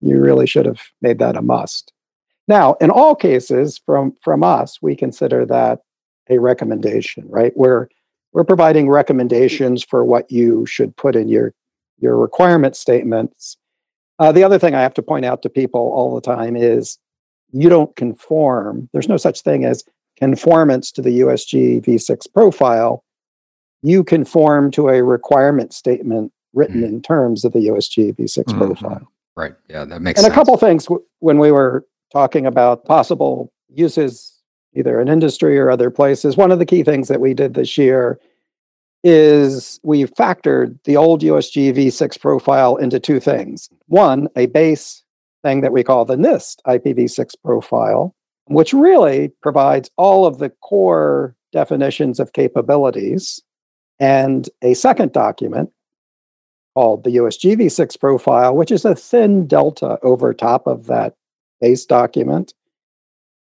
you 0.00 0.20
really 0.20 0.46
should 0.46 0.66
have 0.66 0.80
made 1.00 1.18
that 1.18 1.36
a 1.36 1.42
must. 1.42 1.92
Now, 2.48 2.74
in 2.80 2.90
all 2.90 3.14
cases, 3.14 3.80
from 3.86 4.14
from 4.22 4.42
us, 4.42 4.78
we 4.82 4.96
consider 4.96 5.46
that 5.46 5.80
a 6.28 6.38
recommendation, 6.38 7.24
right? 7.28 7.52
We're 7.56 7.88
we're 8.32 8.44
providing 8.44 8.88
recommendations 8.88 9.84
for 9.84 10.04
what 10.04 10.30
you 10.30 10.66
should 10.66 10.96
put 10.96 11.14
in 11.14 11.28
your 11.28 11.54
your 12.02 12.16
requirement 12.18 12.76
statements. 12.76 13.56
Uh, 14.18 14.32
the 14.32 14.44
other 14.44 14.58
thing 14.58 14.74
I 14.74 14.82
have 14.82 14.94
to 14.94 15.02
point 15.02 15.24
out 15.24 15.42
to 15.42 15.48
people 15.48 15.80
all 15.80 16.14
the 16.14 16.20
time 16.20 16.56
is 16.56 16.98
you 17.52 17.68
don't 17.68 17.94
conform. 17.96 18.88
There's 18.92 19.08
no 19.08 19.16
such 19.16 19.40
thing 19.40 19.64
as 19.64 19.84
conformance 20.18 20.92
to 20.92 21.02
the 21.02 21.20
USG 21.20 21.84
v6 21.84 22.32
profile. 22.32 23.04
You 23.82 24.04
conform 24.04 24.70
to 24.72 24.88
a 24.88 25.02
requirement 25.02 25.72
statement 25.72 26.32
written 26.52 26.82
mm-hmm. 26.82 26.94
in 26.94 27.02
terms 27.02 27.44
of 27.44 27.52
the 27.52 27.68
USG 27.68 28.14
v6 28.16 28.44
mm-hmm. 28.44 28.58
profile. 28.58 29.08
Right. 29.34 29.54
Yeah, 29.68 29.84
that 29.84 30.02
makes 30.02 30.18
and 30.18 30.24
sense. 30.24 30.32
a 30.32 30.34
couple 30.34 30.56
things 30.58 30.84
w- 30.84 31.04
when 31.20 31.38
we 31.38 31.50
were 31.50 31.86
talking 32.12 32.46
about 32.46 32.84
possible 32.84 33.50
uses, 33.68 34.40
either 34.74 35.00
in 35.00 35.08
industry 35.08 35.58
or 35.58 35.70
other 35.70 35.90
places. 35.90 36.36
One 36.36 36.52
of 36.52 36.58
the 36.58 36.66
key 36.66 36.82
things 36.82 37.08
that 37.08 37.20
we 37.20 37.32
did 37.32 37.54
this 37.54 37.78
year 37.78 38.20
is 39.04 39.80
we 39.82 40.04
factored 40.04 40.78
the 40.84 40.96
old 40.96 41.22
USG 41.22 41.74
v6 41.74 42.20
profile 42.20 42.76
into 42.76 43.00
two 43.00 43.20
things. 43.20 43.68
One, 43.86 44.28
a 44.36 44.46
base 44.46 45.02
thing 45.42 45.60
that 45.62 45.72
we 45.72 45.82
call 45.82 46.04
the 46.04 46.16
NIST 46.16 46.58
IPv6 46.66 47.34
profile, 47.44 48.14
which 48.46 48.72
really 48.72 49.28
provides 49.42 49.90
all 49.96 50.24
of 50.24 50.38
the 50.38 50.50
core 50.50 51.34
definitions 51.52 52.20
of 52.20 52.32
capabilities, 52.32 53.42
and 53.98 54.48
a 54.62 54.74
second 54.74 55.12
document 55.12 55.70
called 56.74 57.04
the 57.04 57.16
USG 57.16 57.56
v6 57.56 57.98
profile, 58.00 58.56
which 58.56 58.70
is 58.70 58.84
a 58.84 58.94
thin 58.94 59.46
delta 59.46 59.98
over 60.02 60.32
top 60.32 60.66
of 60.66 60.86
that 60.86 61.14
base 61.60 61.84
document. 61.84 62.54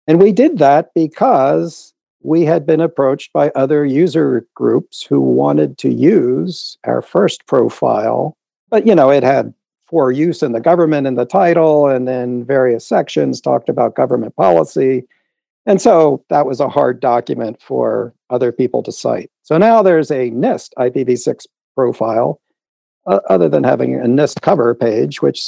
And 0.06 0.20
we 0.20 0.32
did 0.32 0.58
that 0.58 0.92
because 0.94 1.93
we 2.24 2.44
had 2.44 2.64
been 2.64 2.80
approached 2.80 3.32
by 3.32 3.50
other 3.50 3.84
user 3.84 4.46
groups 4.54 5.02
who 5.02 5.20
wanted 5.20 5.76
to 5.78 5.92
use 5.92 6.78
our 6.84 7.02
first 7.02 7.46
profile, 7.46 8.36
but 8.70 8.86
you 8.86 8.94
know, 8.94 9.10
it 9.10 9.22
had 9.22 9.52
for 9.86 10.10
use 10.10 10.42
in 10.42 10.52
the 10.52 10.60
government 10.60 11.06
in 11.06 11.14
the 11.14 11.26
title 11.26 11.86
and 11.86 12.08
then 12.08 12.42
various 12.44 12.86
sections 12.86 13.40
talked 13.40 13.68
about 13.68 13.94
government 13.94 14.34
policy. 14.36 15.04
And 15.66 15.80
so 15.80 16.24
that 16.30 16.46
was 16.46 16.60
a 16.60 16.68
hard 16.68 16.98
document 16.98 17.60
for 17.60 18.14
other 18.30 18.50
people 18.50 18.82
to 18.84 18.92
cite. 18.92 19.30
So 19.42 19.58
now 19.58 19.82
there's 19.82 20.10
a 20.10 20.30
NIST 20.30 20.70
IPv6 20.78 21.46
profile, 21.74 22.40
uh, 23.06 23.20
other 23.28 23.50
than 23.50 23.64
having 23.64 23.94
a 23.96 24.06
NIST 24.06 24.40
cover 24.40 24.74
page, 24.74 25.20
which 25.20 25.42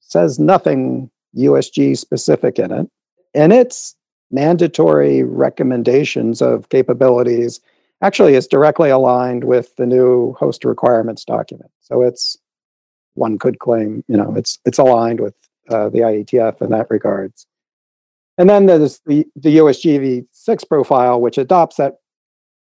says 0.00 0.40
nothing 0.40 1.08
USG 1.36 1.96
specific 1.96 2.58
in 2.58 2.72
it. 2.72 2.90
And 3.32 3.52
it's 3.52 3.94
mandatory 4.30 5.22
recommendations 5.22 6.42
of 6.42 6.68
capabilities 6.68 7.60
actually 8.02 8.34
is 8.34 8.46
directly 8.46 8.90
aligned 8.90 9.44
with 9.44 9.74
the 9.76 9.86
new 9.86 10.32
host 10.34 10.64
requirements 10.64 11.24
document. 11.24 11.70
So 11.80 12.02
it's 12.02 12.36
one 13.14 13.38
could 13.38 13.58
claim, 13.58 14.04
you 14.08 14.16
know, 14.16 14.34
it's 14.36 14.58
it's 14.64 14.78
aligned 14.78 15.20
with 15.20 15.34
uh, 15.70 15.88
the 15.88 16.00
IETF 16.00 16.60
in 16.60 16.70
that 16.70 16.90
regards. 16.90 17.46
And 18.38 18.50
then 18.50 18.66
there's 18.66 19.00
the, 19.06 19.26
the 19.34 19.56
USGV6 19.56 20.68
profile, 20.68 21.20
which 21.20 21.38
adopts 21.38 21.76
that 21.76 21.96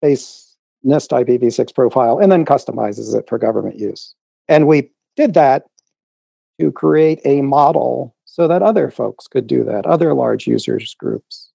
base 0.00 0.56
NIST 0.84 1.10
IPv6 1.10 1.74
profile 1.74 2.18
and 2.18 2.32
then 2.32 2.44
customizes 2.44 3.14
it 3.14 3.28
for 3.28 3.38
government 3.38 3.78
use. 3.78 4.14
And 4.48 4.66
we 4.66 4.90
did 5.16 5.34
that 5.34 5.66
to 6.58 6.72
create 6.72 7.20
a 7.24 7.42
model 7.42 8.14
so 8.24 8.48
that 8.48 8.62
other 8.62 8.90
folks 8.90 9.26
could 9.26 9.46
do 9.46 9.64
that, 9.64 9.86
other 9.86 10.14
large 10.14 10.46
users 10.46 10.94
groups. 10.94 11.47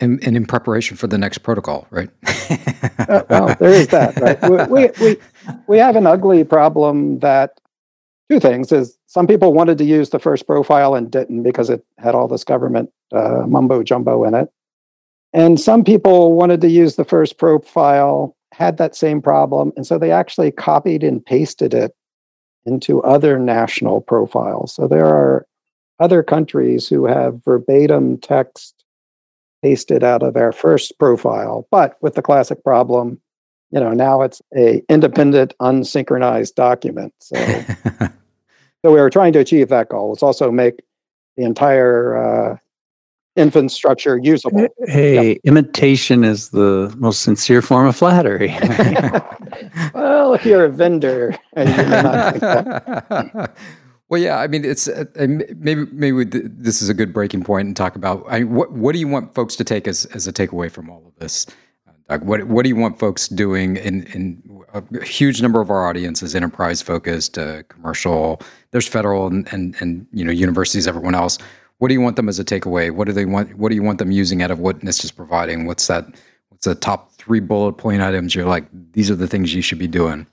And, 0.00 0.22
and 0.24 0.36
in 0.36 0.46
preparation 0.46 0.96
for 0.96 1.08
the 1.08 1.18
next 1.18 1.38
protocol, 1.38 1.86
right? 1.90 2.08
uh, 3.08 3.24
well, 3.28 3.56
there 3.58 3.72
is 3.72 3.88
that, 3.88 4.16
right? 4.20 4.40
We, 4.48 4.66
we, 4.66 4.90
we, 5.00 5.16
we 5.66 5.78
have 5.78 5.96
an 5.96 6.06
ugly 6.06 6.44
problem 6.44 7.18
that 7.18 7.60
two 8.30 8.38
things 8.38 8.70
is 8.70 8.96
some 9.06 9.26
people 9.26 9.52
wanted 9.52 9.78
to 9.78 9.84
use 9.84 10.10
the 10.10 10.18
first 10.18 10.46
profile 10.46 10.94
and 10.94 11.10
didn't 11.10 11.42
because 11.42 11.70
it 11.70 11.84
had 11.98 12.14
all 12.14 12.28
this 12.28 12.44
government 12.44 12.92
uh, 13.12 13.44
mumbo 13.46 13.82
jumbo 13.82 14.24
in 14.24 14.34
it. 14.34 14.48
And 15.32 15.60
some 15.60 15.84
people 15.84 16.34
wanted 16.34 16.60
to 16.62 16.68
use 16.68 16.96
the 16.96 17.04
first 17.04 17.38
profile, 17.38 18.36
had 18.52 18.76
that 18.78 18.96
same 18.96 19.20
problem. 19.20 19.72
And 19.76 19.86
so 19.86 19.98
they 19.98 20.10
actually 20.10 20.50
copied 20.50 21.02
and 21.02 21.24
pasted 21.24 21.74
it 21.74 21.92
into 22.64 23.02
other 23.02 23.38
national 23.38 24.00
profiles. 24.00 24.74
So 24.74 24.86
there 24.86 25.06
are 25.06 25.46
other 26.00 26.22
countries 26.22 26.88
who 26.88 27.06
have 27.06 27.42
verbatim 27.44 28.18
text 28.18 28.77
pasted 29.62 30.04
out 30.04 30.22
of 30.22 30.36
our 30.36 30.52
first 30.52 30.98
profile, 30.98 31.66
but 31.70 31.96
with 32.00 32.14
the 32.14 32.22
classic 32.22 32.62
problem, 32.62 33.20
you 33.70 33.80
know, 33.80 33.92
now 33.92 34.22
it's 34.22 34.40
a 34.56 34.82
independent, 34.88 35.54
unsynchronized 35.60 36.54
document. 36.54 37.12
So, 37.18 37.36
so 37.98 38.92
we 38.92 39.00
were 39.00 39.10
trying 39.10 39.32
to 39.34 39.40
achieve 39.40 39.68
that 39.68 39.88
goal. 39.88 40.12
It's 40.12 40.22
also 40.22 40.50
make 40.50 40.82
the 41.36 41.44
entire 41.44 42.16
uh, 42.16 42.56
infrastructure 43.38 44.18
usable. 44.18 44.68
Hey, 44.86 45.28
yep. 45.28 45.38
imitation 45.44 46.24
is 46.24 46.50
the 46.50 46.94
most 46.98 47.22
sincere 47.22 47.62
form 47.62 47.86
of 47.86 47.96
flattery. 47.96 48.48
well, 49.94 50.34
if 50.34 50.44
you're 50.44 50.64
a 50.64 50.70
vendor, 50.70 51.38
well, 54.08 54.20
yeah, 54.20 54.38
I 54.38 54.46
mean, 54.46 54.64
it's 54.64 54.88
uh, 54.88 55.04
maybe 55.16 55.86
maybe 55.92 56.24
this 56.24 56.80
is 56.82 56.88
a 56.88 56.94
good 56.94 57.12
breaking 57.12 57.44
point 57.44 57.66
and 57.66 57.76
talk 57.76 57.96
about. 57.96 58.24
I 58.28 58.44
what 58.44 58.72
what 58.72 58.92
do 58.92 58.98
you 58.98 59.08
want 59.08 59.34
folks 59.34 59.56
to 59.56 59.64
take 59.64 59.88
as 59.88 60.04
as 60.06 60.26
a 60.26 60.32
takeaway 60.32 60.70
from 60.70 60.90
all 60.90 61.04
of 61.06 61.14
this? 61.16 61.46
Uh, 61.86 61.92
Doug, 62.08 62.24
what 62.24 62.44
what 62.44 62.62
do 62.62 62.68
you 62.68 62.76
want 62.76 62.98
folks 62.98 63.28
doing 63.28 63.76
in 63.76 64.04
in 64.04 64.42
a 64.74 65.04
huge 65.04 65.40
number 65.40 65.60
of 65.60 65.70
our 65.70 65.88
audience 65.88 66.22
is 66.22 66.34
enterprise 66.34 66.82
focused, 66.82 67.38
uh, 67.38 67.62
commercial. 67.64 68.40
There's 68.70 68.86
federal 68.86 69.26
and, 69.26 69.50
and 69.52 69.74
and 69.80 70.06
you 70.12 70.24
know 70.24 70.32
universities, 70.32 70.86
everyone 70.86 71.14
else 71.14 71.38
what 71.78 71.88
do 71.88 71.94
you 71.94 72.00
want 72.00 72.16
them 72.16 72.28
as 72.28 72.38
a 72.38 72.44
takeaway? 72.44 72.90
What 72.90 73.06
do 73.06 73.12
they 73.12 73.24
want? 73.24 73.56
What 73.56 73.70
do 73.70 73.74
you 73.74 73.82
want 73.82 73.98
them 73.98 74.10
using 74.10 74.42
out 74.42 74.50
of 74.50 74.58
what 74.58 74.80
NIST 74.80 75.04
is 75.04 75.10
providing? 75.10 75.64
What's 75.66 75.86
that? 75.86 76.06
What's 76.48 76.66
the 76.66 76.74
top 76.74 77.12
three 77.12 77.40
bullet 77.40 77.74
point 77.74 78.02
items? 78.02 78.34
You're 78.34 78.46
like, 78.46 78.66
these 78.92 79.10
are 79.10 79.16
the 79.16 79.28
things 79.28 79.54
you 79.54 79.62
should 79.62 79.78
be 79.78 79.86
doing. 79.86 80.26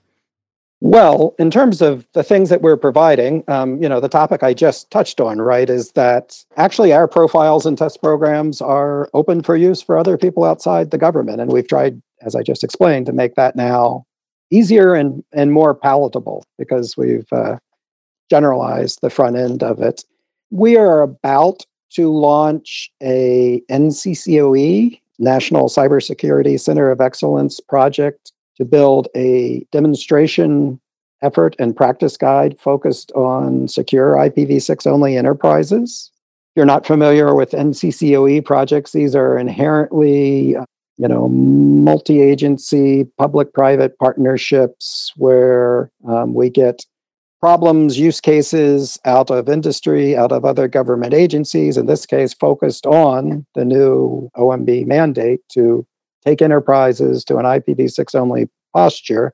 Well, 0.80 1.34
in 1.38 1.50
terms 1.50 1.80
of 1.80 2.06
the 2.12 2.22
things 2.22 2.50
that 2.50 2.60
we're 2.60 2.76
providing, 2.76 3.44
um, 3.48 3.82
you 3.82 3.88
know, 3.88 3.98
the 3.98 4.10
topic 4.10 4.42
I 4.42 4.52
just 4.52 4.90
touched 4.90 5.20
on, 5.20 5.40
right, 5.40 5.70
is 5.70 5.92
that 5.92 6.44
actually 6.58 6.92
our 6.92 7.08
profiles 7.08 7.64
and 7.64 7.78
test 7.78 8.02
programs 8.02 8.60
are 8.60 9.08
open 9.14 9.42
for 9.42 9.56
use 9.56 9.80
for 9.80 9.96
other 9.96 10.18
people 10.18 10.44
outside 10.44 10.90
the 10.90 10.98
government, 10.98 11.40
and 11.40 11.50
we've 11.50 11.66
tried, 11.66 12.00
as 12.20 12.34
I 12.34 12.42
just 12.42 12.62
explained, 12.62 13.06
to 13.06 13.12
make 13.12 13.36
that 13.36 13.56
now 13.56 14.04
easier 14.50 14.94
and 14.94 15.24
and 15.32 15.50
more 15.50 15.74
palatable 15.74 16.44
because 16.58 16.94
we've 16.94 17.32
uh, 17.32 17.56
generalized 18.28 19.00
the 19.00 19.10
front 19.10 19.36
end 19.36 19.62
of 19.62 19.80
it. 19.80 20.04
We 20.50 20.76
are 20.76 21.00
about 21.00 21.64
to 21.92 22.12
launch 22.12 22.90
a 23.02 23.62
NCCOE, 23.70 25.00
National 25.18 25.68
Cybersecurity 25.68 26.60
Center 26.60 26.90
of 26.90 27.00
Excellence 27.00 27.60
project 27.60 28.32
to 28.56 28.64
build 28.64 29.08
a 29.14 29.66
demonstration 29.72 30.80
effort 31.22 31.56
and 31.58 31.76
practice 31.76 32.16
guide 32.16 32.58
focused 32.58 33.12
on 33.12 33.68
secure 33.68 34.14
IPv6 34.14 34.86
only 34.86 35.16
enterprises. 35.16 36.10
If 36.50 36.60
you're 36.60 36.66
not 36.66 36.86
familiar 36.86 37.34
with 37.34 37.50
NCCOE 37.50 38.44
projects, 38.44 38.92
these 38.92 39.14
are 39.14 39.38
inherently 39.38 40.56
you 40.98 41.08
know 41.08 41.28
multi-agency 41.28 43.04
public-private 43.18 43.98
partnerships 43.98 45.12
where 45.16 45.90
um, 46.08 46.34
we 46.34 46.48
get 46.50 46.84
problems, 47.40 47.98
use 47.98 48.20
cases 48.20 48.98
out 49.04 49.30
of 49.30 49.48
industry, 49.48 50.16
out 50.16 50.32
of 50.32 50.44
other 50.44 50.68
government 50.68 51.14
agencies, 51.14 51.76
in 51.76 51.86
this 51.86 52.06
case, 52.06 52.32
focused 52.34 52.86
on 52.86 53.46
the 53.54 53.64
new 53.64 54.30
OMB 54.36 54.86
mandate 54.86 55.40
to 55.50 55.86
take 56.26 56.42
enterprises 56.42 57.24
to 57.24 57.36
an 57.36 57.44
IPv6 57.44 58.14
only 58.14 58.48
posture. 58.74 59.32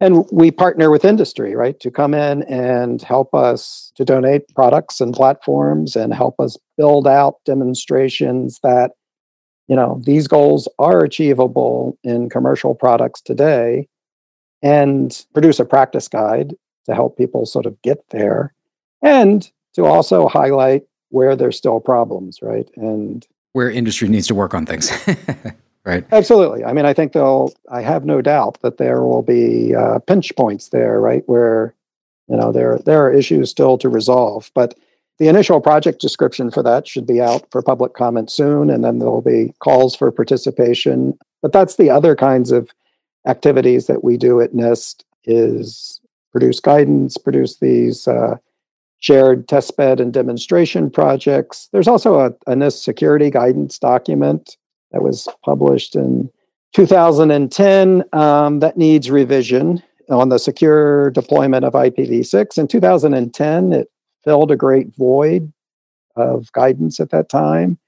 And 0.00 0.26
we 0.32 0.50
partner 0.50 0.90
with 0.90 1.04
industry, 1.04 1.54
right, 1.54 1.78
to 1.80 1.90
come 1.90 2.12
in 2.12 2.42
and 2.44 3.00
help 3.00 3.34
us 3.34 3.92
to 3.94 4.04
donate 4.04 4.52
products 4.54 5.00
and 5.00 5.14
platforms 5.14 5.96
and 5.96 6.12
help 6.12 6.38
us 6.40 6.56
build 6.76 7.06
out 7.06 7.36
demonstrations 7.44 8.58
that, 8.62 8.92
you 9.68 9.76
know, 9.76 10.00
these 10.04 10.26
goals 10.26 10.68
are 10.78 11.04
achievable 11.04 11.96
in 12.02 12.28
commercial 12.28 12.74
products 12.74 13.20
today 13.20 13.88
and 14.60 15.24
produce 15.32 15.60
a 15.60 15.64
practice 15.64 16.08
guide 16.08 16.54
to 16.86 16.94
help 16.94 17.16
people 17.16 17.46
sort 17.46 17.66
of 17.66 17.80
get 17.82 18.04
there 18.10 18.52
and 19.02 19.50
to 19.74 19.84
also 19.84 20.28
highlight 20.28 20.82
where 21.10 21.36
there's 21.36 21.56
still 21.56 21.78
problems, 21.78 22.40
right? 22.42 22.68
And 22.76 23.26
where 23.52 23.70
industry 23.70 24.08
needs 24.08 24.26
to 24.26 24.34
work 24.34 24.52
on 24.52 24.66
things. 24.66 24.90
right. 25.84 26.04
Absolutely. 26.12 26.64
I 26.64 26.72
mean, 26.72 26.86
I 26.86 26.92
think 26.92 27.12
they'll, 27.12 27.52
I 27.70 27.82
have 27.82 28.04
no 28.04 28.20
doubt 28.20 28.60
that 28.62 28.78
there 28.78 29.02
will 29.02 29.22
be 29.22 29.74
uh, 29.74 29.98
pinch 30.00 30.34
points 30.36 30.68
there, 30.68 31.00
right? 31.00 31.22
Where, 31.26 31.74
you 32.28 32.36
know, 32.36 32.52
there, 32.52 32.78
there 32.84 33.04
are 33.04 33.12
issues 33.12 33.50
still 33.50 33.78
to 33.78 33.88
resolve. 33.88 34.50
But 34.54 34.74
the 35.18 35.28
initial 35.28 35.60
project 35.60 36.00
description 36.00 36.50
for 36.50 36.62
that 36.62 36.88
should 36.88 37.06
be 37.06 37.20
out 37.20 37.46
for 37.50 37.62
public 37.62 37.94
comment 37.94 38.30
soon, 38.30 38.70
and 38.70 38.82
then 38.82 38.98
there'll 38.98 39.20
be 39.20 39.54
calls 39.60 39.94
for 39.94 40.10
participation. 40.10 41.18
But 41.42 41.52
that's 41.52 41.76
the 41.76 41.90
other 41.90 42.16
kinds 42.16 42.50
of 42.50 42.70
activities 43.26 43.86
that 43.86 44.02
we 44.02 44.16
do 44.16 44.40
at 44.40 44.52
NIST 44.52 45.04
is 45.24 46.00
produce 46.32 46.60
guidance, 46.60 47.16
produce 47.16 47.58
these 47.58 48.08
uh, 48.08 48.36
shared 48.98 49.46
testbed 49.46 50.00
and 50.00 50.12
demonstration 50.12 50.90
projects. 50.90 51.68
There's 51.72 51.88
also 51.88 52.20
a, 52.20 52.26
a 52.46 52.54
NIST 52.54 52.82
security 52.82 53.30
guidance 53.30 53.78
document 53.78 54.56
that 54.92 55.02
was 55.02 55.28
published 55.44 55.96
in 55.96 56.30
2010 56.74 58.04
um, 58.12 58.60
that 58.60 58.76
needs 58.76 59.10
revision 59.10 59.82
on 60.08 60.28
the 60.28 60.38
secure 60.38 61.10
deployment 61.10 61.64
of 61.64 61.74
IPv6. 61.74 62.58
In 62.58 62.68
2010, 62.68 63.72
it 63.72 63.88
filled 64.24 64.50
a 64.50 64.56
great 64.56 64.94
void 64.96 65.52
of 66.16 66.50
guidance 66.52 67.00
at 67.00 67.10
that 67.10 67.28
time. 67.28 67.78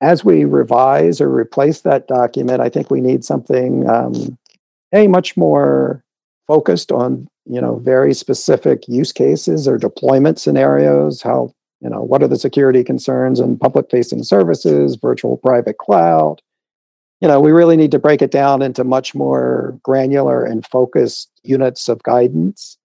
As 0.00 0.24
we 0.24 0.44
revise 0.44 1.20
or 1.20 1.28
replace 1.28 1.80
that 1.80 2.06
document, 2.06 2.60
I 2.60 2.68
think 2.68 2.90
we 2.90 3.00
need 3.00 3.24
something 3.24 3.88
um, 3.88 4.38
a 4.94 5.08
much 5.08 5.36
more 5.36 6.04
focused 6.46 6.92
on 6.92 7.28
you 7.46 7.60
know 7.60 7.78
very 7.78 8.14
specific 8.14 8.86
use 8.88 9.12
cases 9.12 9.66
or 9.66 9.78
deployment 9.78 10.38
scenarios 10.38 11.22
how 11.22 11.52
you 11.80 11.88
know 11.88 12.02
what 12.02 12.22
are 12.22 12.28
the 12.28 12.38
security 12.38 12.82
concerns 12.84 13.40
in 13.40 13.58
public 13.58 13.90
facing 13.90 14.24
services 14.24 14.96
virtual 14.96 15.36
private 15.36 15.78
cloud? 15.78 16.42
You 17.20 17.28
know 17.28 17.40
we 17.40 17.52
really 17.52 17.76
need 17.76 17.90
to 17.92 17.98
break 17.98 18.22
it 18.22 18.30
down 18.30 18.62
into 18.62 18.84
much 18.84 19.14
more 19.14 19.78
granular 19.82 20.44
and 20.44 20.66
focused 20.66 21.30
units 21.42 21.88
of 21.88 22.02
guidance. 22.02 22.76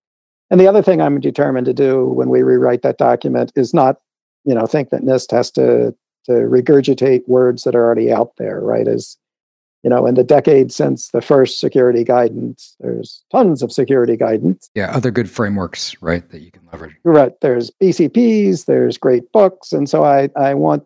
And 0.52 0.60
the 0.60 0.68
other 0.68 0.84
thing 0.84 1.02
i'm 1.02 1.20
determined 1.20 1.66
to 1.66 1.74
do 1.74 2.06
when 2.06 2.30
we 2.30 2.44
rewrite 2.44 2.84
that 2.84 2.98
document 2.98 3.52
is 3.56 3.74
not 3.74 3.98
you 4.46 4.54
know 4.54 4.66
think 4.66 4.90
that 4.90 5.02
nist 5.02 5.32
has 5.32 5.50
to 5.52 5.96
to 6.26 6.32
regurgitate 6.32 7.28
words 7.28 7.64
that 7.64 7.76
are 7.76 7.84
already 7.84 8.12
out 8.12 8.34
there 8.38 8.62
right 8.62 8.88
is 8.88 9.18
you 9.84 9.90
know, 9.90 10.06
in 10.06 10.16
the 10.16 10.24
decades 10.24 10.76
since 10.76 11.10
the 11.10 11.22
first 11.22 11.60
security 11.60 12.06
guidance, 12.06 12.76
there's 12.80 13.24
tons 13.32 13.62
of 13.62 13.72
security 13.72 14.16
guidance. 14.16 14.70
Yeah, 14.76 14.92
other 14.92 15.12
good 15.12 15.30
frameworks, 15.30 15.96
right, 16.02 16.28
that 16.30 16.42
you 16.42 16.52
can 16.52 16.62
leverage. 16.72 16.96
Right. 17.04 17.34
There's 17.42 17.70
BCPs, 17.70 18.66
there's 18.66 18.98
great 18.98 19.30
books. 19.34 19.74
And 19.74 19.90
so 19.90 20.06
I, 20.06 20.30
I 20.38 20.54
want 20.54 20.86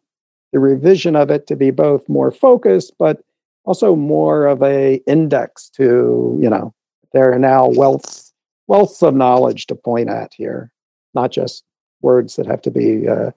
the 0.51 0.59
revision 0.59 1.15
of 1.15 1.29
it 1.29 1.45
to 1.47 1.55
be 1.55 1.69
both 1.69 2.09
more 2.09 2.31
focused, 2.31 2.93
but 2.97 3.21
also 3.65 3.95
more 3.95 4.47
of 4.47 4.63
a 4.63 4.95
index 5.05 5.69
to, 5.75 6.37
you 6.41 6.49
know, 6.49 6.73
there 7.13 7.31
are 7.31 7.39
now 7.39 7.67
wealth 7.67 8.31
wealths 8.69 9.07
of 9.07 9.13
knowledge 9.13 9.67
to 9.67 9.75
point 9.75 10.09
at 10.09 10.33
here, 10.33 10.71
not 11.13 11.31
just 11.31 11.63
words 12.01 12.35
that 12.35 12.45
have 12.45 12.61
to 12.61 12.71
be 12.71 13.07
uh, 13.07 13.31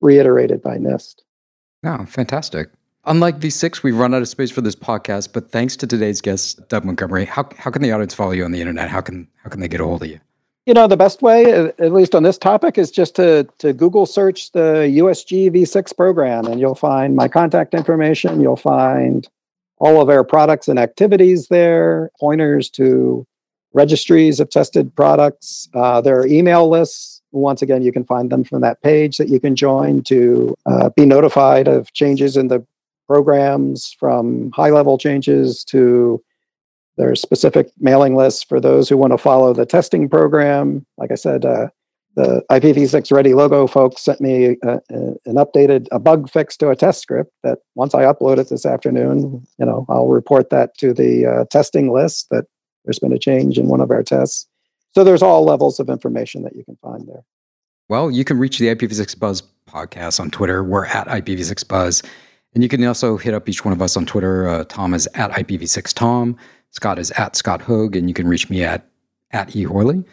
reiterated 0.00 0.62
by 0.62 0.78
NIST. 0.78 1.16
Oh, 1.84 2.04
fantastic. 2.06 2.70
Unlike 3.06 3.38
V6, 3.40 3.82
we've 3.82 3.96
run 3.96 4.14
out 4.14 4.22
of 4.22 4.28
space 4.28 4.50
for 4.50 4.62
this 4.62 4.74
podcast, 4.74 5.34
but 5.34 5.50
thanks 5.50 5.76
to 5.76 5.86
today's 5.86 6.22
guest, 6.22 6.66
Doug 6.68 6.86
Montgomery, 6.86 7.26
how, 7.26 7.46
how 7.58 7.70
can 7.70 7.82
the 7.82 7.92
audience 7.92 8.14
follow 8.14 8.30
you 8.30 8.44
on 8.44 8.52
the 8.52 8.60
internet? 8.60 8.88
How 8.88 9.02
can 9.02 9.28
how 9.42 9.50
can 9.50 9.60
they 9.60 9.68
get 9.68 9.80
a 9.80 9.84
hold 9.84 10.02
of 10.02 10.08
you? 10.08 10.20
You 10.64 10.72
know, 10.72 10.86
the 10.86 10.96
best 10.96 11.20
way, 11.20 11.52
at 11.52 11.92
least 11.92 12.14
on 12.14 12.22
this 12.22 12.38
topic, 12.38 12.78
is 12.78 12.90
just 12.90 13.14
to, 13.16 13.46
to 13.58 13.74
Google 13.74 14.06
search 14.06 14.52
the 14.52 14.90
USG 14.96 15.50
V6 15.50 15.94
program, 15.94 16.46
and 16.46 16.58
you'll 16.58 16.74
find 16.74 17.14
my 17.14 17.28
contact 17.28 17.74
information. 17.74 18.40
You'll 18.40 18.56
find 18.56 19.28
all 19.76 20.00
of 20.00 20.08
our 20.08 20.24
products 20.24 20.66
and 20.66 20.78
activities 20.78 21.48
there, 21.48 22.10
pointers 22.18 22.70
to 22.70 23.26
registries 23.74 24.40
of 24.40 24.48
tested 24.48 24.94
products. 24.96 25.68
Uh, 25.74 26.00
there 26.00 26.18
are 26.18 26.26
email 26.26 26.70
lists 26.70 27.14
once 27.34 27.62
again, 27.62 27.82
you 27.82 27.92
can 27.92 28.04
find 28.04 28.30
them 28.30 28.44
from 28.44 28.60
that 28.62 28.80
page 28.82 29.18
that 29.18 29.28
you 29.28 29.40
can 29.40 29.56
join 29.56 30.02
to 30.04 30.56
uh, 30.66 30.88
be 30.90 31.04
notified 31.04 31.68
of 31.68 31.92
changes 31.92 32.36
in 32.36 32.48
the 32.48 32.64
programs 33.06 33.94
from 33.98 34.50
high 34.52 34.70
level 34.70 34.98
changes 34.98 35.64
to 35.64 36.22
there's 36.96 37.20
specific 37.20 37.70
mailing 37.80 38.14
lists 38.14 38.44
for 38.44 38.60
those 38.60 38.88
who 38.88 38.96
want 38.96 39.12
to 39.12 39.18
follow 39.18 39.52
the 39.52 39.66
testing 39.66 40.08
program. 40.08 40.86
Like 40.96 41.10
I 41.10 41.16
said, 41.16 41.44
uh, 41.44 41.68
the 42.14 42.42
IPv6 42.50 43.10
Ready 43.10 43.34
logo 43.34 43.66
folks 43.66 44.02
sent 44.02 44.20
me 44.20 44.56
uh, 44.64 44.78
an 44.90 45.34
updated 45.34 45.88
a 45.90 45.98
bug 45.98 46.30
fix 46.30 46.56
to 46.58 46.70
a 46.70 46.76
test 46.76 47.00
script 47.00 47.32
that 47.42 47.58
once 47.74 47.94
I 47.94 48.04
upload 48.04 48.38
it 48.38 48.48
this 48.48 48.64
afternoon, 48.64 49.44
you 49.58 49.66
know, 49.66 49.84
I'll 49.88 50.06
report 50.06 50.50
that 50.50 50.78
to 50.78 50.94
the 50.94 51.26
uh, 51.26 51.44
testing 51.50 51.92
list 51.92 52.28
that 52.30 52.44
there's 52.84 53.00
been 53.00 53.12
a 53.12 53.18
change 53.18 53.58
in 53.58 53.66
one 53.66 53.80
of 53.80 53.90
our 53.90 54.02
tests. 54.02 54.46
So 54.94 55.02
there's 55.02 55.22
all 55.22 55.44
levels 55.44 55.80
of 55.80 55.88
information 55.88 56.42
that 56.42 56.54
you 56.54 56.64
can 56.64 56.76
find 56.76 57.08
there. 57.08 57.24
Well, 57.88 58.10
you 58.10 58.24
can 58.24 58.38
reach 58.38 58.58
the 58.58 58.68
IPv6 58.74 59.18
Buzz 59.18 59.42
podcast 59.68 60.20
on 60.20 60.30
Twitter. 60.30 60.62
We're 60.62 60.86
at 60.86 61.08
IPv6 61.08 61.66
Buzz. 61.66 62.02
And 62.54 62.62
you 62.62 62.68
can 62.68 62.84
also 62.84 63.16
hit 63.16 63.34
up 63.34 63.48
each 63.48 63.64
one 63.64 63.72
of 63.72 63.82
us 63.82 63.96
on 63.96 64.06
Twitter. 64.06 64.48
Uh, 64.48 64.64
Tom 64.64 64.94
is 64.94 65.08
at 65.14 65.30
IPv6Tom. 65.32 66.36
Scott 66.70 66.98
is 66.98 67.10
at 67.12 67.36
Scott 67.36 67.62
Hogg. 67.62 67.96
And 67.96 68.08
you 68.08 68.14
can 68.14 68.28
reach 68.28 68.48
me 68.48 68.62
at, 68.62 68.86
at 69.32 69.48
eHorley. 69.50 70.04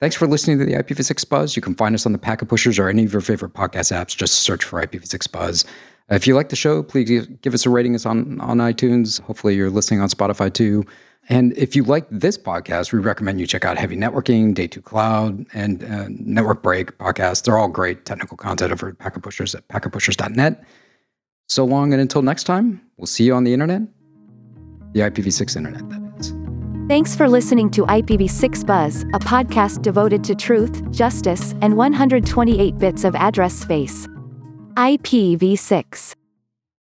Thanks 0.00 0.16
for 0.16 0.26
listening 0.26 0.58
to 0.58 0.64
the 0.64 0.72
IPv6 0.72 1.28
Buzz. 1.28 1.56
You 1.56 1.62
can 1.62 1.74
find 1.74 1.94
us 1.94 2.06
on 2.06 2.12
the 2.12 2.18
Packet 2.18 2.48
Pushers 2.48 2.78
or 2.78 2.88
any 2.88 3.04
of 3.04 3.12
your 3.12 3.20
favorite 3.20 3.52
podcast 3.52 3.92
apps. 3.92 4.16
Just 4.16 4.36
search 4.36 4.64
for 4.64 4.80
IPv6 4.84 5.30
Buzz. 5.30 5.66
If 6.08 6.26
you 6.26 6.34
like 6.34 6.48
the 6.48 6.56
show, 6.56 6.82
please 6.82 7.26
give 7.42 7.52
us 7.54 7.66
a 7.66 7.70
rating. 7.70 7.94
It's 7.94 8.06
on, 8.06 8.40
on 8.40 8.58
iTunes. 8.58 9.20
Hopefully, 9.20 9.54
you're 9.54 9.70
listening 9.70 10.00
on 10.00 10.08
Spotify 10.08 10.52
too. 10.52 10.84
And 11.28 11.56
if 11.56 11.76
you 11.76 11.84
like 11.84 12.06
this 12.10 12.36
podcast, 12.36 12.92
we 12.92 12.98
recommend 12.98 13.40
you 13.40 13.46
check 13.46 13.64
out 13.64 13.76
Heavy 13.78 13.94
Networking, 13.94 14.54
Day 14.54 14.66
2 14.66 14.80
Cloud, 14.82 15.46
and 15.52 15.84
uh, 15.84 16.06
Network 16.08 16.62
Break 16.62 16.96
podcasts. 16.98 17.44
They're 17.44 17.58
all 17.58 17.68
great 17.68 18.06
technical 18.06 18.36
content 18.36 18.72
over 18.72 18.88
at 18.88 18.98
Packet 18.98 19.22
Pushers 19.22 19.54
at 19.54 19.68
packetpushers.net. 19.68 20.64
So 21.50 21.64
long 21.64 21.92
and 21.92 22.00
until 22.00 22.22
next 22.22 22.44
time, 22.44 22.80
we'll 22.96 23.08
see 23.08 23.24
you 23.24 23.34
on 23.34 23.42
the 23.42 23.52
internet, 23.52 23.82
the 24.92 25.00
IPv6 25.00 25.56
internet, 25.56 25.88
that 25.88 26.00
is. 26.20 26.32
Thanks 26.88 27.16
for 27.16 27.28
listening 27.28 27.70
to 27.70 27.84
IPv6 27.86 28.64
Buzz, 28.64 29.02
a 29.14 29.18
podcast 29.18 29.82
devoted 29.82 30.22
to 30.22 30.36
truth, 30.36 30.88
justice, 30.92 31.56
and 31.60 31.76
128 31.76 32.78
bits 32.78 33.02
of 33.02 33.16
address 33.16 33.52
space. 33.52 34.06
IPv6 34.76 36.14